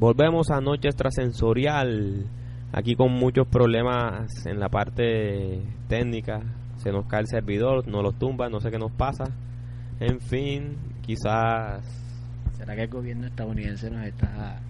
Volvemos 0.05 0.50
a 0.50 0.61
noche 0.61 0.88
extrasensorial. 0.88 2.26
Aquí 2.74 2.94
con 2.94 3.11
muchos 3.11 3.48
problemas 3.48 4.44
en 4.44 4.61
la 4.61 4.68
parte 4.68 5.62
técnica. 5.88 6.42
Se 6.76 6.92
nos 6.92 7.07
cae 7.07 7.20
el 7.20 7.26
servidor, 7.26 7.88
nos 7.88 8.02
lo 8.02 8.12
tumba, 8.12 8.50
no 8.50 8.61
sé 8.61 8.70
qué 8.70 8.78
nos 8.78 8.92
pasa. 8.92 9.24
En 10.00 10.20
fin, 10.20 10.76
quizás. 11.00 11.82
¿Será 12.52 12.76
que 12.76 12.82
el 12.82 12.88
gobierno 12.88 13.28
estadounidense 13.28 13.90
nos 13.90 14.05
está. 14.05 14.61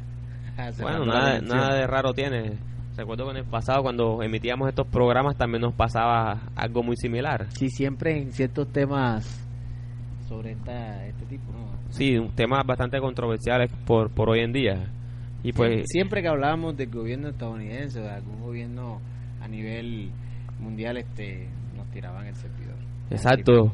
Bueno, 0.80 1.05
nada, 1.05 1.41
nada 1.41 1.74
de 1.74 1.87
raro 1.89 2.12
tiene. 2.12 2.53
Recuerdo 2.97 3.24
que 3.24 3.30
en 3.32 3.37
el 3.39 3.45
pasado, 3.45 3.82
cuando 3.82 4.22
emitíamos 4.22 4.68
estos 4.68 4.87
programas, 4.87 5.37
también 5.37 5.62
nos 5.62 5.74
pasaba 5.74 6.43
algo 6.55 6.85
muy 6.85 6.97
similar. 6.97 7.49
Sí, 7.59 7.70
siempre 7.70 8.22
en 8.22 8.32
ciertos 8.32 8.68
temas 8.68 9.45
sobre 10.28 10.53
esta, 10.53 11.05
este 11.05 11.26
tipo, 11.26 11.51
¿no? 11.51 11.72
Sí, 11.91 12.20
temas 12.37 12.64
bastante 12.64 13.01
controversiales 13.01 13.72
por, 13.85 14.11
por 14.11 14.30
hoy 14.30 14.39
en 14.39 14.53
día. 14.53 14.91
Y 15.45 15.53
pues 15.53 15.85
siempre 15.89 16.23
que 16.23 16.29
hablábamos 16.29 16.75
del 16.75 16.91
gobierno 16.91 17.29
estadounidense 17.29 18.01
o 18.01 18.03
de 18.03 18.11
algún 18.11 18.41
gobierno 18.41 18.99
a 19.43 19.47
nivel 19.47 20.11
mundial, 20.59 20.97
este, 20.97 21.47
nos 21.77 21.87
tiraban 21.91 22.27
el 22.27 22.35
servidor. 22.35 22.77
Exacto. 23.11 23.73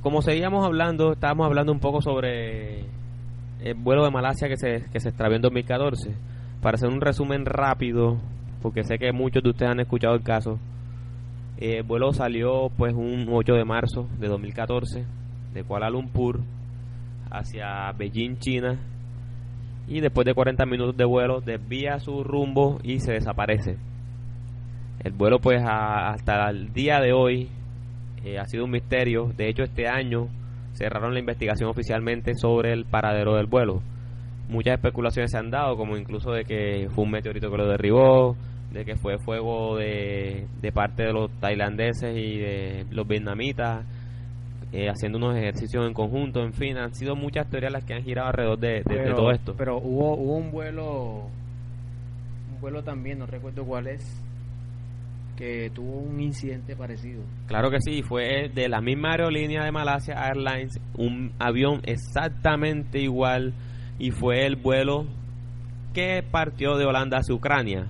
Como 0.00 0.20
seguíamos 0.20 0.66
hablando, 0.66 1.12
estábamos 1.12 1.46
hablando 1.46 1.70
un 1.72 1.78
poco 1.78 2.02
sobre 2.02 2.80
el 3.60 3.74
vuelo 3.76 4.04
de 4.04 4.10
Malasia 4.10 4.48
que 4.48 4.56
se, 4.56 4.84
que 4.92 4.98
se 4.98 5.10
extravió 5.10 5.36
en 5.36 5.42
2014. 5.42 6.12
Para 6.60 6.74
hacer 6.74 6.88
un 6.88 7.00
resumen 7.00 7.46
rápido, 7.46 8.20
porque 8.60 8.82
sé 8.82 8.98
que 8.98 9.12
muchos 9.12 9.44
de 9.44 9.50
ustedes 9.50 9.70
han 9.70 9.78
escuchado 9.80 10.14
el 10.16 10.24
caso. 10.24 10.58
El 11.56 11.84
vuelo 11.84 12.12
salió 12.12 12.68
pues 12.76 12.94
un 12.94 13.28
8 13.30 13.54
de 13.54 13.64
marzo 13.64 14.08
de 14.18 14.26
2014 14.26 15.04
de 15.54 15.62
Kuala 15.62 15.88
Lumpur 15.88 16.40
hacia 17.30 17.92
Beijing, 17.92 18.38
China, 18.38 18.80
y 19.92 20.00
después 20.00 20.24
de 20.24 20.32
40 20.32 20.64
minutos 20.64 20.96
de 20.96 21.04
vuelo 21.04 21.42
desvía 21.42 21.98
su 22.00 22.24
rumbo 22.24 22.78
y 22.82 23.00
se 23.00 23.12
desaparece. 23.12 23.76
El 25.04 25.12
vuelo 25.12 25.38
pues 25.38 25.62
hasta 25.66 26.48
el 26.48 26.72
día 26.72 26.98
de 27.00 27.12
hoy 27.12 27.50
eh, 28.24 28.38
ha 28.38 28.46
sido 28.46 28.64
un 28.64 28.70
misterio. 28.70 29.32
De 29.36 29.50
hecho 29.50 29.64
este 29.64 29.88
año 29.88 30.28
cerraron 30.72 31.12
la 31.12 31.20
investigación 31.20 31.68
oficialmente 31.68 32.34
sobre 32.34 32.72
el 32.72 32.86
paradero 32.86 33.34
del 33.34 33.46
vuelo. 33.46 33.82
Muchas 34.48 34.74
especulaciones 34.74 35.30
se 35.30 35.38
han 35.38 35.50
dado, 35.50 35.76
como 35.76 35.98
incluso 35.98 36.32
de 36.32 36.44
que 36.44 36.88
fue 36.94 37.04
un 37.04 37.10
meteorito 37.10 37.50
que 37.50 37.56
lo 37.58 37.68
derribó, 37.68 38.34
de 38.72 38.86
que 38.86 38.96
fue 38.96 39.18
fuego 39.18 39.76
de 39.76 40.46
parte 40.72 41.02
de 41.02 41.12
los 41.12 41.30
tailandeses 41.32 42.16
y 42.16 42.38
de 42.38 42.86
los 42.90 43.06
vietnamitas, 43.06 43.84
eh, 44.72 44.88
haciendo 44.88 45.18
unos 45.18 45.36
ejercicios 45.36 45.86
en 45.86 45.92
conjunto, 45.92 46.42
en 46.42 46.52
fin, 46.54 46.78
han 46.78 46.94
sido 46.94 47.14
muchas 47.14 47.48
teorías 47.48 47.72
las 47.72 47.84
que 47.84 47.94
han 47.94 48.02
girado 48.02 48.28
alrededor 48.28 48.58
de, 48.58 48.82
todo 49.14 49.30
esto. 49.30 49.54
Pero 49.56 49.78
hubo, 49.78 50.14
hubo 50.14 50.36
un 50.36 50.50
vuelo, 50.50 51.28
un 52.54 52.60
vuelo 52.60 52.82
también, 52.82 53.18
no 53.18 53.26
recuerdo 53.26 53.64
cuál 53.64 53.88
es, 53.88 54.02
que 55.36 55.70
tuvo 55.74 55.98
un 55.98 56.20
incidente 56.20 56.76
parecido. 56.76 57.22
Claro 57.46 57.70
que 57.70 57.80
sí, 57.80 58.02
fue 58.02 58.48
de 58.48 58.68
la 58.68 58.80
misma 58.80 59.10
aerolínea 59.12 59.64
de 59.64 59.72
Malasia 59.72 60.14
Airlines, 60.14 60.80
un 60.96 61.32
avión 61.38 61.80
exactamente 61.84 62.98
igual 62.98 63.52
y 63.98 64.10
fue 64.10 64.46
el 64.46 64.56
vuelo 64.56 65.06
que 65.92 66.22
partió 66.22 66.76
de 66.76 66.86
Holanda 66.86 67.18
hacia 67.18 67.34
Ucrania. 67.34 67.88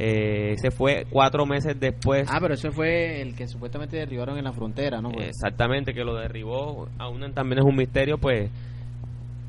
Eh, 0.00 0.54
se 0.58 0.70
fue 0.70 1.06
cuatro 1.10 1.44
meses 1.44 1.78
después. 1.78 2.28
Ah, 2.30 2.38
pero 2.40 2.54
ese 2.54 2.70
fue 2.70 3.20
el 3.20 3.34
que 3.34 3.48
supuestamente 3.48 3.96
derribaron 3.96 4.38
en 4.38 4.44
la 4.44 4.52
frontera, 4.52 5.00
¿no? 5.00 5.10
Exactamente, 5.10 5.92
que 5.92 6.04
lo 6.04 6.14
derribó. 6.14 6.88
Aún 6.98 7.20
también 7.34 7.58
es 7.58 7.64
un 7.64 7.74
misterio, 7.74 8.16
pues. 8.16 8.48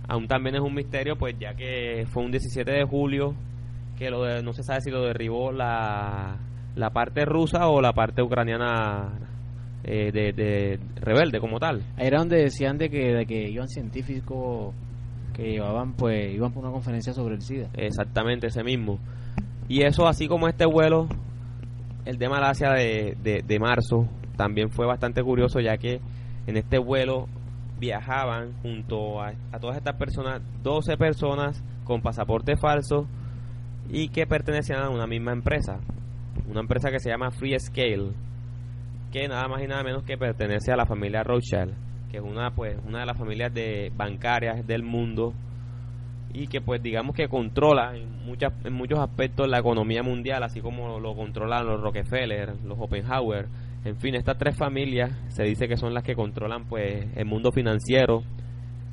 Aún 0.08 0.28
también 0.28 0.56
es 0.56 0.62
un 0.62 0.74
misterio, 0.74 1.16
pues, 1.18 1.36
ya 1.40 1.54
que 1.54 2.08
fue 2.10 2.24
un 2.24 2.32
17 2.32 2.72
de 2.72 2.84
julio 2.84 3.36
que 3.96 4.10
lo 4.10 4.24
de, 4.24 4.42
no 4.42 4.54
se 4.54 4.64
sabe 4.64 4.82
si 4.82 4.90
lo 4.90 5.04
derribó 5.04 5.52
la, 5.52 6.38
la 6.76 6.90
parte 6.90 7.26
rusa 7.26 7.68
o 7.68 7.80
la 7.80 7.94
parte 7.94 8.24
ucraniana 8.24 9.10
eh, 9.84 10.12
de, 10.12 10.80
rebelde 10.96 11.40
como 11.40 11.60
tal. 11.60 11.84
Ahí 11.96 12.08
era 12.08 12.18
donde 12.18 12.38
decían 12.38 12.80
de 12.80 12.90
que, 12.90 13.14
de 13.14 13.26
que 13.28 13.52
iban 13.52 13.68
científicos 13.68 14.74
que 15.36 15.52
llevaban, 15.52 15.94
pues, 15.94 16.34
iban 16.34 16.52
por 16.52 16.64
una 16.64 16.72
conferencia 16.72 17.14
sobre 17.14 17.36
el 17.36 17.42
SIDA. 17.42 17.70
Exactamente, 17.76 18.48
ese 18.48 18.64
mismo. 18.64 18.98
Y 19.70 19.84
eso, 19.84 20.08
así 20.08 20.28
como 20.28 20.48
este 20.48 20.66
vuelo, 20.66 21.08
el 22.04 22.18
de 22.18 22.28
Malasia 22.28 22.72
de, 22.72 23.44
de, 23.46 23.60
marzo, 23.60 24.08
también 24.36 24.72
fue 24.72 24.88
bastante 24.88 25.22
curioso, 25.22 25.60
ya 25.60 25.78
que 25.78 26.02
en 26.48 26.58
este 26.58 26.80
vuelo 26.80 27.28
viajaban 27.80 28.54
junto 28.64 29.22
a, 29.22 29.34
a 29.52 29.60
todas 29.60 29.78
estas 29.78 29.96
personas, 29.96 30.42
12 30.64 30.98
personas 30.98 31.64
con 31.84 32.02
pasaporte 32.02 32.58
falso 32.58 33.08
y 33.92 34.10
que 34.10 34.26
pertenecían 34.26 34.82
a 34.82 34.90
una 34.90 35.06
misma 35.06 35.34
empresa, 35.34 35.80
una 36.50 36.62
empresa 36.62 36.90
que 36.90 37.00
se 37.00 37.12
llama 37.12 37.30
Free 37.30 37.60
Scale, 37.60 38.10
que 39.12 39.28
nada 39.28 39.48
más 39.48 39.62
y 39.62 39.68
nada 39.68 39.84
menos 39.84 40.04
que 40.04 40.18
pertenece 40.18 40.72
a 40.72 40.78
la 40.78 40.88
familia 40.88 41.22
Rothschild, 41.22 41.74
que 42.10 42.18
es 42.18 42.24
una 42.24 42.50
pues 42.56 42.76
una 42.88 43.02
de 43.02 43.06
las 43.06 43.18
familias 43.18 43.54
de 43.54 43.92
bancarias 43.96 44.66
del 44.66 44.82
mundo 44.82 45.36
y 46.34 46.48
que 46.48 46.62
pues 46.62 46.82
digamos 46.82 47.16
que 47.16 47.28
controla 47.28 47.96
en 47.96 48.24
muchas 48.26 48.54
en 48.64 48.74
muchos 48.74 49.00
aspectos 49.00 49.48
la 49.48 49.60
economía 49.60 50.04
mundial, 50.04 50.44
así 50.44 50.62
como 50.62 51.00
lo 51.00 51.16
controlan 51.16 51.66
los 51.66 51.82
Rockefeller, 51.82 52.56
los 52.66 52.78
Oppenhauer, 52.80 53.48
en 53.86 53.98
fin, 53.98 54.16
estas 54.16 54.38
tres 54.38 54.58
familias 54.58 55.12
se 55.30 55.44
dice 55.44 55.68
que 55.68 55.78
son 55.78 55.94
las 55.94 56.04
que 56.04 56.16
controlan 56.16 56.66
pues 56.66 57.08
el 57.16 57.26
mundo 57.26 57.52
financiero 57.52 58.24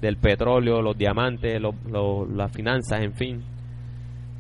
del 0.01 0.17
petróleo, 0.17 0.83
los 0.83 0.97
diamantes, 0.97 1.61
las 1.61 2.53
finanzas, 2.53 3.01
en 3.01 3.15
fin 3.15 3.43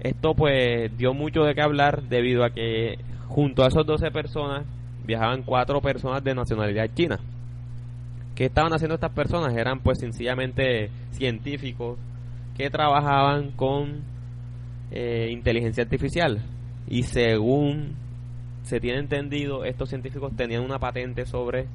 esto 0.01 0.35
pues 0.35 0.97
dio 0.97 1.15
mucho 1.15 1.43
de 1.43 1.55
qué 1.55 1.63
hablar 1.63 2.03
debido 2.05 2.45
a 2.45 2.51
que 2.51 2.99
junto 3.27 3.65
a 3.65 3.69
esas 3.69 3.87
12 3.87 4.11
personas 4.11 4.65
viajaban 5.05 5.43
cuatro 5.43 5.81
personas 5.81 6.23
de 6.23 6.35
nacionalidad 6.35 6.89
china. 6.95 7.19
¿Qué 8.35 8.47
estaban 8.47 8.73
haciendo 8.73 8.97
estas 8.97 9.13
personas? 9.13 9.57
Eran 9.57 9.81
pues 9.81 9.99
sencillamente 9.99 10.91
científicos 11.13 11.99
que 12.57 12.71
trabajaban 12.71 13.53
con 13.53 14.03
eh, 14.91 15.29
inteligencia 15.31 15.85
artificial 15.85 16.43
y 16.89 17.03
según 17.03 17.97
se 18.63 18.81
tiene 18.81 18.99
entendido 18.99 19.65
estos 19.65 19.89
científicos 19.89 20.35
tenían 20.37 20.63
una 20.63 20.79
patente 20.79 21.27
sobre 21.27 21.67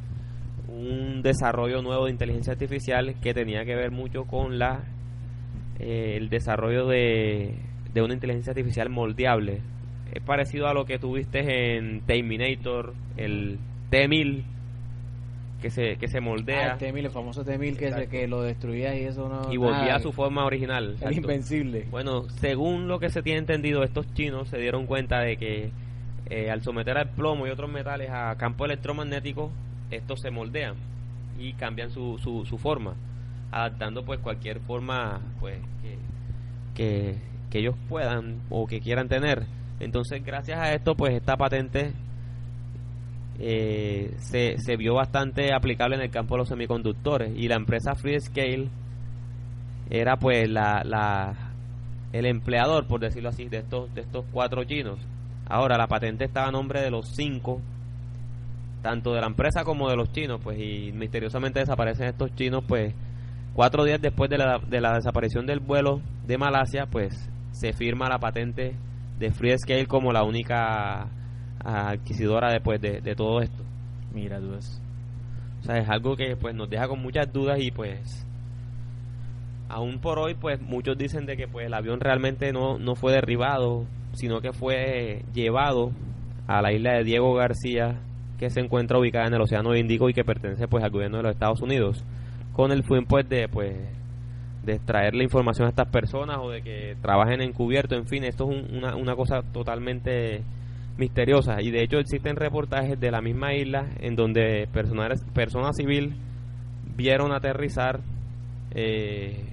un 0.67 1.21
desarrollo 1.21 1.81
nuevo 1.81 2.05
de 2.05 2.11
inteligencia 2.11 2.53
artificial 2.53 3.15
que 3.21 3.33
tenía 3.33 3.65
que 3.65 3.75
ver 3.75 3.91
mucho 3.91 4.25
con 4.25 4.57
la 4.57 4.83
eh, 5.79 6.15
el 6.17 6.29
desarrollo 6.29 6.87
de 6.87 7.55
de 7.93 8.01
una 8.01 8.13
inteligencia 8.13 8.51
artificial 8.51 8.89
moldeable. 8.89 9.61
Es 10.13 10.23
parecido 10.23 10.67
a 10.67 10.73
lo 10.73 10.85
que 10.85 10.99
tuviste 10.99 11.77
en 11.77 12.01
Terminator, 12.01 12.93
el 13.17 13.59
T-1000, 13.89 14.43
que 15.61 15.69
se, 15.69 15.97
que 15.97 16.07
se 16.07 16.19
moldea. 16.19 16.71
Ah, 16.71 16.73
el 16.73 16.77
T-1000, 16.79 17.05
el 17.05 17.11
famoso 17.11 17.43
T-1000 17.43 17.77
que, 17.77 18.07
que 18.07 18.27
lo 18.27 18.41
destruía 18.41 18.95
y 18.95 19.05
eso 19.05 19.29
no... 19.29 19.53
Y 19.53 19.57
volvía 19.57 19.95
a 19.95 19.99
su 19.99 20.11
forma 20.11 20.45
original. 20.45 20.97
Invencible. 21.11 21.85
Bueno, 21.89 22.27
según 22.39 22.87
lo 22.87 22.99
que 22.99 23.09
se 23.09 23.21
tiene 23.21 23.39
entendido, 23.39 23.83
estos 23.83 24.11
chinos 24.13 24.49
se 24.49 24.57
dieron 24.57 24.85
cuenta 24.85 25.19
de 25.19 25.37
que 25.37 25.71
eh, 26.29 26.49
al 26.49 26.61
someter 26.61 26.97
al 26.97 27.09
plomo 27.11 27.47
y 27.47 27.51
otros 27.51 27.69
metales 27.71 28.09
a 28.09 28.35
campo 28.37 28.65
electromagnético, 28.65 29.51
estos 29.91 30.19
se 30.21 30.31
moldean 30.31 30.75
y 31.37 31.53
cambian 31.53 31.91
su, 31.91 32.17
su, 32.17 32.45
su 32.45 32.57
forma, 32.57 32.95
adaptando 33.51 34.03
pues 34.03 34.19
cualquier 34.19 34.59
forma 34.59 35.21
pues 35.39 35.59
que 36.75 37.15
que 37.51 37.59
ellos 37.59 37.75
puedan 37.87 38.41
o 38.49 38.65
que 38.65 38.79
quieran 38.79 39.07
tener. 39.07 39.45
Entonces, 39.79 40.23
gracias 40.23 40.57
a 40.57 40.73
esto, 40.73 40.95
pues 40.95 41.13
esta 41.13 41.37
patente 41.37 41.91
eh, 43.43 44.13
se, 44.19 44.59
se 44.59 44.77
vio 44.77 44.93
bastante 44.93 45.51
aplicable 45.51 45.95
en 45.95 46.03
el 46.03 46.11
campo 46.11 46.35
de 46.35 46.39
los 46.39 46.49
semiconductores 46.49 47.33
y 47.35 47.47
la 47.47 47.55
empresa 47.55 47.95
Freescale 47.95 48.69
era 49.89 50.17
pues 50.17 50.47
la, 50.47 50.83
la 50.85 51.51
el 52.13 52.27
empleador, 52.27 52.85
por 52.85 52.99
decirlo 52.99 53.29
así, 53.29 53.49
de 53.49 53.57
estos 53.57 53.93
de 53.95 54.01
estos 54.01 54.25
cuatro 54.31 54.63
chinos. 54.63 54.99
Ahora 55.49 55.75
la 55.75 55.87
patente 55.87 56.25
estaba 56.25 56.49
a 56.49 56.51
nombre 56.51 56.81
de 56.81 56.91
los 56.91 57.15
cinco, 57.15 57.61
tanto 58.83 59.13
de 59.13 59.21
la 59.21 59.27
empresa 59.27 59.63
como 59.63 59.89
de 59.89 59.95
los 59.95 60.11
chinos, 60.11 60.39
pues 60.43 60.59
y 60.59 60.91
misteriosamente 60.91 61.61
desaparecen 61.61 62.09
estos 62.09 62.35
chinos, 62.35 62.63
pues 62.67 62.93
cuatro 63.55 63.83
días 63.85 63.99
después 63.99 64.29
de 64.29 64.37
la, 64.37 64.59
de 64.59 64.81
la 64.81 64.93
desaparición 64.93 65.47
del 65.47 65.61
vuelo 65.61 65.99
de 66.27 66.37
Malasia, 66.37 66.85
pues 66.85 67.27
se 67.51 67.73
firma 67.73 68.07
la 68.07 68.19
patente 68.19 68.75
de 69.17 69.31
Freescale 69.31 69.87
como 69.87 70.11
la 70.11 70.23
única 70.23 71.09
adquisidora 71.63 72.51
después 72.51 72.81
de, 72.81 73.15
todo 73.15 73.41
esto. 73.41 73.63
Mira 74.13 74.39
tú 74.39 74.53
O 74.53 75.63
sea, 75.63 75.77
es 75.77 75.89
algo 75.89 76.15
que 76.15 76.35
pues 76.35 76.55
nos 76.55 76.69
deja 76.69 76.87
con 76.87 77.01
muchas 77.01 77.31
dudas 77.31 77.59
y 77.59 77.71
pues 77.71 78.25
aún 79.69 79.99
por 79.99 80.19
hoy 80.19 80.33
pues 80.33 80.61
muchos 80.61 80.97
dicen 80.97 81.25
de 81.25 81.37
que 81.37 81.47
pues 81.47 81.67
el 81.67 81.73
avión 81.73 81.99
realmente 81.99 82.51
no, 82.51 82.77
no 82.77 82.95
fue 82.95 83.13
derribado, 83.13 83.85
sino 84.13 84.41
que 84.41 84.51
fue 84.51 85.23
llevado 85.33 85.91
a 86.47 86.61
la 86.61 86.73
isla 86.73 86.93
de 86.93 87.03
Diego 87.03 87.33
García 87.33 87.99
que 88.37 88.49
se 88.49 88.59
encuentra 88.59 88.97
ubicada 88.97 89.27
en 89.27 89.33
el 89.35 89.41
Océano 89.41 89.75
Índico 89.75 90.09
y 90.09 90.13
que 90.13 90.25
pertenece 90.25 90.67
pues 90.67 90.83
al 90.83 90.89
gobierno 90.89 91.17
de 91.17 91.23
los 91.23 91.31
Estados 91.33 91.61
Unidos 91.61 92.03
con 92.53 92.71
el 92.71 92.83
fin 92.83 93.05
pues 93.05 93.29
de 93.29 93.47
pues 93.47 93.75
de 94.63 94.73
extraerle 94.73 95.23
información 95.23 95.65
a 95.65 95.69
estas 95.69 95.87
personas 95.87 96.37
o 96.39 96.49
de 96.49 96.61
que 96.61 96.95
trabajen 97.01 97.41
encubierto, 97.41 97.95
en 97.95 98.05
fin, 98.05 98.23
esto 98.23 98.51
es 98.51 98.71
una, 98.71 98.95
una 98.95 99.15
cosa 99.15 99.41
totalmente 99.41 100.43
misteriosa 100.97 101.61
y 101.61 101.71
de 101.71 101.83
hecho 101.83 101.97
existen 101.97 102.35
reportajes 102.35 102.99
de 102.99 103.11
la 103.11 103.21
misma 103.21 103.53
isla 103.53 103.87
en 103.99 104.15
donde 104.15 104.67
personas, 104.71 105.23
personas 105.33 105.75
civil 105.75 106.15
vieron 106.95 107.31
aterrizar 107.31 108.01
eh, 108.71 109.43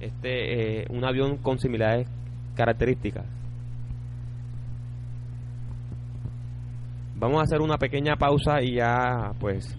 este 0.00 0.82
eh, 0.82 0.86
un 0.90 1.04
avión 1.04 1.38
con 1.38 1.58
similares 1.58 2.08
características. 2.54 3.26
Vamos 7.16 7.38
a 7.40 7.42
hacer 7.42 7.60
una 7.60 7.78
pequeña 7.78 8.16
pausa 8.16 8.60
y 8.62 8.74
ya 8.74 9.32
pues 9.40 9.76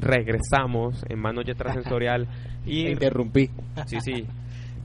regresamos 0.00 1.04
en 1.08 1.18
más 1.18 1.34
noche 1.34 1.52
extrasensorial 1.52 2.26
y 2.66 2.88
interrumpí. 2.88 3.50
Sí, 3.86 4.00
sí. 4.00 4.26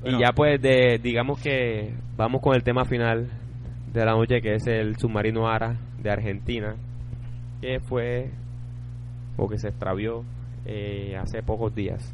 Y 0.08 0.20
ya 0.20 0.34
pues 0.36 0.62
de, 0.62 1.00
digamos 1.02 1.42
que 1.42 1.96
vamos 2.16 2.40
con 2.40 2.54
el 2.54 2.62
tema 2.62 2.86
final 2.86 3.28
de 4.00 4.06
la 4.06 4.12
noche 4.12 4.42
que 4.42 4.56
es 4.56 4.68
el 4.68 4.98
submarino 4.98 5.48
Ara 5.48 5.78
de 6.02 6.12
Argentina 6.12 6.76
que 7.62 7.80
fue 7.80 8.30
o 9.38 9.48
que 9.48 9.58
se 9.58 9.70
extravió 9.70 10.24
eh, 10.66 11.16
hace 11.18 11.42
pocos 11.44 11.74
días. 11.74 12.14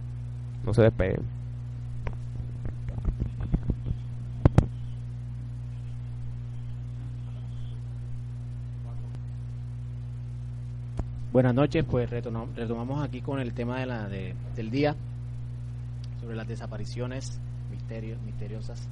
No 0.63 0.73
se 0.73 0.83
despeguen. 0.83 1.21
Buenas 11.31 11.55
noches, 11.55 11.85
pues 11.85 12.09
retomamos 12.09 13.03
aquí 13.03 13.21
con 13.21 13.39
el 13.39 13.53
tema 13.53 13.79
de 13.79 13.85
la, 13.85 14.07
de, 14.07 14.35
del 14.55 14.69
día 14.69 14.95
sobre 16.19 16.35
las 16.35 16.47
desapariciones 16.47 17.39
misterios, 17.71 18.21
misteriosas. 18.21 18.87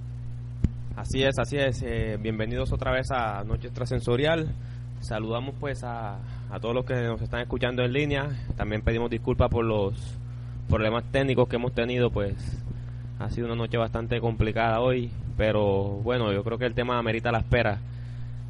Así 0.99 1.23
es, 1.23 1.39
así 1.39 1.55
es. 1.55 1.81
Eh, 1.81 2.17
bienvenidos 2.19 2.73
otra 2.73 2.91
vez 2.91 3.09
a 3.11 3.41
Noche 3.45 3.67
Extrasensorial. 3.67 4.53
Saludamos 4.99 5.55
pues 5.57 5.81
a, 5.85 6.19
a 6.49 6.59
todos 6.59 6.75
los 6.75 6.83
que 6.83 6.93
nos 6.93 7.21
están 7.21 7.39
escuchando 7.39 7.83
en 7.83 7.93
línea. 7.93 8.27
También 8.57 8.81
pedimos 8.81 9.09
disculpas 9.09 9.47
por 9.49 9.63
los 9.63 9.93
problemas 10.67 11.05
técnicos 11.09 11.47
que 11.47 11.55
hemos 11.55 11.71
tenido, 11.71 12.11
pues 12.11 12.35
ha 13.17 13.29
sido 13.29 13.47
una 13.47 13.55
noche 13.55 13.77
bastante 13.77 14.19
complicada 14.19 14.81
hoy, 14.81 15.09
pero 15.37 16.01
bueno, 16.03 16.33
yo 16.33 16.43
creo 16.43 16.57
que 16.57 16.65
el 16.65 16.73
tema 16.73 16.99
amerita 16.99 17.31
la 17.31 17.39
espera. 17.39 17.79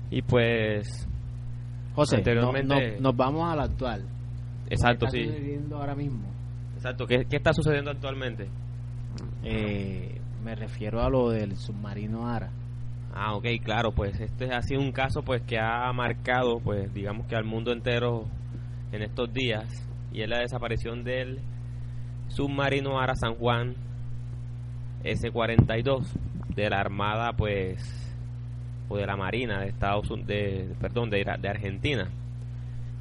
Y 0.10 0.24
pues 0.24 1.08
José, 1.94 2.16
anteriormente 2.16 3.00
nos 3.00 3.16
vamos 3.16 3.48
al 3.48 3.60
actual. 3.60 4.06
Exacto, 4.72 5.06
¿Qué 5.12 5.20
está 5.20 5.30
sucediendo 5.30 5.78
ahora 5.78 5.94
mismo? 5.94 6.28
Exacto, 6.78 7.06
¿qué, 7.06 7.26
¿qué 7.30 7.36
está 7.36 7.54
sucediendo 7.54 7.92
actualmente? 7.92 8.50
Eh, 9.44 10.19
me 10.44 10.56
refiero 10.56 11.02
a 11.02 11.10
lo 11.10 11.30
del 11.30 11.56
submarino 11.58 12.28
Ara. 12.28 12.52
Ah, 13.14 13.34
ok, 13.36 13.46
claro, 13.64 13.92
pues 13.92 14.20
este 14.20 14.54
ha 14.54 14.62
sido 14.62 14.82
un 14.82 14.92
caso 14.92 15.24
pues 15.24 15.42
que 15.42 15.58
ha 15.60 15.92
marcado 15.94 16.60
pues 16.60 16.94
digamos 16.94 17.28
que 17.28 17.36
al 17.36 17.44
mundo 17.44 17.72
entero 17.72 18.26
en 18.92 19.02
estos 19.02 19.34
días 19.34 19.66
y 20.12 20.22
es 20.22 20.30
la 20.30 20.40
desaparición 20.40 21.04
del 21.04 21.40
submarino 22.28 23.00
Ara 23.00 23.16
San 23.16 23.36
Juan 23.36 23.76
S-42 25.04 26.06
de 26.56 26.70
la 26.70 26.80
Armada 26.80 27.34
pues 27.34 27.82
o 28.90 28.98
de 28.98 29.06
la 29.06 29.16
Marina 29.16 29.60
de 29.62 29.70
Estados 29.70 30.10
de, 30.26 30.74
perdón, 30.80 31.10
de, 31.10 31.24
de 31.40 31.50
Argentina. 31.50 32.10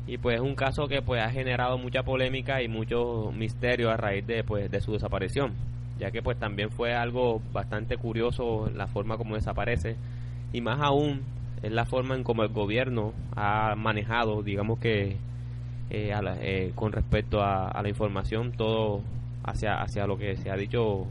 Y 0.07 0.18
pues 0.18 0.36
es 0.36 0.43
un 0.43 0.55
caso 0.55 0.86
que 0.86 1.03
pues 1.03 1.22
ha 1.22 1.30
generado 1.30 1.76
mucha 1.76 2.03
polémica 2.03 2.62
y 2.62 2.68
mucho 2.68 3.30
misterio 3.32 3.91
a 3.91 3.97
raíz 3.97 4.26
de 4.26 4.45
pues 4.45 4.70
de 4.70 4.80
su 4.80 4.93
desaparición, 4.93 5.55
ya 5.99 6.11
que 6.11 6.22
pues 6.22 6.38
también 6.38 6.70
fue 6.70 6.94
algo 6.94 7.40
bastante 7.53 7.96
curioso 7.96 8.70
la 8.74 8.86
forma 8.86 9.16
como 9.16 9.34
desaparece 9.34 9.96
y 10.53 10.61
más 10.61 10.80
aún 10.80 11.22
es 11.62 11.72
la 11.72 11.86
forma 11.86 12.14
en 12.14 12.24
como 12.24 12.42
el 12.42 12.51
gobierno 12.51 13.12
ha 13.34 13.74
manejado, 13.76 14.42
digamos 14.42 14.78
que 14.78 15.16
eh, 15.90 16.14
eh, 16.40 16.72
con 16.74 16.92
respecto 16.92 17.42
a, 17.42 17.80
la 17.82 17.88
información 17.88 18.53
todo 18.53 19.03
hacia 19.44 19.80
hacia 19.82 20.07
lo 20.07 20.18
que 20.18 20.36
se 20.36 20.51
ha 20.51 20.57
dicho 20.57 21.07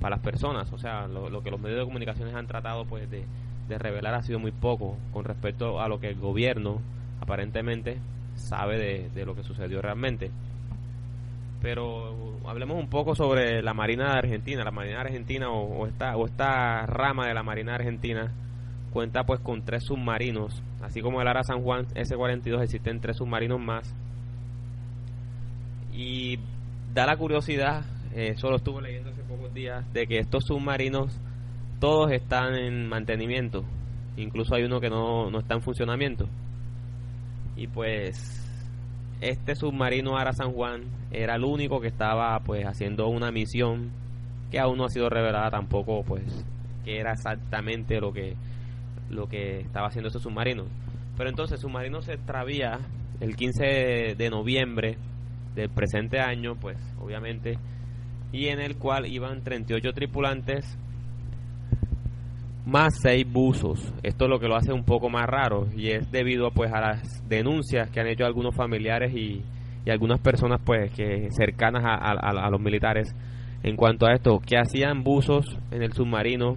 para 0.00 0.16
las 0.16 0.24
personas, 0.24 0.72
o 0.72 0.78
sea, 0.78 1.06
lo, 1.08 1.30
lo 1.30 1.42
que 1.42 1.50
los 1.50 1.60
medios 1.60 1.80
de 1.80 1.84
comunicaciones 1.84 2.34
han 2.34 2.46
tratado 2.46 2.84
pues 2.84 3.10
de 3.10 3.24
de 3.68 3.78
revelar 3.78 4.14
ha 4.14 4.22
sido 4.22 4.38
muy 4.38 4.52
poco 4.52 4.96
con 5.12 5.24
respecto 5.24 5.80
a 5.80 5.88
lo 5.88 6.00
que 6.00 6.08
el 6.08 6.16
gobierno 6.16 6.80
aparentemente 7.20 7.98
sabe 8.36 9.10
de, 9.14 9.24
lo 9.24 9.34
que 9.34 9.42
sucedió 9.42 9.80
realmente. 9.80 10.30
Pero 11.64 12.36
hablemos 12.44 12.76
un 12.78 12.90
poco 12.90 13.14
sobre 13.14 13.62
la 13.62 13.72
Marina 13.72 14.12
de 14.12 14.18
Argentina. 14.18 14.64
La 14.64 14.70
Marina 14.70 15.00
Argentina 15.00 15.48
o, 15.48 15.86
esta, 15.86 16.14
o 16.14 16.26
esta 16.26 16.84
rama 16.84 17.26
de 17.26 17.32
la 17.32 17.42
Marina 17.42 17.74
Argentina 17.74 18.30
cuenta 18.92 19.24
pues 19.24 19.40
con 19.40 19.64
tres 19.64 19.84
submarinos. 19.84 20.62
Así 20.82 21.00
como 21.00 21.22
el 21.22 21.26
Ara 21.26 21.42
San 21.42 21.62
Juan 21.62 21.86
S-42 21.94 22.64
existen 22.64 23.00
tres 23.00 23.16
submarinos 23.16 23.58
más. 23.60 23.94
Y 25.90 26.38
da 26.92 27.06
la 27.06 27.16
curiosidad, 27.16 27.86
eh, 28.14 28.34
solo 28.36 28.56
estuve 28.56 28.82
leyendo 28.82 29.08
hace 29.08 29.22
pocos 29.22 29.54
días, 29.54 29.90
de 29.94 30.06
que 30.06 30.18
estos 30.18 30.44
submarinos 30.44 31.18
todos 31.80 32.12
están 32.12 32.56
en 32.56 32.86
mantenimiento. 32.90 33.64
Incluso 34.18 34.54
hay 34.54 34.64
uno 34.64 34.80
que 34.80 34.90
no, 34.90 35.30
no 35.30 35.38
está 35.38 35.54
en 35.54 35.62
funcionamiento. 35.62 36.28
Y 37.56 37.68
pues 37.68 38.42
este 39.22 39.54
submarino 39.54 40.18
Ara 40.18 40.34
San 40.34 40.52
Juan 40.52 40.82
era 41.22 41.36
el 41.36 41.44
único 41.44 41.80
que 41.80 41.88
estaba 41.88 42.38
pues 42.40 42.64
haciendo 42.66 43.08
una 43.08 43.30
misión 43.30 43.90
que 44.50 44.58
aún 44.58 44.78
no 44.78 44.84
ha 44.84 44.90
sido 44.90 45.08
revelada 45.08 45.50
tampoco 45.50 46.02
pues 46.02 46.22
que 46.84 46.98
era 46.98 47.12
exactamente 47.12 48.00
lo 48.00 48.12
que 48.12 48.36
lo 49.10 49.28
que 49.28 49.60
estaba 49.60 49.88
haciendo 49.88 50.08
ese 50.08 50.18
submarino. 50.18 50.64
Pero 51.16 51.30
entonces 51.30 51.56
el 51.56 51.62
submarino 51.62 52.02
se 52.02 52.14
extravía 52.14 52.80
el 53.20 53.36
15 53.36 54.14
de 54.16 54.30
noviembre 54.30 54.98
del 55.54 55.70
presente 55.70 56.20
año, 56.20 56.56
pues 56.56 56.78
obviamente, 57.00 57.58
y 58.32 58.48
en 58.48 58.60
el 58.60 58.76
cual 58.76 59.06
iban 59.06 59.42
38 59.42 59.92
tripulantes 59.92 60.76
más 62.66 62.94
seis 63.00 63.30
buzos. 63.30 63.92
Esto 64.02 64.24
es 64.24 64.30
lo 64.30 64.40
que 64.40 64.48
lo 64.48 64.56
hace 64.56 64.72
un 64.72 64.84
poco 64.84 65.10
más 65.10 65.26
raro 65.26 65.68
y 65.76 65.90
es 65.90 66.10
debido 66.10 66.50
pues 66.50 66.72
a 66.72 66.80
las 66.80 67.28
denuncias 67.28 67.90
que 67.90 68.00
han 68.00 68.08
hecho 68.08 68.24
algunos 68.24 68.54
familiares 68.54 69.14
y, 69.14 69.42
algunas 69.90 70.20
personas 70.20 70.60
pues 70.64 70.90
que 70.92 71.28
cercanas 71.30 71.82
a, 71.84 72.50
los 72.50 72.60
militares 72.60 73.14
en 73.62 73.76
cuanto 73.76 74.06
a 74.06 74.12
esto, 74.12 74.40
que 74.40 74.58
hacían 74.58 75.04
buzos 75.04 75.58
en 75.70 75.82
el 75.82 75.92
submarino 75.92 76.56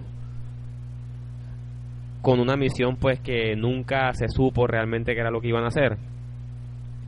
con 2.22 2.40
una 2.40 2.56
misión 2.56 2.96
pues 2.96 3.20
que 3.20 3.56
nunca 3.56 4.12
se 4.12 4.28
supo 4.28 4.66
realmente 4.66 5.14
qué 5.14 5.20
era 5.20 5.30
lo 5.30 5.40
que 5.40 5.48
iban 5.48 5.64
a 5.64 5.68
hacer. 5.68 5.96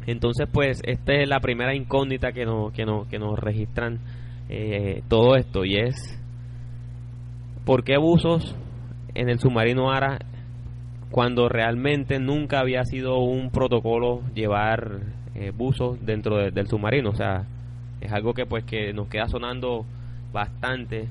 Entonces 0.07 0.49
pues 0.51 0.81
esta 0.85 1.15
es 1.15 1.29
la 1.29 1.41
primera 1.41 1.75
incógnita 1.75 2.33
que 2.33 2.45
nos, 2.45 2.73
que 2.73 2.85
nos, 2.85 3.07
que 3.09 3.19
nos 3.19 3.39
registran 3.39 3.99
eh, 4.49 5.03
todo 5.09 5.37
esto 5.37 5.65
y 5.65 5.77
es 5.77 6.21
¿por 7.65 7.85
qué 7.85 7.99
buzos 7.99 8.57
en 9.15 9.29
el 9.29 9.39
submarino 9.39 9.91
ARA 9.91 10.19
cuando 11.11 11.49
realmente 11.49 12.19
nunca 12.19 12.61
había 12.61 12.85
sido 12.85 13.19
un 13.19 13.51
protocolo 13.51 14.23
llevar 14.35 15.20
eh, 15.41 15.53
buzos 15.57 15.99
dentro 16.05 16.37
del 16.37 16.67
submarino. 16.69 17.11
O 17.11 17.15
sea, 17.15 17.47
es 18.01 18.13
algo 18.13 18.35
que 18.35 18.47
pues 18.47 18.65
que 18.65 18.93
nos 18.93 19.09
queda 19.09 19.27
sonando 19.27 19.87
bastante 20.33 21.09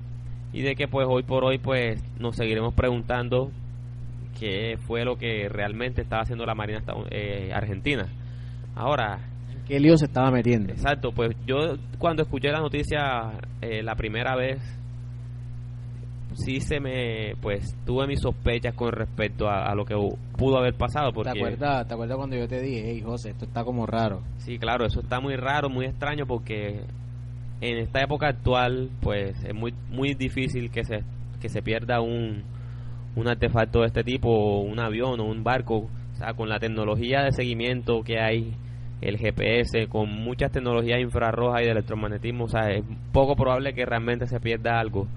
y 0.54 0.62
de 0.62 0.76
que 0.76 0.88
pues 0.88 1.08
hoy 1.10 1.24
por 1.24 1.44
hoy 1.44 1.58
pues 1.58 2.02
nos 2.20 2.36
seguiremos 2.36 2.74
preguntando 2.74 3.52
qué 4.40 4.78
fue 4.88 5.04
lo 5.04 5.18
que 5.18 5.50
realmente 5.50 6.02
estaba 6.02 6.22
haciendo 6.22 6.46
la 6.46 6.56
Marina 6.56 6.82
eh, 7.10 7.52
Argentina. 7.54 8.08
Ahora, 8.76 9.20
¿qué 9.68 9.80
lío 9.80 9.98
se 9.98 10.06
estaba 10.06 10.32
metiendo? 10.32 10.72
Exacto, 10.72 11.12
pues 11.12 11.36
yo 11.46 11.76
cuando 11.98 12.22
escuché 12.22 12.52
la 12.52 12.60
noticia 12.60 13.32
eh, 13.62 13.84
la 13.84 13.96
primera 13.96 14.36
vez 14.36 14.60
sí 16.40 16.60
se 16.62 16.80
me, 16.80 17.36
pues, 17.42 17.76
tuve 17.86 18.08
mis 18.08 18.22
sospechas 18.22 18.74
con 18.74 18.92
respecto 18.92 19.48
a, 19.50 19.74
lo 19.76 19.86
que 19.86 19.96
pudo 20.38 20.58
haber 20.58 20.74
pasado. 20.74 21.12
Porque, 21.12 21.32
¿Te 21.32 21.40
acuerdas, 21.40 21.88
¿Te 21.88 21.94
acuerdas 21.94 22.18
cuando 22.18 22.36
yo 22.36 22.48
te 22.48 22.62
dije, 22.62 22.84
hey 22.86 23.02
José, 23.04 23.32
esto 23.32 23.46
está 23.46 23.64
como 23.64 23.86
raro? 23.86 24.22
Sí, 24.38 24.58
claro, 24.58 24.86
eso 24.86 25.02
está 25.02 25.20
muy 25.20 25.36
raro, 25.36 25.70
muy 25.70 25.86
extraño 25.86 26.26
porque 26.26 26.82
en 27.62 27.78
esta 27.78 28.02
época 28.02 28.28
actual, 28.28 28.90
pues, 29.02 29.44
es 29.44 29.54
muy, 29.54 29.74
muy 29.90 30.14
difícil 30.14 30.72
que 30.72 30.84
se, 30.84 31.04
que 31.42 31.50
se 31.50 31.62
pierda 31.62 32.02
un, 32.02 32.44
un 33.16 33.28
artefacto 33.28 33.82
de 33.82 33.88
este 33.88 34.04
tipo, 34.04 34.60
un 34.60 34.80
avión 34.80 35.20
o 35.20 35.26
un 35.26 35.44
barco, 35.44 35.90
o 36.14 36.16
sea, 36.16 36.34
con 36.34 36.50
la 36.50 36.60
tecnología 36.60 37.24
de 37.24 37.32
seguimiento 37.32 38.02
que 38.04 38.20
hay 38.20 38.54
el 39.02 39.18
GPS, 39.18 39.88
con 39.88 40.10
muchas 40.10 40.52
tecnologías 40.52 41.00
infrarrojas 41.00 41.62
y 41.62 41.66
de 41.66 41.72
electromagnetismo, 41.72 42.46
o 42.46 42.50
sea, 42.50 42.70
es 42.72 42.84
poco 43.14 43.36
probable 43.36 43.74
que 43.74 43.86
realmente 43.86 44.28
se 44.28 44.40
pierda 44.40 44.80
algo 44.80 45.08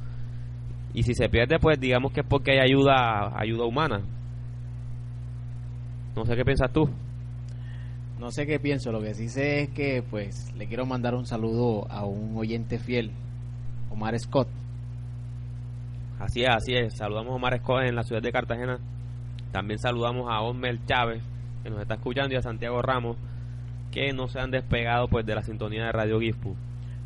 y 0.95 1.03
si 1.03 1.15
se 1.15 1.29
pierde 1.29 1.59
pues 1.59 1.81
digamos 1.81 2.13
que 2.13 2.21
es 2.21 2.27
porque 2.27 2.53
hay 2.53 2.59
ayuda 2.59 3.39
ayuda 3.39 3.65
humana. 3.65 4.03
No 6.15 6.25
sé 6.27 6.37
qué 6.37 6.45
piensas 6.45 6.73
tú. 6.73 6.89
No 8.19 8.31
sé 8.31 8.47
qué 8.47 8.61
pienso 8.61 8.93
lo 8.93 9.01
que 9.01 9.15
sí 9.15 9.29
sé 9.29 9.63
es 9.63 9.71
que 9.71 10.03
pues 10.09 10.53
le 10.55 10.67
quiero 10.67 10.87
mandar 10.87 11.15
un 11.15 11.27
saludo 11.27 11.91
a 11.91 12.05
un 12.05 12.37
oyente 12.37 12.79
fiel 12.79 13.11
Omar 13.91 14.19
Scott. 14.19 14.49
Así 16.21 16.43
es 16.43 16.49
así 16.49 16.75
es. 16.75 16.97
Saludamos 16.97 17.33
a 17.33 17.37
Omar 17.37 17.59
Scott 17.59 17.85
en 17.85 17.97
la 17.97 18.05
ciudad 18.05 18.23
de 18.23 18.31
Cartagena. 18.31 18.79
También 19.51 19.79
saludamos 19.79 20.31
a 20.31 20.41
Osmer 20.41 20.79
Chávez 20.87 21.23
que 21.63 21.71
nos 21.71 21.81
está 21.81 21.95
escuchando 21.95 22.35
y 22.35 22.37
a 22.37 22.43
Santiago 22.43 22.83
Ramos 22.83 23.17
que 23.91 24.13
no 24.13 24.27
se 24.29 24.41
han 24.41 24.51
despegado 24.51 25.09
pues 25.09 25.25
de 25.27 25.35
la 25.35 25.43
sintonía 25.43 25.85
de 25.85 25.93
Radio 25.93 26.19
Gifpu 26.19 26.57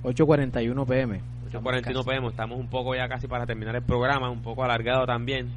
8.41 0.02 0.86
pm 0.86 1.20
8.41 1.50 2.04
pm, 2.04 2.28
estamos 2.28 2.58
un 2.58 2.68
poco 2.68 2.94
ya 2.94 3.08
casi 3.08 3.26
para 3.26 3.46
terminar 3.46 3.76
el 3.76 3.82
programa, 3.82 4.30
un 4.30 4.42
poco 4.42 4.64
alargado 4.64 5.06
también. 5.06 5.50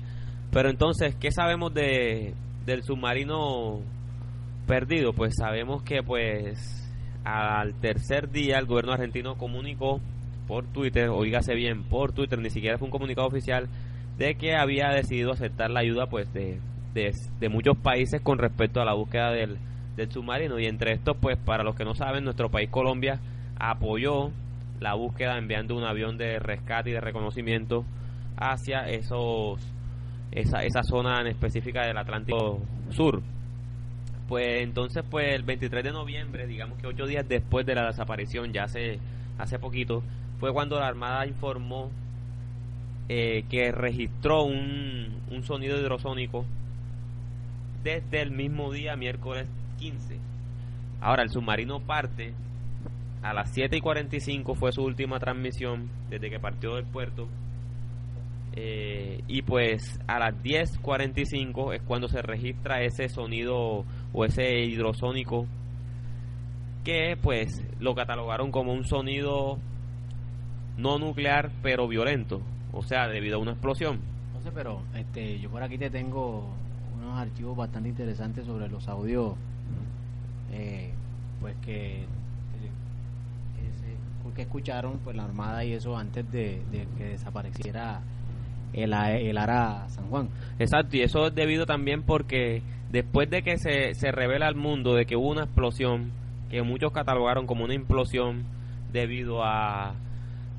Pero 0.51 0.69
entonces, 0.69 1.15
¿qué 1.15 1.31
sabemos 1.31 1.73
de, 1.73 2.33
del 2.65 2.83
submarino 2.83 3.79
perdido? 4.67 5.13
Pues 5.13 5.35
sabemos 5.37 5.83
que 5.83 6.01
pues 6.03 6.89
al 7.23 7.73
tercer 7.75 8.29
día 8.31 8.57
el 8.57 8.65
gobierno 8.65 8.93
argentino 8.93 9.35
comunicó 9.35 9.99
por 10.47 10.65
Twitter, 10.65 11.09
oígase 11.09 11.53
bien, 11.53 11.83
por 11.83 12.11
Twitter, 12.11 12.39
ni 12.39 12.49
siquiera 12.49 12.77
fue 12.77 12.87
un 12.87 12.91
comunicado 12.91 13.27
oficial, 13.27 13.67
de 14.17 14.35
que 14.35 14.55
había 14.55 14.89
decidido 14.89 15.31
aceptar 15.31 15.69
la 15.69 15.81
ayuda 15.81 16.07
pues 16.07 16.33
de, 16.33 16.59
de, 16.93 17.49
muchos 17.49 17.77
países 17.77 18.21
con 18.21 18.39
respecto 18.39 18.81
a 18.81 18.85
la 18.85 18.93
búsqueda 18.93 19.31
del, 19.31 19.57
del 19.95 20.11
submarino. 20.11 20.59
Y 20.59 20.65
entre 20.65 20.93
estos, 20.93 21.15
pues 21.21 21.37
para 21.37 21.63
los 21.63 21.75
que 21.75 21.85
no 21.85 21.93
saben, 21.93 22.23
nuestro 22.23 22.49
país 22.49 22.69
Colombia 22.69 23.19
apoyó 23.59 24.31
la 24.79 24.93
búsqueda 24.93 25.37
enviando 25.37 25.75
un 25.75 25.83
avión 25.83 26.17
de 26.17 26.39
rescate 26.39 26.91
y 26.91 26.93
de 26.93 27.01
reconocimiento 27.01 27.85
hacia 28.37 28.87
esos 28.89 29.59
esa, 30.31 30.63
esa 30.63 30.83
zona 30.83 31.21
en 31.21 31.27
específica 31.27 31.85
del 31.85 31.97
Atlántico 31.97 32.61
Sur. 32.91 33.21
Pues 34.27 34.61
entonces, 34.61 35.03
pues 35.09 35.33
el 35.33 35.43
23 35.43 35.83
de 35.83 35.91
noviembre, 35.91 36.45
digamos 36.45 36.77
que 36.77 36.87
ocho 36.87 37.07
días 37.07 37.27
después 37.27 37.65
de 37.65 37.75
la 37.75 37.87
desaparición, 37.87 38.53
ya 38.53 38.65
hace, 38.65 38.99
hace 39.39 39.57
poquito, 39.57 40.03
fue 40.39 40.53
cuando 40.53 40.79
la 40.79 40.87
Armada 40.87 41.25
informó 41.25 41.89
eh, 43.09 43.43
que 43.49 43.71
registró 43.71 44.43
un, 44.43 45.19
un 45.31 45.43
sonido 45.43 45.79
hidrosónico 45.79 46.45
desde 47.83 48.21
el 48.21 48.29
mismo 48.29 48.71
día, 48.71 48.95
miércoles 48.95 49.47
15. 49.79 50.19
Ahora, 51.01 51.23
el 51.23 51.31
submarino 51.31 51.79
parte 51.79 52.33
a 53.21 53.33
las 53.33 53.51
7 53.51 53.77
y 53.77 53.81
45 53.81 54.55
fue 54.55 54.71
su 54.71 54.83
última 54.83 55.19
transmisión 55.19 55.89
desde 56.09 56.29
que 56.29 56.39
partió 56.39 56.75
del 56.75 56.85
puerto. 56.85 57.27
Eh, 58.53 59.23
y 59.27 59.41
pues 59.43 59.99
a 60.07 60.19
las 60.19 60.33
10.45 60.43 61.75
es 61.75 61.81
cuando 61.83 62.07
se 62.07 62.21
registra 62.21 62.81
ese 62.81 63.07
sonido 63.07 63.85
o 64.11 64.25
ese 64.25 64.65
hidrosónico 64.65 65.45
que 66.83 67.15
pues 67.21 67.61
lo 67.79 67.93
catalogaron 67.93 68.51
como 68.51 68.73
un 68.73 68.85
sonido 68.85 69.59
no 70.77 70.97
nuclear 70.97 71.51
pero 71.61 71.87
violento, 71.87 72.41
o 72.71 72.81
sea, 72.81 73.07
debido 73.07 73.37
a 73.37 73.41
una 73.41 73.51
explosión. 73.51 73.99
No 74.33 74.41
sé, 74.41 74.51
pero 74.51 74.81
este, 74.95 75.39
yo 75.39 75.49
por 75.49 75.61
aquí 75.61 75.77
te 75.77 75.89
tengo 75.89 76.49
unos 76.97 77.19
archivos 77.19 77.55
bastante 77.55 77.89
interesantes 77.89 78.45
sobre 78.45 78.67
los 78.67 78.87
audios 78.87 79.35
eh, 80.51 80.91
pues 81.39 81.55
que, 81.57 82.05
que, 84.39 84.43
escucharon 84.43 84.99
pues 85.03 85.15
la 85.15 85.23
Armada 85.23 85.63
y 85.63 85.73
eso 85.73 85.97
antes 85.97 86.29
de, 86.31 86.61
que 86.97 87.03
desapareciera 87.09 88.01
el, 88.73 88.93
el 88.93 89.37
ARA 89.37 89.87
San 89.89 90.09
Juan. 90.09 90.29
Exacto, 90.59 90.97
y 90.97 91.01
eso 91.01 91.27
es 91.27 91.35
debido 91.35 91.65
también 91.65 92.03
porque 92.03 92.61
después 92.91 93.29
de 93.29 93.41
que 93.41 93.57
se, 93.57 93.93
se 93.95 94.11
revela 94.11 94.47
al 94.47 94.55
mundo 94.55 94.95
de 94.95 95.05
que 95.05 95.15
hubo 95.15 95.29
una 95.29 95.43
explosión, 95.43 96.11
que 96.49 96.61
muchos 96.63 96.91
catalogaron 96.91 97.45
como 97.45 97.63
una 97.63 97.73
implosión 97.73 98.43
debido 98.91 99.43
a 99.43 99.93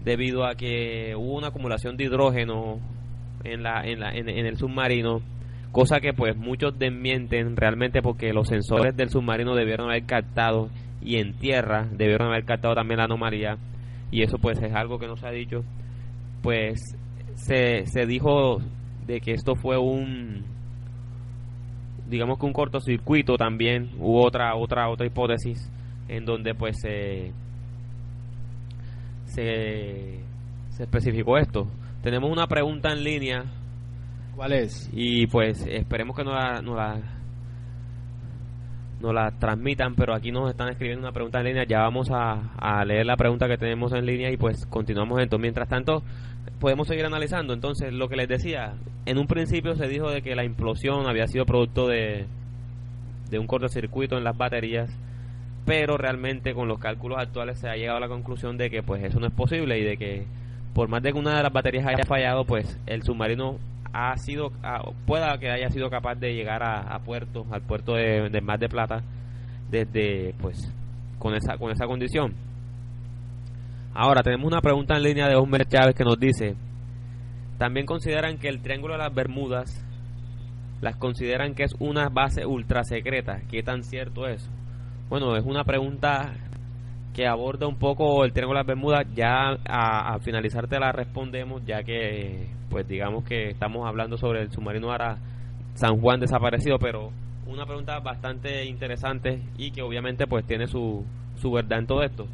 debido 0.04 0.46
a 0.46 0.54
que 0.54 1.14
hubo 1.16 1.36
una 1.36 1.48
acumulación 1.48 1.96
de 1.96 2.04
hidrógeno 2.04 2.78
en, 3.44 3.62
la, 3.62 3.84
en, 3.84 4.00
la, 4.00 4.10
en, 4.10 4.28
el 4.28 4.56
submarino, 4.56 5.20
cosa 5.72 6.00
que 6.00 6.14
pues 6.14 6.36
muchos 6.36 6.78
desmienten 6.78 7.56
realmente 7.56 8.00
porque 8.00 8.32
los 8.32 8.48
sensores 8.48 8.96
del 8.96 9.10
submarino 9.10 9.54
debieron 9.54 9.90
haber 9.90 10.04
captado 10.04 10.70
y 11.02 11.16
en 11.16 11.34
tierra 11.34 11.88
debieron 11.90 12.28
haber 12.28 12.44
captado 12.44 12.74
también 12.74 12.98
la 12.98 13.04
anomalía 13.04 13.58
y 14.10 14.22
eso 14.22 14.38
pues 14.38 14.60
es 14.62 14.72
algo 14.74 14.98
que 14.98 15.06
no 15.06 15.16
se 15.16 15.26
ha 15.26 15.30
dicho 15.30 15.64
pues 16.42 16.80
se, 17.34 17.86
se 17.86 18.06
dijo 18.06 18.58
de 19.06 19.20
que 19.20 19.32
esto 19.32 19.54
fue 19.54 19.78
un 19.78 20.44
digamos 22.08 22.38
que 22.38 22.46
un 22.46 22.52
cortocircuito 22.52 23.36
también 23.36 23.90
hubo 23.98 24.26
otra 24.26 24.54
otra 24.56 24.88
otra 24.88 25.06
hipótesis 25.06 25.70
en 26.08 26.24
donde 26.24 26.54
pues 26.54 26.76
se 26.80 27.32
se, 29.26 30.20
se 30.70 30.82
especificó 30.82 31.38
esto 31.38 31.68
tenemos 32.02 32.30
una 32.30 32.46
pregunta 32.46 32.92
en 32.92 33.04
línea. 33.04 33.44
¿Cuál 34.34 34.52
es? 34.54 34.88
Y 34.92 35.26
pues 35.26 35.66
esperemos 35.66 36.16
que 36.16 36.24
nos 36.24 36.34
la, 36.34 36.62
nos 36.62 36.76
la, 36.76 36.98
nos 39.00 39.14
la 39.14 39.30
transmitan, 39.32 39.94
pero 39.94 40.14
aquí 40.14 40.30
nos 40.30 40.50
están 40.50 40.68
escribiendo 40.68 41.06
una 41.06 41.12
pregunta 41.12 41.40
en 41.40 41.46
línea. 41.46 41.64
Ya 41.64 41.80
vamos 41.80 42.10
a, 42.10 42.84
leer 42.84 43.06
la 43.06 43.16
pregunta 43.16 43.48
que 43.48 43.56
tenemos 43.56 43.92
en 43.92 44.06
línea 44.06 44.30
y 44.30 44.36
pues 44.36 44.66
continuamos 44.66 45.20
entonces. 45.20 45.42
Mientras 45.42 45.68
tanto, 45.68 46.02
podemos 46.58 46.86
seguir 46.86 47.06
analizando. 47.06 47.54
Entonces, 47.54 47.92
lo 47.92 48.08
que 48.08 48.16
les 48.16 48.28
decía, 48.28 48.74
en 49.06 49.18
un 49.18 49.26
principio 49.26 49.74
se 49.74 49.88
dijo 49.88 50.10
de 50.10 50.22
que 50.22 50.34
la 50.34 50.44
implosión 50.44 51.06
había 51.08 51.26
sido 51.26 51.46
producto 51.46 51.88
de, 51.88 52.26
de 53.30 53.38
un 53.38 53.46
cortocircuito 53.46 54.18
en 54.18 54.24
las 54.24 54.36
baterías, 54.36 54.90
pero 55.64 55.96
realmente 55.96 56.52
con 56.54 56.68
los 56.68 56.78
cálculos 56.78 57.18
actuales 57.18 57.58
se 57.58 57.68
ha 57.68 57.76
llegado 57.76 57.98
a 57.98 58.00
la 58.00 58.08
conclusión 58.08 58.58
de 58.58 58.70
que 58.70 58.82
pues 58.82 59.02
eso 59.02 59.20
no 59.20 59.26
es 59.26 59.32
posible 59.32 59.78
y 59.78 59.84
de 59.84 59.96
que 59.96 60.26
por 60.74 60.88
más 60.88 61.02
de 61.02 61.12
que 61.12 61.18
una 61.18 61.36
de 61.36 61.42
las 61.42 61.52
baterías 61.52 61.86
haya 61.86 62.04
fallado, 62.04 62.44
pues 62.44 62.78
el 62.86 63.02
submarino 63.02 63.58
ha 63.92 64.16
sido, 64.16 64.50
pueda 65.06 65.38
que 65.38 65.50
haya 65.50 65.68
sido 65.70 65.90
capaz 65.90 66.14
de 66.16 66.34
llegar 66.34 66.62
a, 66.62 66.98
puerto, 67.00 67.46
al 67.50 67.62
puerto 67.62 67.94
de, 67.94 68.40
Mar 68.40 68.58
de 68.58 68.68
Plata, 68.68 69.02
desde, 69.70 70.34
pues, 70.40 70.72
con 71.18 71.34
esa, 71.34 71.56
con 71.56 71.70
esa 71.70 71.86
condición. 71.86 72.34
Ahora, 73.92 74.22
tenemos 74.22 74.46
una 74.46 74.60
pregunta 74.60 74.96
en 74.96 75.02
línea 75.02 75.28
de 75.28 75.34
Osmer 75.34 75.66
Chávez 75.66 75.94
que 75.94 76.04
nos 76.04 76.18
dice, 76.18 76.54
también 77.58 77.86
consideran 77.86 78.38
que 78.38 78.48
el 78.48 78.62
Triángulo 78.62 78.94
de 78.94 79.00
las 79.00 79.14
Bermudas, 79.14 79.84
las 80.80 80.96
consideran 80.96 81.54
que 81.54 81.64
es 81.64 81.74
una 81.78 82.08
base 82.08 82.46
ultra 82.46 82.84
secreta. 82.84 83.42
¿Qué 83.50 83.62
tan 83.62 83.82
cierto 83.82 84.26
es? 84.26 84.48
Bueno, 85.08 85.36
es 85.36 85.44
una 85.44 85.64
pregunta 85.64 86.32
que 87.14 87.26
aborda 87.26 87.66
un 87.66 87.76
poco 87.76 88.24
el 88.24 88.32
Triángulo 88.32 88.58
de 88.58 88.62
las 88.62 88.66
Bermudas. 88.66 89.06
Ya 89.14 89.58
a, 89.68 90.18
finalizar 90.20 90.68
te 90.68 90.78
la 90.78 90.92
respondemos, 90.92 91.62
ya 91.66 91.82
que, 91.82 92.48
pues 92.70 92.88
digamos 92.88 93.24
que 93.24 93.50
estamos 93.50 93.86
hablando 93.86 94.16
sobre 94.16 94.42
el 94.42 94.50
submarino 94.50 94.90
Ara 94.90 95.18
San 95.74 96.00
Juan 96.00 96.20
desaparecido, 96.20 96.78
pero 96.78 97.10
una 97.46 97.66
pregunta 97.66 97.98
bastante 97.98 98.64
interesante 98.64 99.42
y 99.58 99.72
que 99.72 99.82
obviamente 99.82 100.26
pues 100.26 100.46
tiene 100.46 100.66
su, 100.66 101.04
su 101.36 101.50
verdad 101.50 101.80
en 101.80 101.86
todo 101.86 102.02
esto. 102.02 102.26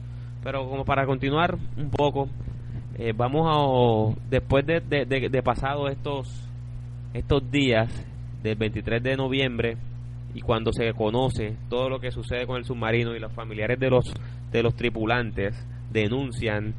Pero 0.44 0.68
como 0.68 0.84
para 0.84 1.06
continuar 1.06 1.56
un 1.76 1.90
poco, 1.90 2.28
eh, 2.98 3.12
vamos 3.16 3.46
a, 3.48 4.20
después 4.30 4.64
de, 4.66 4.80
de, 4.80 5.04
de, 5.06 5.42
pasado 5.42 5.88
estos, 5.88 6.48
estos 7.14 7.50
días 7.50 7.90
del 8.42 8.56
23 8.56 9.02
de 9.02 9.16
noviembre 9.16 9.76
y 10.34 10.40
cuando 10.40 10.70
se 10.72 10.92
conoce 10.92 11.56
todo 11.68 11.88
lo 11.88 11.98
que 11.98 12.10
sucede 12.10 12.46
con 12.46 12.58
el 12.58 12.64
submarino 12.64 13.16
y 13.16 13.18
los 13.18 13.32
familiares 13.32 13.80
de 13.80 13.90
los 13.90 14.04
de 14.52 14.62
los 14.62 14.74
tripulantes 14.74 15.56
denuncian 15.90 16.74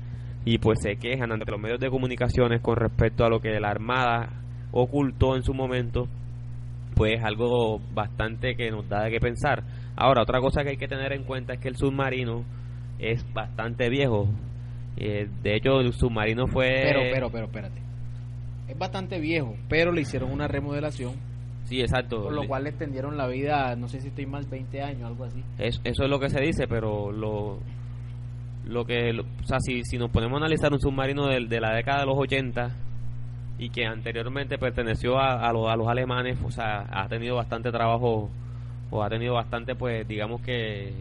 y 0.48 0.60
pues 0.60 0.80
se 0.82 0.96
quejan 0.96 1.34
ante 1.34 1.52
los 1.52 1.60
medios 1.60 1.78
de 1.78 1.90
comunicaciones 1.90 2.62
con 2.62 2.78
respecto 2.78 3.26
a 3.26 3.30
lo 3.30 3.42
que 3.42 3.60
la 3.60 3.68
Armada 3.68 4.30
ocultó 4.72 5.36
en 5.36 5.44
su 5.44 5.54
momento, 5.54 6.08
pues 6.96 7.22
algo 7.22 7.82
bastante 7.94 8.56
que 8.56 8.72
nos 8.72 8.88
da 8.88 9.04
de 9.04 9.12
qué 9.12 9.20
pensar. 9.20 9.66
Ahora, 9.98 10.22
otra 10.22 10.40
cosa 10.40 10.64
que 10.64 10.70
hay 10.70 10.78
que 10.78 10.88
tener 10.88 11.12
en 11.12 11.26
cuenta 11.26 11.56
es 11.56 11.60
que 11.60 11.68
el 11.68 11.76
submarino 11.76 12.46
es 12.98 13.26
bastante 13.34 13.90
viejo. 13.90 14.30
Eh, 14.96 15.28
de 15.44 15.56
hecho, 15.58 15.82
el 15.82 15.92
submarino 15.92 16.48
fue... 16.48 16.80
Pero, 16.82 17.02
pero, 17.12 17.30
pero, 17.30 17.46
espérate. 17.48 17.82
Es 18.70 18.78
bastante 18.78 19.20
viejo, 19.20 19.54
pero 19.68 19.92
le 19.92 20.00
hicieron 20.00 20.32
una 20.32 20.48
remodelación 20.48 21.16
Sí, 21.66 21.82
exacto. 21.82 22.24
Por 22.24 22.34
lo 22.34 22.48
cual 22.48 22.64
le 22.64 22.70
extendieron 22.70 23.18
la 23.18 23.28
vida, 23.28 23.76
no 23.76 23.90
sé 23.90 24.00
si 24.00 24.08
estoy 24.08 24.26
mal, 24.26 24.46
20 24.46 24.82
años, 24.82 25.04
algo 25.04 25.26
así. 25.26 25.44
eso 25.58 25.82
es 25.84 26.10
lo 26.10 26.18
que 26.18 26.30
se 26.30 26.40
dice, 26.40 26.66
pero 26.66 27.12
lo, 27.12 27.60
lo 28.68 28.86
que, 28.86 29.12
o 29.20 29.48
sea, 29.48 29.60
si, 29.60 29.84
si 29.84 29.98
nos 29.98 30.10
ponemos 30.12 30.36
a 30.36 30.46
analizar 30.46 30.72
un 30.72 30.80
submarino 30.80 31.28
de, 31.28 31.46
de 31.46 31.60
la 31.60 31.74
década 31.74 32.02
de 32.02 32.06
los 32.06 32.18
80 32.18 32.72
y 33.60 33.70
que 33.70 33.86
anteriormente 33.86 34.58
perteneció 34.58 35.18
a, 35.18 35.48
a, 35.48 35.54
los, 35.54 35.70
a 35.70 35.76
los 35.76 35.88
alemanes, 35.88 36.38
o 36.44 36.52
sea, 36.52 36.86
ha 36.92 37.08
tenido 37.08 37.36
bastante 37.36 37.72
trabajo 37.72 38.30
o 38.90 39.04
ha 39.04 39.10
tenido 39.10 39.34
bastante, 39.34 39.76
pues, 39.76 40.08
digamos 40.08 40.42
que 40.42 40.94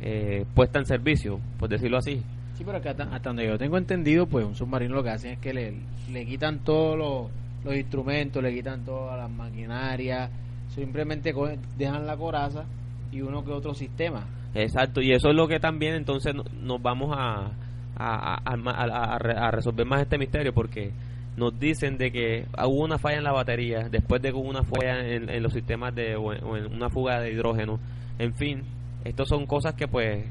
eh, 0.00 0.44
puesta 0.54 0.78
en 0.78 0.86
servicio, 0.86 1.40
por 1.58 1.68
decirlo 1.68 1.98
así. 1.98 2.22
Sí, 2.54 2.64
pero 2.64 2.78
hasta, 2.78 3.04
hasta 3.04 3.30
donde 3.30 3.46
yo 3.46 3.56
tengo 3.56 3.78
entendido, 3.78 4.26
pues 4.26 4.44
un 4.44 4.54
submarino 4.54 4.94
lo 4.94 5.02
que 5.02 5.10
hacen 5.10 5.32
es 5.32 5.38
que 5.38 5.52
le, 5.52 5.74
le 6.10 6.26
quitan 6.26 6.58
todo 6.60 6.96
lo 6.96 7.30
los 7.64 7.76
instrumentos, 7.76 8.42
le 8.42 8.54
quitan 8.54 8.84
todas 8.84 9.18
las 9.18 9.30
maquinarias, 9.30 10.30
simplemente 10.74 11.34
dejan 11.76 12.06
la 12.06 12.16
coraza 12.16 12.64
y 13.12 13.20
uno 13.20 13.44
que 13.44 13.52
otro 13.52 13.74
sistema. 13.74 14.26
Exacto, 14.54 15.00
y 15.00 15.12
eso 15.12 15.28
es 15.28 15.36
lo 15.36 15.46
que 15.46 15.60
también 15.60 15.94
entonces 15.94 16.34
nos 16.34 16.82
vamos 16.82 17.14
a, 17.16 17.50
a, 17.96 18.40
a, 18.44 19.50
resolver 19.50 19.86
más 19.86 20.02
este 20.02 20.18
misterio 20.18 20.52
porque 20.52 20.92
nos 21.36 21.58
dicen 21.58 21.98
de 21.98 22.10
que 22.10 22.46
hubo 22.64 22.84
una 22.84 22.98
falla 22.98 23.18
en 23.18 23.24
la 23.24 23.32
batería, 23.32 23.88
después 23.90 24.22
de 24.22 24.30
que 24.30 24.36
hubo 24.36 24.48
una 24.48 24.64
falla 24.64 25.06
en, 25.06 25.42
los 25.42 25.52
sistemas 25.52 25.94
de 25.94 26.16
o 26.16 26.32
en, 26.32 26.72
una 26.72 26.90
fuga 26.90 27.20
de 27.20 27.32
hidrógeno, 27.32 27.78
en 28.18 28.34
fin, 28.34 28.62
estas 29.04 29.28
son 29.28 29.46
cosas 29.46 29.74
que 29.74 29.86
pues 29.86 30.26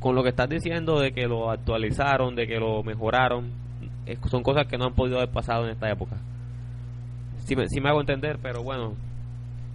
con 0.00 0.14
lo 0.14 0.22
que 0.22 0.30
estás 0.30 0.48
diciendo 0.48 1.00
de 1.00 1.12
que 1.12 1.26
lo 1.26 1.50
actualizaron, 1.50 2.34
de 2.34 2.46
que 2.46 2.58
lo 2.58 2.82
mejoraron, 2.82 3.52
son 4.28 4.42
cosas 4.42 4.66
que 4.66 4.76
no 4.76 4.86
han 4.86 4.94
podido 4.94 5.18
haber 5.18 5.30
pasado 5.30 5.64
en 5.64 5.70
esta 5.70 5.90
época. 5.90 6.16
Sí 7.44 7.56
me, 7.56 7.64
me 7.80 7.88
hago 7.88 8.00
entender, 8.00 8.38
pero 8.42 8.62
bueno, 8.62 8.94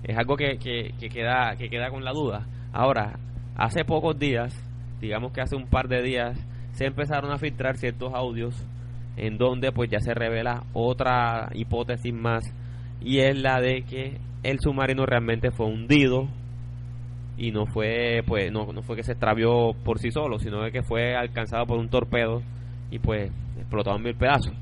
es 0.04 0.18
algo 0.18 0.36
que, 0.36 0.58
que, 0.58 1.10
queda, 1.10 1.56
que 1.58 1.70
queda 1.70 1.90
con 1.90 2.04
la 2.04 2.12
duda. 2.12 2.48
Ahora, 2.72 3.20
hace 3.56 3.84
pocos 3.84 4.18
días, 4.18 4.54
digamos 5.02 5.32
que 5.32 5.42
hace 5.42 5.56
un 5.56 5.68
par 5.68 5.88
de 5.88 6.02
días, 6.02 6.38
se 6.72 6.86
empezaron 6.86 7.32
a 7.32 7.38
filtrar 7.38 7.78
ciertos 7.78 8.14
audios 8.14 8.56
en 9.18 9.38
donde 9.38 9.72
pues 9.72 9.90
ya 9.90 10.00
se 10.00 10.14
revela 10.14 10.64
otra 10.74 11.50
hipótesis 11.54 12.14
más 12.14 12.44
y 13.02 13.20
es 13.20 13.38
la 13.38 13.60
de 13.60 13.84
que 13.84 14.18
el 14.44 14.60
submarino 14.60 15.06
realmente 15.06 15.52
fue 15.52 15.66
hundido 15.66 16.28
y 17.38 17.52
no 17.52 17.66
fue 17.66 18.24
pues 18.26 18.52
no, 18.52 18.72
no 18.72 18.82
fue 18.82 18.96
que 18.96 19.04
se 19.04 19.14
extravió 19.14 19.74
por 19.84 20.00
sí 20.00 20.12
solo 20.12 20.40
sino 20.40 20.70
que 20.72 20.84
fue 20.84 21.16
alcanzado 21.16 21.66
por 21.66 21.80
un 21.80 21.90
torpedo 21.90 22.42
y 22.92 23.00
pues 23.00 23.32
explotaban 23.58 24.02
mil 24.02 24.16
pedazos. 24.16 24.54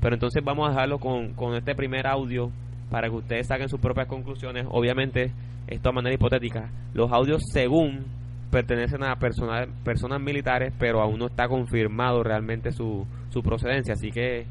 Pero 0.00 0.14
entonces 0.16 0.44
vamos 0.44 0.68
a 0.68 0.72
dejarlo 0.72 0.98
con, 0.98 1.32
con 1.32 1.54
este 1.54 1.74
primer 1.74 2.06
audio 2.06 2.50
para 2.90 3.08
que 3.08 3.16
ustedes 3.16 3.46
saquen 3.46 3.68
sus 3.68 3.80
propias 3.80 4.06
conclusiones. 4.06 4.66
Obviamente, 4.70 5.32
esto 5.66 5.88
de 5.88 5.94
manera 5.94 6.14
hipotética. 6.14 6.70
Los 6.92 7.12
audios, 7.12 7.42
según 7.52 8.04
pertenecen 8.50 9.02
a 9.02 9.16
personas, 9.16 9.68
personas 9.82 10.20
militares, 10.20 10.72
pero 10.78 11.00
aún 11.00 11.18
no 11.18 11.26
está 11.26 11.48
confirmado 11.48 12.22
realmente 12.22 12.72
su, 12.72 13.06
su 13.30 13.42
procedencia. 13.42 13.94
Así 13.94 14.12
que 14.12 14.46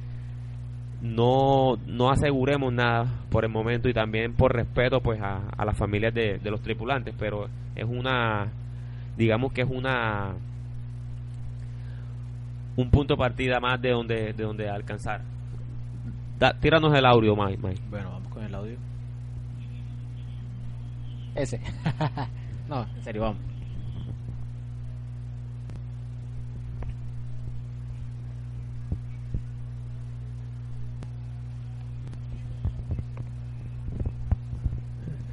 no, 1.02 1.78
no 1.88 2.10
aseguremos 2.10 2.74
nada 2.74 3.06
por 3.30 3.46
el 3.46 3.52
momento 3.52 3.88
y 3.88 3.94
también 3.94 4.34
por 4.34 4.54
respeto 4.54 5.02
pues 5.02 5.22
a, 5.22 5.50
a 5.58 5.66
las 5.66 5.78
familias 5.78 6.14
de, 6.14 6.40
de 6.40 6.52
los 6.52 6.62
tripulantes. 6.62 7.16
Pero 7.18 7.48
es 7.76 7.86
una, 7.86 8.48
digamos 9.18 9.54
que 9.54 9.62
es 9.62 9.70
una 9.70 10.34
un 12.76 12.90
punto 12.90 13.14
de 13.14 13.18
partida 13.20 13.60
más 13.60 13.80
de 13.82 13.92
donde 13.92 14.34
de 14.34 14.44
donde 14.44 14.70
alcanzar. 14.70 15.22
tíranos 16.60 16.94
el 16.94 17.06
audio, 17.06 17.36
Mike, 17.36 17.80
Bueno, 17.90 18.20
con 18.34 18.44
el 18.44 18.56
audio? 18.56 18.78
Ese. 21.36 21.60
no, 22.70 22.86
en 22.96 23.04
serio, 23.04 23.22
vamos. 23.22 23.54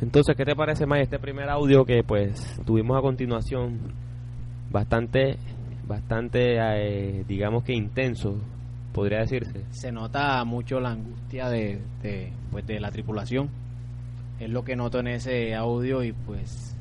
Entonces, 0.01 0.35
¿qué 0.35 0.45
te 0.45 0.57
parece 0.57 0.87
más 0.87 1.01
este 1.01 1.19
primer 1.19 1.49
audio 1.51 1.85
que 1.85 2.03
pues 2.03 2.61
tuvimos 2.65 2.99
a 2.99 3.03
continuación? 3.03 3.93
Bastante, 4.71 5.37
bastante, 5.87 6.57
eh, 6.59 7.25
digamos 7.29 7.65
que 7.65 7.75
intenso, 7.75 8.41
podría 8.93 9.21
decirse. 9.21 9.65
Se 9.71 9.93
nota 9.93 10.45
mucho 10.45 10.81
la 10.81 10.91
angustia 10.91 11.49
de, 11.49 11.81
de, 12.03 12.33
pues, 12.51 12.67
de 12.67 12.81
la 12.81 12.91
tripulación. 12.91 13.51
Es 14.39 14.49
lo 14.49 14.65
que 14.65 14.77
noto 14.77 15.01
en 15.01 15.09
ese 15.09 15.55
audio 15.55 16.03
y 16.03 16.13
pues 16.13 16.75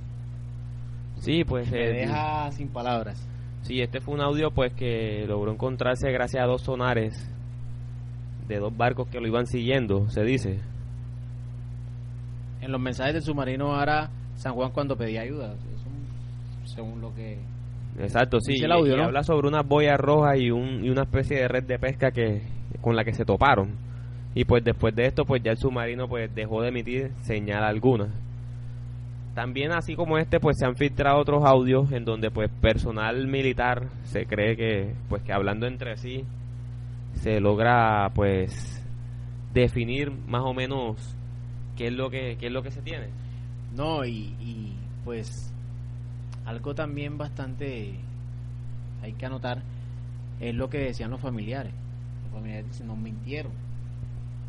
Sí, 1.19 1.43
pues... 1.43 1.69
me 1.69 1.89
eh, 1.89 1.93
deja 1.93 2.51
sin 2.51 2.69
palabras. 2.69 3.27
Sí, 3.63 3.81
este 3.81 3.99
fue 3.99 4.13
un 4.15 4.21
audio 4.21 4.51
pues 4.51 4.73
que 4.73 5.25
logró 5.27 5.51
encontrarse 5.51 6.11
gracias 6.11 6.43
a 6.43 6.47
dos 6.47 6.61
sonares 6.61 7.29
de 8.47 8.57
dos 8.57 8.75
barcos 8.75 9.07
que 9.09 9.19
lo 9.19 9.27
iban 9.27 9.45
siguiendo, 9.45 10.09
se 10.09 10.23
dice. 10.23 10.59
En 12.61 12.71
los 12.71 12.81
mensajes 12.81 13.13
del 13.13 13.23
submarino 13.23 13.75
ahora 13.75 14.09
San 14.35 14.53
Juan 14.53 14.71
cuando 14.71 14.95
pedía 14.95 15.21
ayuda, 15.21 15.55
según 16.65 17.01
lo 17.01 17.13
que 17.13 17.39
Exacto, 17.97 18.39
sí. 18.39 18.55
El 18.63 18.71
audio, 18.71 18.93
y 18.93 18.97
¿no? 18.97 19.05
habla 19.05 19.23
sobre 19.23 19.47
unas 19.47 19.67
boyas 19.67 19.99
rojas 19.99 20.39
y, 20.39 20.51
un, 20.51 20.83
y 20.83 20.89
una 20.89 21.03
especie 21.03 21.37
de 21.37 21.47
red 21.47 21.63
de 21.63 21.79
pesca 21.79 22.11
que 22.11 22.41
con 22.81 22.95
la 22.95 23.03
que 23.03 23.13
se 23.13 23.25
toparon. 23.25 23.71
Y 24.35 24.45
pues 24.45 24.63
después 24.63 24.95
de 24.95 25.05
esto, 25.05 25.25
pues 25.25 25.41
ya 25.43 25.51
el 25.51 25.57
submarino 25.57 26.07
pues 26.07 26.33
dejó 26.33 26.61
de 26.61 26.69
emitir 26.69 27.11
señal 27.21 27.63
alguna. 27.63 28.07
También 29.33 29.71
así 29.71 29.95
como 29.95 30.17
este, 30.17 30.39
pues 30.39 30.57
se 30.57 30.65
han 30.65 30.75
filtrado 30.75 31.19
otros 31.19 31.43
audios 31.45 31.91
en 31.91 32.05
donde 32.05 32.29
pues 32.29 32.49
personal 32.61 33.27
militar 33.27 33.87
se 34.03 34.25
cree 34.25 34.55
que 34.55 34.93
pues 35.07 35.23
que 35.23 35.33
hablando 35.33 35.65
entre 35.65 35.97
sí 35.97 36.25
se 37.13 37.39
logra 37.39 38.11
pues 38.13 38.83
definir 39.53 40.11
más 40.11 40.43
o 40.43 40.53
menos 40.53 41.15
qué 41.77 41.87
es 41.87 41.93
lo 41.93 42.09
que 42.09 42.37
qué 42.39 42.47
es 42.47 42.51
lo 42.51 42.61
que 42.61 42.71
se 42.71 42.81
tiene. 42.81 43.07
No, 43.75 44.03
y, 44.03 44.35
y, 44.41 44.73
pues 45.05 45.53
algo 46.49 46.73
también 46.73 47.17
bastante 47.17 47.93
hay 49.03 49.13
que 49.13 49.25
anotar 49.27 49.61
es 50.39 50.55
lo 50.55 50.67
que 50.67 50.79
decían 50.79 51.11
los 51.11 51.21
familiares. 51.21 51.71
Los 52.23 52.33
familiares 52.33 52.67
dicen, 52.67 52.87
nos 52.87 52.97
mintieron. 52.97 53.51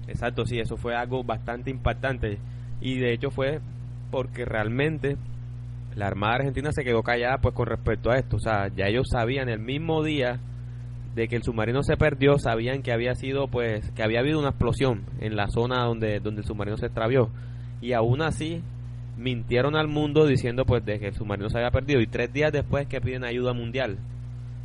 Exacto, 0.08 0.46
sí, 0.46 0.58
eso 0.58 0.78
fue 0.78 0.96
algo 0.96 1.22
bastante 1.22 1.70
impactante. 1.70 2.38
Y 2.80 2.98
de 2.98 3.12
hecho 3.12 3.30
fue 3.30 3.60
porque 4.10 4.46
realmente 4.46 5.18
la 5.94 6.06
Armada 6.06 6.36
Argentina 6.36 6.72
se 6.72 6.84
quedó 6.84 7.02
callada 7.02 7.38
pues 7.38 7.54
con 7.54 7.66
respecto 7.66 8.10
a 8.10 8.16
esto. 8.16 8.36
O 8.36 8.40
sea, 8.40 8.68
ya 8.68 8.86
ellos 8.86 9.08
sabían 9.10 9.50
el 9.50 9.60
mismo 9.60 10.02
día 10.02 10.40
de 11.14 11.28
que 11.28 11.36
el 11.36 11.42
submarino 11.42 11.82
se 11.82 11.98
perdió, 11.98 12.38
sabían 12.38 12.82
que 12.82 12.92
había 12.92 13.14
sido 13.14 13.48
pues 13.48 13.90
que 13.90 14.02
había 14.02 14.20
habido 14.20 14.38
una 14.38 14.50
explosión 14.50 15.02
en 15.18 15.36
la 15.36 15.48
zona 15.48 15.84
donde 15.84 16.20
donde 16.20 16.40
el 16.40 16.46
submarino 16.46 16.76
se 16.76 16.86
extravió 16.86 17.30
y 17.80 17.94
aún 17.94 18.22
así 18.22 18.62
mintieron 19.20 19.76
al 19.76 19.86
mundo 19.86 20.26
diciendo 20.26 20.64
pues 20.64 20.84
de 20.84 20.98
que 20.98 21.08
el 21.08 21.14
submarino 21.14 21.50
se 21.50 21.58
había 21.58 21.70
perdido 21.70 22.00
y 22.00 22.06
tres 22.06 22.32
días 22.32 22.50
después 22.52 22.86
que 22.88 23.00
piden 23.00 23.24
ayuda 23.24 23.52
mundial. 23.52 23.98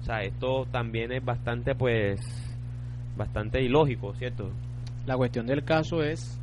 O 0.01 0.06
sea, 0.06 0.22
esto 0.22 0.66
también 0.72 1.12
es 1.12 1.24
bastante 1.24 1.76
pues 1.76 2.20
bastante 3.18 3.62
ilógico, 3.62 4.14
¿cierto? 4.16 4.49
La 5.06 5.18
cuestión 5.18 5.45
del 5.45 5.64
caso 5.64 6.01
es 6.01 6.39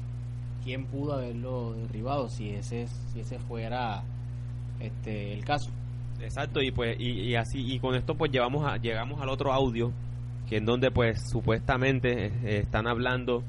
quién 0.63 0.85
pudo 0.87 1.15
haberlo 1.15 1.73
derribado 1.73 2.29
si 2.29 2.51
ese 2.51 2.87
si 2.87 3.21
ese 3.21 3.39
fuera 3.39 4.03
este 4.79 5.33
el 5.33 5.45
caso. 5.45 5.71
Exacto, 6.21 6.61
y 6.61 6.71
pues 6.71 6.97
y, 7.01 7.31
y 7.31 7.35
así 7.35 7.61
y 7.61 7.79
con 7.79 7.95
esto 7.95 8.15
pues 8.15 8.31
llevamos 8.31 8.67
a, 8.67 8.77
llegamos 8.77 9.21
al 9.21 9.31
otro 9.31 9.53
audio 9.53 9.91
que 10.49 10.59
en 10.59 10.67
donde 10.67 10.91
pues 10.91 11.31
supuestamente 11.31 12.27
eh, 12.27 12.59
están 12.59 12.87
hablando 12.87 13.43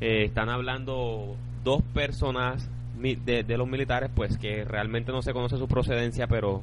eh, 0.00 0.24
están 0.24 0.48
hablando 0.48 1.36
dos 1.64 1.82
personas 1.94 2.68
de, 2.96 3.56
los 3.56 3.68
militares 3.68 4.10
pues 4.14 4.38
que 4.38 4.64
realmente 4.64 5.12
no 5.12 5.22
se 5.22 5.32
conoce 5.32 5.56
su 5.56 5.68
procedencia 5.68 6.26
pero 6.26 6.62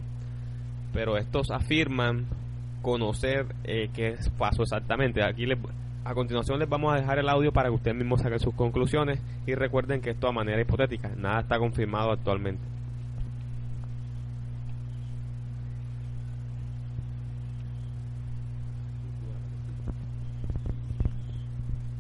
pero 0.94 1.18
estos 1.18 1.52
afirman 1.52 2.26
conocer 2.82 3.48
eh, 3.64 3.90
qué 3.94 4.16
pasó 4.38 4.64
exactamente 4.64 5.24
aquí 5.24 5.46
les, 5.46 5.58
a 6.04 6.14
continuación 6.14 6.60
les 6.60 6.70
vamos 6.70 6.94
a 6.94 6.98
dejar 6.98 7.20
el 7.20 7.30
audio 7.30 7.52
para 7.52 7.70
que 7.70 7.76
ustedes 7.76 7.98
mismos 7.98 8.22
saquen 8.22 8.40
sus 8.40 8.54
conclusiones 8.56 9.20
y 9.46 9.56
recuerden 9.56 10.02
que 10.02 10.12
esto 10.12 10.28
a 10.28 10.32
manera 10.32 10.62
hipotética 10.62 11.12
nada 11.18 11.42
está 11.42 11.58
confirmado 11.60 12.12
actualmente 12.12 12.74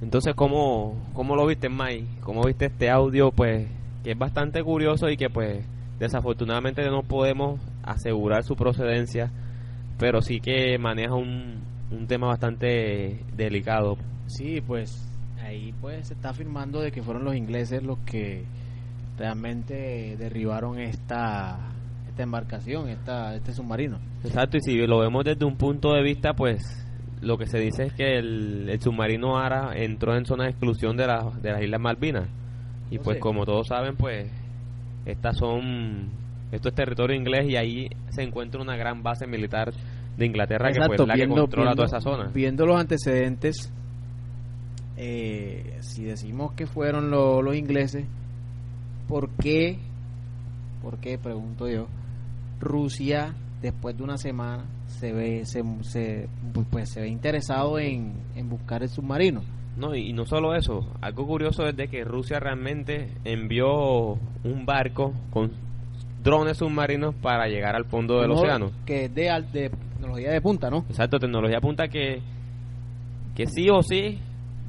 Entonces, 0.04 0.36
¿cómo, 0.36 0.96
cómo 1.14 1.36
lo 1.36 1.46
viste, 1.48 1.70
Mike? 1.70 2.06
¿Cómo 2.22 2.44
viste 2.44 2.66
este 2.66 2.90
audio? 2.90 3.32
Pues 3.32 3.68
que 4.04 4.12
es 4.12 4.18
bastante 4.18 4.62
curioso 4.64 5.10
y 5.10 5.18
que 5.18 5.30
pues 5.30 5.66
desafortunadamente 6.00 6.84
no 6.90 7.04
podemos 7.04 7.60
asegurar 7.84 8.44
su 8.44 8.56
procedencia, 8.56 9.32
pero 9.98 10.22
sí 10.22 10.40
que 10.40 10.78
maneja 10.78 11.14
un, 11.16 11.62
un 11.92 12.08
tema 12.08 12.28
bastante 12.28 13.20
delicado. 13.36 13.98
Sí, 14.28 14.62
pues 14.62 15.10
ahí 15.44 15.74
pues 15.82 16.08
se 16.08 16.14
está 16.14 16.30
afirmando 16.30 16.82
de 16.82 16.92
que 16.92 17.02
fueron 17.04 17.24
los 17.26 17.36
ingleses 17.36 17.84
los 17.84 18.00
que 18.00 18.44
realmente 19.18 20.16
derribaron 20.18 20.80
esta 20.80 21.58
esta 22.10 22.24
embarcación, 22.24 22.90
esta 22.90 23.36
este 23.36 23.54
submarino. 23.54 23.98
Exacto, 24.24 24.58
y 24.58 24.62
si 24.62 24.76
lo 24.88 25.00
vemos 25.00 25.24
desde 25.26 25.46
un 25.46 25.56
punto 25.58 25.94
de 25.94 26.04
vista, 26.04 26.34
pues 26.34 26.62
lo 27.22 27.38
que 27.38 27.48
se 27.48 27.58
dice 27.60 27.86
es 27.86 27.94
que 27.94 28.18
el, 28.18 28.70
el 28.70 28.82
submarino 28.82 29.38
Ara 29.38 29.72
entró 29.76 30.16
en 30.16 30.26
zona 30.26 30.44
de 30.46 30.52
exclusión 30.52 30.96
de, 30.98 31.08
la- 31.08 31.32
de 31.42 31.52
las 31.52 31.62
Islas 31.64 31.80
Malvinas. 31.82 32.28
Y 32.96 33.00
pues 33.00 33.18
como 33.20 33.46
todos 33.46 33.68
saben, 33.68 33.96
pues 33.96 34.30
estas 35.06 35.38
son, 35.38 36.10
esto 36.52 36.70
es 36.70 36.76
territorio 36.76 37.16
inglés 37.16 37.48
y 37.50 37.56
ahí 37.56 37.90
se 38.10 38.24
encuentra 38.24 38.62
una 38.62 38.76
gran 38.78 39.04
base 39.04 39.28
militar 39.28 39.74
de 40.18 40.26
Inglaterra 40.26 40.72
que 40.72 40.80
pues, 40.88 41.00
es 41.00 41.08
la 41.08 41.14
que 41.16 41.20
controla 41.42 41.72
toda 41.76 41.88
esa 41.88 42.00
zona. 42.02 42.30
viendo 42.34 42.66
los 42.66 42.80
antecedentes, 42.80 43.72
eh, 44.98 45.78
si 45.82 46.04
decimos 46.04 46.54
que 46.54 46.68
fueron 46.68 47.10
lo- 47.10 47.42
los 47.42 47.56
ingleses, 47.56 48.06
¿por 49.08 49.30
qué, 49.32 49.80
por 50.82 50.98
qué, 51.00 51.18
pregunto 51.18 51.68
yo, 51.68 51.88
Rusia 52.60 53.34
después 53.62 53.98
de 53.98 54.04
una 54.04 54.18
semana 54.18 54.66
se 54.88 55.12
ve, 55.14 55.46
se, 55.46 55.64
se- 55.82 56.28
pues 56.70 56.90
se 56.92 57.02
ve 57.02 57.08
interesado 57.08 57.80
en, 57.80 58.14
en 58.36 58.50
buscar 58.50 58.84
el 58.84 58.90
submarino? 58.90 59.42
No, 59.76 59.96
y, 59.96 60.10
y 60.10 60.14
no 60.14 60.26
solo 60.26 60.56
eso, 60.56 60.88
algo 61.02 61.26
curioso 61.26 61.68
es 61.68 61.76
de 61.76 61.88
que 61.88 62.04
Rusia 62.04 62.40
realmente 62.40 63.10
envió 63.24 64.14
un 64.44 64.66
barco 64.66 65.14
con 65.32 65.52
drones 66.24 66.58
submarinos 66.58 67.16
para 67.16 67.48
llegar 67.48 67.76
al 67.76 67.86
fondo 67.86 68.22
del 68.22 68.32
océano. 68.32 68.72
Que 68.86 69.06
es 69.06 69.16
de, 69.16 69.24
de 69.52 69.70
tecnología 69.70 70.32
de 70.32 70.42
punta, 70.42 70.70
¿no? 70.70 70.86
Exacto, 70.90 71.20
tecnología 71.20 71.58
apunta 71.58 71.88
que, 71.88 72.22
que 73.36 73.46
sí 73.48 73.70
o 73.70 73.82
sí 73.82 74.20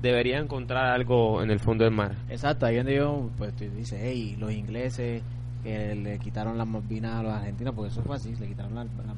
debería 0.00 0.38
encontrar 0.38 0.86
algo 0.86 1.42
en 1.42 1.50
el 1.50 1.60
fondo 1.60 1.84
del 1.84 1.94
mar. 1.94 2.16
Exacto, 2.28 2.66
ahí 2.66 2.76
donde 2.76 2.96
yo, 2.96 3.30
pues 3.36 3.54
tú 3.56 3.64
dices, 3.64 4.00
hey, 4.02 4.36
los 4.38 4.52
ingleses 4.52 5.22
que 5.62 5.94
le 5.94 6.18
quitaron 6.18 6.58
las 6.58 6.68
Malvinas 6.68 7.14
a 7.14 7.22
los 7.22 7.32
argentinos, 7.32 7.74
porque 7.74 7.90
eso 7.90 8.02
fue 8.02 8.16
así, 8.16 8.34
le 8.36 8.48
quitaron 8.48 8.74
las 8.74 8.86
la. 8.86 9.14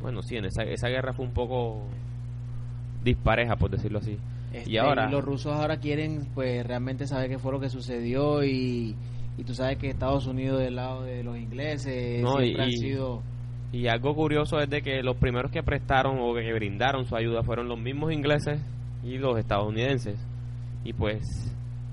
Bueno, 0.00 0.22
sí, 0.22 0.36
en 0.36 0.44
esa, 0.44 0.62
esa 0.62 0.88
guerra 0.88 1.12
fue 1.12 1.24
un 1.24 1.32
poco 1.32 1.82
dispareja, 3.02 3.56
por 3.56 3.70
decirlo 3.70 3.98
así. 3.98 4.18
Este, 4.54 4.70
y 4.70 4.76
ahora, 4.78 5.10
los 5.10 5.24
rusos 5.24 5.52
ahora 5.52 5.78
quieren, 5.78 6.26
pues, 6.34 6.64
realmente 6.66 7.06
saber 7.06 7.28
qué 7.28 7.38
fue 7.38 7.52
lo 7.52 7.60
que 7.60 7.68
sucedió 7.70 8.44
y, 8.44 8.94
y 9.36 9.44
tú 9.44 9.54
sabes 9.54 9.78
que 9.78 9.90
Estados 9.90 10.26
Unidos 10.26 10.60
del 10.60 10.76
lado 10.76 11.02
de 11.02 11.24
los 11.24 11.36
ingleses 11.36 12.22
No, 12.22 12.38
siempre 12.38 12.62
y- 12.62 12.64
han 12.64 12.70
sido... 12.72 13.22
y 13.72 13.88
algo 13.88 14.14
curioso 14.14 14.60
es 14.60 14.70
de 14.70 14.80
que 14.82 15.02
los 15.02 15.16
primeros 15.16 15.50
que 15.50 15.62
prestaron 15.64 16.18
o 16.20 16.32
que 16.34 16.52
brindaron 16.52 17.04
su 17.06 17.16
ayuda 17.16 17.42
fueron 17.42 17.66
los 17.68 17.78
mismos 17.78 18.12
ingleses 18.12 18.60
y 19.02 19.18
los 19.18 19.36
estadounidenses. 19.38 20.18
Y 20.84 20.92
pues 20.92 21.22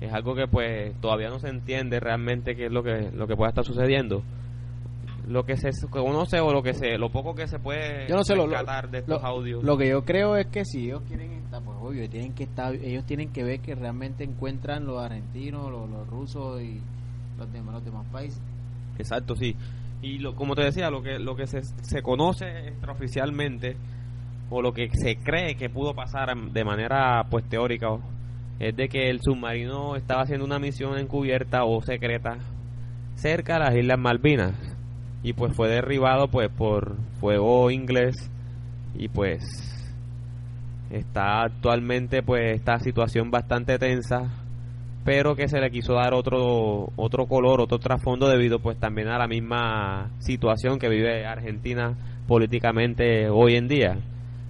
es 0.00 0.12
algo 0.12 0.34
que 0.36 0.46
pues 0.46 0.94
todavía 1.00 1.28
no 1.30 1.38
se 1.40 1.48
entiende 1.48 1.98
realmente 1.98 2.54
qué 2.54 2.66
es 2.66 2.72
lo 2.72 2.82
que 2.84 3.10
lo 3.12 3.26
que 3.26 3.34
pueda 3.34 3.48
estar 3.48 3.64
sucediendo. 3.64 4.22
Lo 5.28 5.44
que 5.44 5.56
se 5.56 5.70
conoce 5.88 6.40
o 6.40 6.52
lo 6.52 6.62
que 6.62 6.74
se 6.74 6.98
lo 6.98 7.10
poco 7.10 7.34
que 7.34 7.46
se 7.46 7.58
puede 7.60 8.08
Yo 8.08 8.16
no 8.16 8.24
sé, 8.24 8.34
lo- 8.34 8.44
lo- 8.46 8.52
rescatar 8.56 8.90
de 8.90 8.98
estos 8.98 9.22
lo, 9.22 9.26
audios. 9.28 9.62
lo 9.62 9.76
que 9.78 9.88
yo 9.88 10.04
creo 10.04 10.36
es 10.36 10.46
que 10.48 10.64
si 10.64 10.86
ellos 10.86 11.02
quieren 11.06 11.32
estar, 11.32 11.62
pues 11.62 11.78
obvio, 11.80 12.08
tienen 12.10 12.32
que 12.34 12.42
estar, 12.44 12.74
ellos 12.74 13.04
tienen 13.06 13.32
que 13.32 13.44
ver 13.44 13.60
que 13.60 13.74
realmente 13.76 14.24
encuentran 14.24 14.84
los 14.84 15.00
argentinos, 15.02 15.70
los, 15.70 15.88
los 15.88 16.06
rusos 16.08 16.60
y 16.60 16.80
los 17.38 17.52
demás, 17.52 17.74
los 17.76 17.84
demás 17.84 18.04
países. 18.10 18.40
Exacto, 18.98 19.36
sí. 19.36 19.54
Y 20.02 20.18
lo, 20.18 20.34
como 20.34 20.56
te 20.56 20.62
decía, 20.64 20.90
lo 20.90 21.02
que 21.02 21.20
lo 21.20 21.36
que 21.36 21.46
se, 21.46 21.62
se 21.62 22.02
conoce 22.02 22.68
extraoficialmente 22.68 23.76
o 24.50 24.60
lo 24.60 24.72
que 24.72 24.90
se 24.92 25.16
cree 25.16 25.54
que 25.54 25.70
pudo 25.70 25.94
pasar 25.94 26.36
de 26.36 26.64
manera 26.64 27.24
pues 27.30 27.44
teórica 27.48 27.88
es 28.58 28.76
de 28.76 28.88
que 28.88 29.08
el 29.08 29.20
submarino 29.22 29.94
estaba 29.96 30.22
haciendo 30.22 30.44
una 30.44 30.58
misión 30.58 30.98
encubierta 30.98 31.64
o 31.64 31.80
secreta 31.80 32.38
cerca 33.14 33.54
de 33.54 33.60
las 33.60 33.74
Islas 33.76 33.98
Malvinas 33.98 34.52
y 35.22 35.32
pues 35.34 35.54
fue 35.54 35.68
derribado 35.68 36.28
pues 36.28 36.48
por 36.50 36.96
fuego 37.20 37.70
inglés 37.70 38.30
y 38.94 39.08
pues 39.08 39.42
está 40.90 41.42
actualmente 41.42 42.22
pues 42.22 42.56
esta 42.56 42.78
situación 42.78 43.30
bastante 43.30 43.78
tensa 43.78 44.30
pero 45.04 45.34
que 45.34 45.48
se 45.48 45.60
le 45.60 45.70
quiso 45.70 45.94
dar 45.94 46.14
otro 46.14 46.90
otro 46.96 47.26
color, 47.26 47.60
otro 47.60 47.78
trasfondo 47.78 48.28
debido 48.28 48.60
pues 48.60 48.78
también 48.78 49.08
a 49.08 49.18
la 49.18 49.26
misma 49.26 50.10
situación 50.18 50.78
que 50.78 50.88
vive 50.88 51.26
Argentina 51.26 51.96
políticamente 52.26 53.28
hoy 53.28 53.56
en 53.56 53.68
día. 53.68 53.98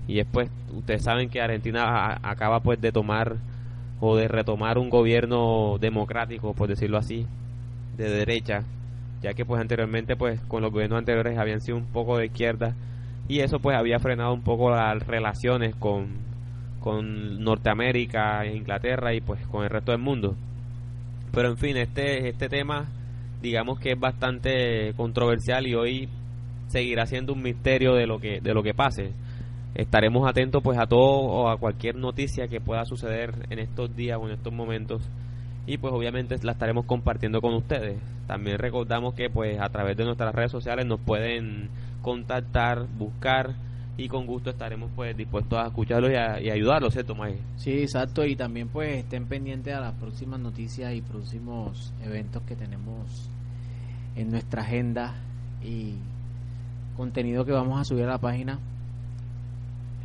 Y 0.07 0.21
es 0.21 0.27
pues, 0.31 0.51
ustedes 0.73 1.03
saben 1.03 1.31
que 1.31 1.41
Argentina 1.41 2.19
acaba 2.23 2.61
pues 2.61 2.81
de 2.81 2.93
tomar 2.93 3.37
o 4.01 4.17
de 4.17 4.29
retomar 4.29 4.79
un 4.79 4.91
gobierno 4.91 5.79
democrático, 5.81 6.55
por 6.55 6.69
decirlo 6.69 6.99
así, 6.99 7.27
de 7.97 8.11
derecha, 8.11 8.65
ya 9.23 9.35
que 9.35 9.45
pues 9.45 9.61
anteriormente 9.61 10.17
pues 10.17 10.41
con 10.43 10.63
los 10.63 10.73
gobiernos 10.73 10.99
anteriores 10.99 11.39
habían 11.39 11.61
sido 11.61 11.79
un 11.79 11.87
poco 11.87 12.19
de 12.19 12.27
izquierda 12.27 12.75
y 13.29 13.41
eso 13.41 13.61
pues 13.61 13.77
había 13.77 13.99
frenado 13.99 14.35
un 14.35 14.43
poco 14.43 14.71
las 14.71 15.07
relaciones 15.07 15.75
con, 15.77 16.09
con 16.81 17.43
Norteamérica, 17.43 18.45
Inglaterra 18.47 19.15
y 19.15 19.21
pues 19.21 19.47
con 19.47 19.65
el 19.65 19.71
resto 19.71 19.93
del 19.93 20.01
mundo. 20.01 20.35
Pero 21.33 21.49
en 21.49 21.57
fin, 21.57 21.77
este, 21.77 22.29
este 22.29 22.49
tema 22.49 22.87
digamos 23.43 23.81
que 23.81 23.93
es 23.93 24.01
bastante 24.01 24.95
controversial 24.97 25.67
y 25.67 25.75
hoy 25.75 26.09
seguirá 26.69 27.07
siendo 27.07 27.33
un 27.33 27.43
misterio 27.43 27.95
de 27.95 28.07
lo 28.07 28.19
que, 28.19 28.41
de 28.41 28.55
lo 28.55 28.63
que 28.63 28.73
pase. 28.73 29.13
Estaremos 29.75 30.29
atentos 30.29 30.63
pues 30.63 30.79
a 30.79 30.87
todo 30.87 31.01
o 31.01 31.49
a 31.49 31.59
cualquier 31.59 31.97
noticia 31.97 32.49
que 32.49 32.61
pueda 32.61 32.85
suceder 32.85 33.47
en 33.51 33.59
estos 33.59 33.95
días 33.97 34.19
o 34.21 34.27
en 34.27 34.35
estos 34.35 34.53
momentos 34.53 35.03
y 35.67 35.79
pues 35.79 35.93
obviamente 35.93 36.37
la 36.43 36.53
estaremos 36.53 36.87
compartiendo 36.87 37.41
con 37.41 37.55
ustedes. 37.55 37.99
También 38.27 38.59
recordamos 38.59 39.15
que 39.15 39.31
pues 39.31 39.61
a 39.61 39.69
través 39.69 39.97
de 39.97 40.05
nuestras 40.05 40.35
redes 40.35 40.51
sociales 40.51 40.87
nos 40.87 41.01
pueden 41.01 41.69
contactar, 42.03 42.87
buscar 42.99 43.55
y 43.97 44.09
con 44.09 44.27
gusto 44.27 44.51
estaremos 44.51 44.91
pues 44.97 45.17
dispuestos 45.17 45.59
a 45.59 45.67
escucharlos 45.67 46.11
y, 46.11 46.15
a, 46.15 46.35
ayudarlos, 46.53 46.93
¿cierto, 46.93 47.15
May? 47.15 47.39
Sí, 47.57 47.83
exacto, 47.83 48.25
y 48.25 48.37
también 48.37 48.69
pues 48.69 48.99
estén 48.99 49.27
pendientes 49.27 49.75
a 49.75 49.81
las 49.81 49.95
próximas 49.95 50.41
noticias 50.41 50.95
y 50.95 51.03
próximos 51.03 51.93
eventos 52.03 52.43
que 52.43 52.57
tenemos 52.57 53.31
en 54.17 54.31
nuestra 54.31 54.63
agenda 54.63 55.15
y 55.63 55.95
contenido 56.97 57.45
que 57.45 57.53
vamos 57.53 57.81
a 57.81 57.85
subir 57.85 58.05
a 58.05 58.09
la 58.09 58.19
página. 58.19 58.59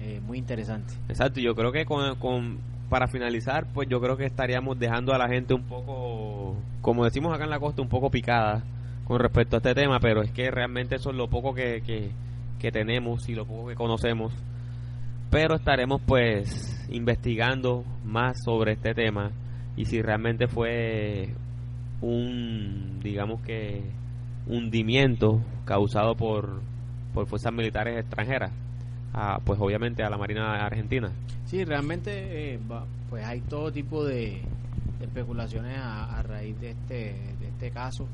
Eh, 0.01 0.21
muy 0.25 0.37
interesante. 0.37 0.93
Exacto, 1.09 1.39
yo 1.39 1.55
creo 1.55 1.71
que 1.71 1.85
con, 1.85 2.15
con, 2.17 2.59
para 2.89 3.07
finalizar, 3.07 3.67
pues 3.73 3.87
yo 3.89 3.99
creo 3.99 4.17
que 4.17 4.25
estaríamos 4.25 4.79
dejando 4.79 5.13
a 5.13 5.17
la 5.17 5.27
gente 5.27 5.53
un 5.53 5.63
poco, 5.63 6.55
como 6.81 7.03
decimos 7.03 7.33
acá 7.33 7.43
en 7.43 7.49
la 7.49 7.59
costa, 7.59 7.81
un 7.81 7.89
poco 7.89 8.09
picada 8.09 8.63
con 9.03 9.19
respecto 9.19 9.55
a 9.55 9.59
este 9.59 9.73
tema, 9.73 9.99
pero 9.99 10.21
es 10.21 10.31
que 10.31 10.51
realmente 10.51 10.95
eso 10.95 11.11
es 11.11 11.15
lo 11.15 11.29
poco 11.29 11.53
que, 11.53 11.81
que, 12.59 12.71
tenemos 12.71 13.29
y 13.29 13.35
lo 13.35 13.45
poco 13.45 13.67
que 13.69 13.75
conocemos. 13.75 14.33
Pero 15.29 15.55
estaremos 15.55 16.01
pues 16.05 16.85
investigando 16.89 17.85
más 18.03 18.37
sobre 18.43 18.73
este 18.73 18.93
tema 18.93 19.31
y 19.77 19.85
si 19.85 20.01
realmente 20.01 20.47
fue 20.47 21.33
un, 22.01 22.99
digamos 23.01 23.41
que, 23.41 23.83
hundimiento 24.47 25.41
causado 25.65 26.15
por, 26.15 26.61
por 27.13 27.27
fuerzas 27.27 27.53
militares 27.53 27.99
extranjeras, 27.99 28.51
pues 29.43 29.59
obviamente 29.59 30.03
a 30.03 30.09
la 30.09 30.17
Marina 30.17 30.65
Argentina. 30.65 31.11
Sí, 31.45 31.63
realmente 31.63 32.53
eh, 32.53 32.59
pues 33.09 33.25
hay 33.25 33.41
todo 33.41 33.71
tipo 33.71 34.05
de, 34.05 34.41
especulaciones 35.01 35.77
a, 35.77 36.17
a, 36.17 36.23
raíz 36.23 36.59
de 36.59 36.71
este, 36.71 36.95
de 37.39 37.47
este 37.47 37.71
caso 37.71 38.07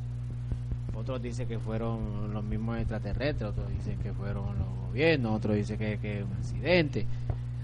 otros 0.95 1.21
dicen 1.21 1.47
que 1.47 1.59
fueron 1.59 2.33
los 2.33 2.43
mismos 2.43 2.77
extraterrestres, 2.77 3.49
otros 3.49 3.69
dicen 3.69 3.97
que 3.99 4.13
fueron 4.13 4.57
los 4.57 4.87
gobiernos, 4.87 5.35
otros 5.35 5.55
dicen 5.55 5.77
que, 5.77 5.93
es 5.93 6.23
un 6.23 6.33
accidente. 6.33 7.05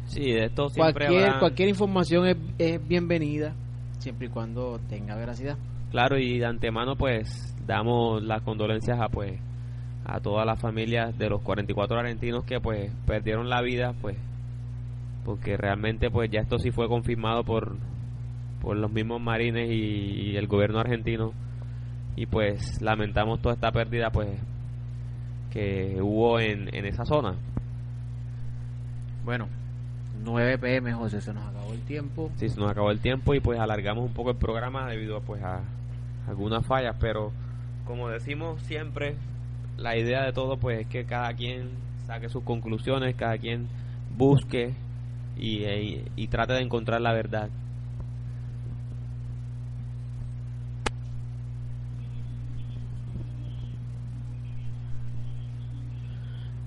Sí, 0.05 0.31
de 0.31 0.45
esto 0.45 0.69
siempre 0.69 1.05
cualquier, 1.05 1.39
cualquier 1.39 1.69
información 1.69 2.35
es, 2.57 2.87
bienvenida, 2.87 3.53
siempre 3.99 4.27
y 4.27 4.29
cuando 4.29 4.79
tenga 4.89 5.15
veracidad. 5.15 5.57
Claro, 5.91 6.17
y 6.17 6.39
de 6.39 6.45
antemano 6.45 6.95
pues 6.95 7.55
damos 7.65 8.23
las 8.23 8.41
condolencias 8.41 8.99
a 8.99 9.09
pues 9.09 9.39
a 10.15 10.19
todas 10.19 10.45
las 10.45 10.59
familias 10.59 11.17
de 11.17 11.29
los 11.29 11.41
44 11.41 11.99
argentinos 11.99 12.43
que 12.43 12.59
pues 12.59 12.91
perdieron 13.05 13.49
la 13.49 13.61
vida 13.61 13.93
pues 14.01 14.17
porque 15.25 15.57
realmente 15.57 16.09
pues 16.09 16.29
ya 16.31 16.41
esto 16.41 16.59
sí 16.59 16.71
fue 16.71 16.87
confirmado 16.87 17.43
por 17.43 17.75
por 18.61 18.75
los 18.75 18.91
mismos 18.91 19.21
marines 19.21 19.69
y 19.71 20.35
el 20.35 20.47
gobierno 20.47 20.79
argentino 20.79 21.33
y 22.15 22.25
pues 22.25 22.81
lamentamos 22.81 23.41
toda 23.41 23.55
esta 23.55 23.71
pérdida 23.71 24.11
pues 24.11 24.27
que 25.51 25.97
hubo 26.01 26.39
en, 26.39 26.73
en 26.75 26.85
esa 26.85 27.05
zona. 27.05 27.35
Bueno, 29.23 29.47
9 30.23 30.57
pm 30.57 30.93
José, 30.93 31.21
se 31.21 31.33
nos 31.33 31.45
acabó 31.45 31.73
el 31.73 31.81
tiempo. 31.81 32.29
Sí, 32.35 32.49
se 32.49 32.59
nos 32.59 32.69
acabó 32.69 32.91
el 32.91 32.99
tiempo 32.99 33.33
y 33.33 33.39
pues 33.39 33.59
alargamos 33.59 34.05
un 34.05 34.13
poco 34.13 34.31
el 34.31 34.37
programa 34.37 34.87
debido 34.87 35.21
pues 35.21 35.41
a 35.43 35.61
algunas 36.27 36.65
fallas, 36.65 36.95
pero 36.99 37.31
como 37.85 38.09
decimos 38.09 38.61
siempre, 38.63 39.15
la 39.79 39.97
idea 39.97 40.25
de 40.25 40.33
todo 40.33 40.57
pues 40.57 40.81
es 40.81 40.87
que 40.87 41.05
cada 41.05 41.33
quien 41.33 41.69
saque 42.05 42.29
sus 42.29 42.43
conclusiones, 42.43 43.15
cada 43.15 43.37
quien 43.37 43.67
busque 44.17 44.73
y, 45.37 45.63
y 46.15 46.27
trate 46.27 46.53
de 46.53 46.61
encontrar 46.61 47.01
la 47.01 47.13
verdad. 47.13 47.49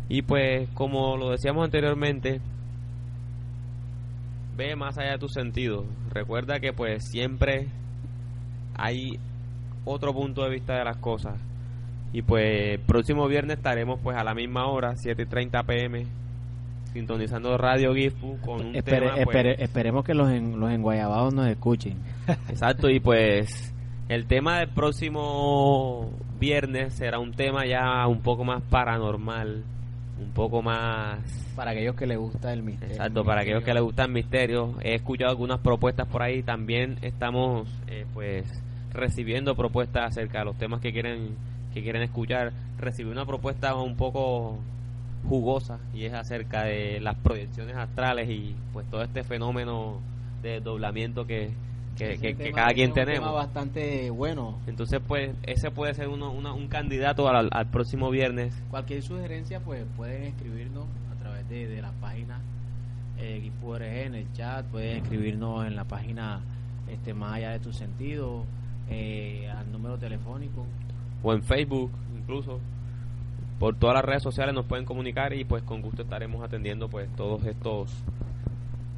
Y 0.09 0.21
pues, 0.21 0.69
como 0.75 1.17
lo 1.17 1.31
decíamos 1.31 1.65
anteriormente, 1.65 2.41
ve 4.57 4.77
más 4.77 4.99
allá 4.99 5.13
de 5.13 5.19
tus 5.19 5.33
sentidos. 5.33 5.87
Recuerda 6.11 6.61
que 6.61 6.75
pues 6.75 7.03
siempre 7.11 7.69
hay 8.75 9.19
otro 9.87 10.13
punto 10.13 10.45
de 10.45 10.51
vista 10.51 10.77
de 10.77 10.85
las 10.85 10.99
cosas. 10.99 11.41
Y 12.13 12.23
pues 12.23 12.79
próximo 12.81 13.27
viernes 13.27 13.57
estaremos 13.57 14.01
pues 14.03 14.17
a 14.17 14.25
la 14.25 14.35
misma 14.35 14.67
hora, 14.67 14.95
7.30 14.95 15.65
pm, 15.65 16.07
sintonizando 16.93 17.57
Radio 17.57 17.95
Gifu 17.95 18.39
con 18.41 18.67
un 18.67 18.73
tema, 18.83 19.15
pues, 19.25 19.59
esperemos 19.59 20.05
que 20.05 20.15
los, 20.15 20.31
en, 20.31 20.61
los 20.61 20.71
enguayabados 20.71 21.33
nos 21.33 21.49
escuchen. 21.49 21.97
Exacto, 22.49 22.91
y 22.91 23.01
pues 23.01 23.75
el 24.09 24.27
tema 24.27 24.59
del 24.59 24.69
próximo 24.69 26.11
viernes 26.39 26.95
será 26.95 27.19
un 27.19 27.33
tema 27.33 27.65
ya 27.67 28.07
un 28.07 28.21
poco 28.21 28.45
más 28.45 28.63
paranormal 28.65 29.65
un 30.23 30.33
poco 30.33 30.63
más 30.63 31.19
para 31.57 31.73
aquellos 31.73 31.97
que 31.97 32.07
les 32.07 32.19
gusta 32.19 32.53
el 32.53 32.63
misterio. 32.63 32.95
Exacto, 32.95 33.25
para 33.25 33.43
aquellos 33.43 33.65
que 33.65 33.75
les 33.75 33.83
gusta 33.83 34.05
el 34.05 34.13
misterio. 34.13 34.77
He 34.83 34.95
escuchado 34.95 35.31
algunas 35.31 35.61
propuestas 35.61 36.07
por 36.09 36.23
ahí. 36.23 36.43
También 36.43 36.99
estamos, 37.03 37.69
eh, 37.89 38.07
pues, 38.15 38.47
recibiendo 38.93 39.55
propuestas 39.55 40.11
acerca 40.11 40.41
de 40.41 40.45
los 40.47 40.57
temas 40.57 40.81
que 40.81 40.93
quieren 40.93 41.37
que 41.73 41.83
quieren 41.83 42.03
escuchar. 42.03 42.53
Recibí 42.79 43.11
una 43.11 43.27
propuesta 43.27 43.75
un 43.75 43.97
poco 43.97 44.59
jugosa 45.29 45.79
y 45.95 46.05
es 46.05 46.15
acerca 46.15 46.65
de 46.65 47.01
las 47.01 47.17
proyecciones 47.17 47.77
astrales 47.77 48.29
y 48.29 48.55
pues 48.73 48.87
todo 48.91 49.03
este 49.03 49.23
fenómeno 49.23 50.01
de 50.43 50.61
doblamiento 50.61 51.27
que, 51.27 51.53
que, 51.97 52.53
cada 52.55 52.73
quien 52.73 52.93
tenemos. 52.93 53.33
bastante 53.33 54.11
bueno. 54.11 54.59
Entonces, 54.67 55.01
pues, 55.07 55.31
ese 55.45 55.71
puede 55.71 55.95
ser 55.95 56.09
uno, 56.09 56.33
un 56.33 56.69
candidato 56.69 57.29
al, 57.29 57.67
próximo 57.71 58.11
viernes. 58.11 58.55
Cualquier 58.71 59.03
sugerencia, 59.03 59.61
pues, 59.61 59.85
pueden 59.97 60.25
escribirnos 60.25 60.87
a 61.13 61.21
través 61.23 61.49
de, 61.49 61.81
la 61.81 61.93
página 61.93 62.41
eh, 63.19 63.51
en 63.71 64.15
el 64.15 64.33
chat, 64.33 64.67
pueden 64.67 64.99
escribirnos 64.99 65.67
en 65.67 65.77
la 65.77 65.85
página 65.85 66.41
este 66.89 67.15
Más 67.15 67.35
allá 67.35 67.53
de 67.53 67.61
tu 67.61 67.73
sentido, 67.73 68.45
eh, 68.91 69.51
al 69.57 69.71
número 69.71 69.97
telefónico. 69.99 70.67
O 71.23 71.33
en 71.33 71.43
Facebook, 71.43 71.91
incluso. 72.17 72.61
Por 73.59 73.77
todas 73.77 73.95
las 73.95 74.05
redes 74.05 74.23
sociales 74.23 74.55
nos 74.55 74.67
pueden 74.67 74.85
comunicar 74.85 75.33
y 75.33 75.45
pues 75.45 75.63
con 75.63 75.83
gusto 75.83 76.03
estaremos 76.03 76.43
atendiendo 76.43 76.89
pues 76.89 77.09
todos 77.15 77.45
estos 77.45 77.93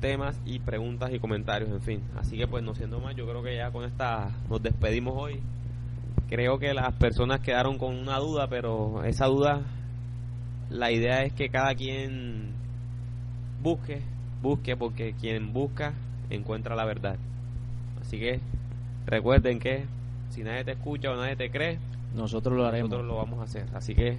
temas 0.00 0.40
y 0.44 0.58
preguntas 0.58 1.12
y 1.12 1.18
comentarios, 1.18 1.70
en 1.70 1.82
fin. 1.82 2.02
Así 2.16 2.36
que 2.36 2.46
pues 2.46 2.62
no 2.62 2.74
siendo 2.74 3.00
más, 3.00 3.14
yo 3.14 3.26
creo 3.26 3.42
que 3.42 3.56
ya 3.56 3.70
con 3.70 3.84
esta 3.84 4.30
nos 4.48 4.62
despedimos 4.62 5.14
hoy. 5.16 5.40
Creo 6.28 6.58
que 6.58 6.72
las 6.72 6.94
personas 6.94 7.40
quedaron 7.40 7.78
con 7.78 7.94
una 7.96 8.18
duda, 8.18 8.46
pero 8.48 9.04
esa 9.04 9.26
duda, 9.26 9.62
la 10.70 10.90
idea 10.90 11.24
es 11.24 11.32
que 11.32 11.48
cada 11.48 11.74
quien 11.74 12.52
busque, 13.62 14.02
busque, 14.42 14.76
porque 14.76 15.14
quien 15.18 15.52
busca 15.52 15.94
encuentra 16.30 16.74
la 16.74 16.84
verdad. 16.84 17.16
Así 18.00 18.18
que 18.18 18.40
recuerden 19.06 19.58
que 19.58 19.86
si 20.30 20.42
nadie 20.42 20.64
te 20.64 20.72
escucha 20.72 21.10
o 21.10 21.16
nadie 21.16 21.36
te 21.36 21.50
cree, 21.50 21.78
nosotros 22.14 22.56
lo 22.56 22.66
haremos. 22.66 22.90
Nosotros 22.90 23.08
lo 23.08 23.16
vamos 23.16 23.40
a 23.40 23.42
hacer. 23.44 23.66
Así 23.74 23.94
que 23.94 24.18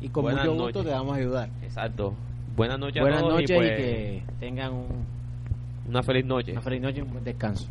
y 0.00 0.08
con 0.08 0.24
mucho 0.24 0.54
gusto 0.54 0.82
te 0.82 0.90
vamos 0.90 1.14
a 1.14 1.16
ayudar. 1.18 1.48
Exacto. 1.62 2.14
Buenas 2.56 2.78
noches 2.78 3.00
Buenas 3.00 3.22
a 3.22 3.28
noches 3.28 3.50
y, 3.50 3.54
pues, 3.54 3.70
que 3.70 4.22
tengan 4.40 4.72
un 4.72 5.20
una 5.88 6.02
feliz 6.02 6.24
noche. 6.24 6.52
Una 6.52 6.60
feliz 6.60 6.80
noche 6.80 6.98
y 6.98 7.02
un 7.02 7.10
buen 7.10 7.24
descanso. 7.24 7.66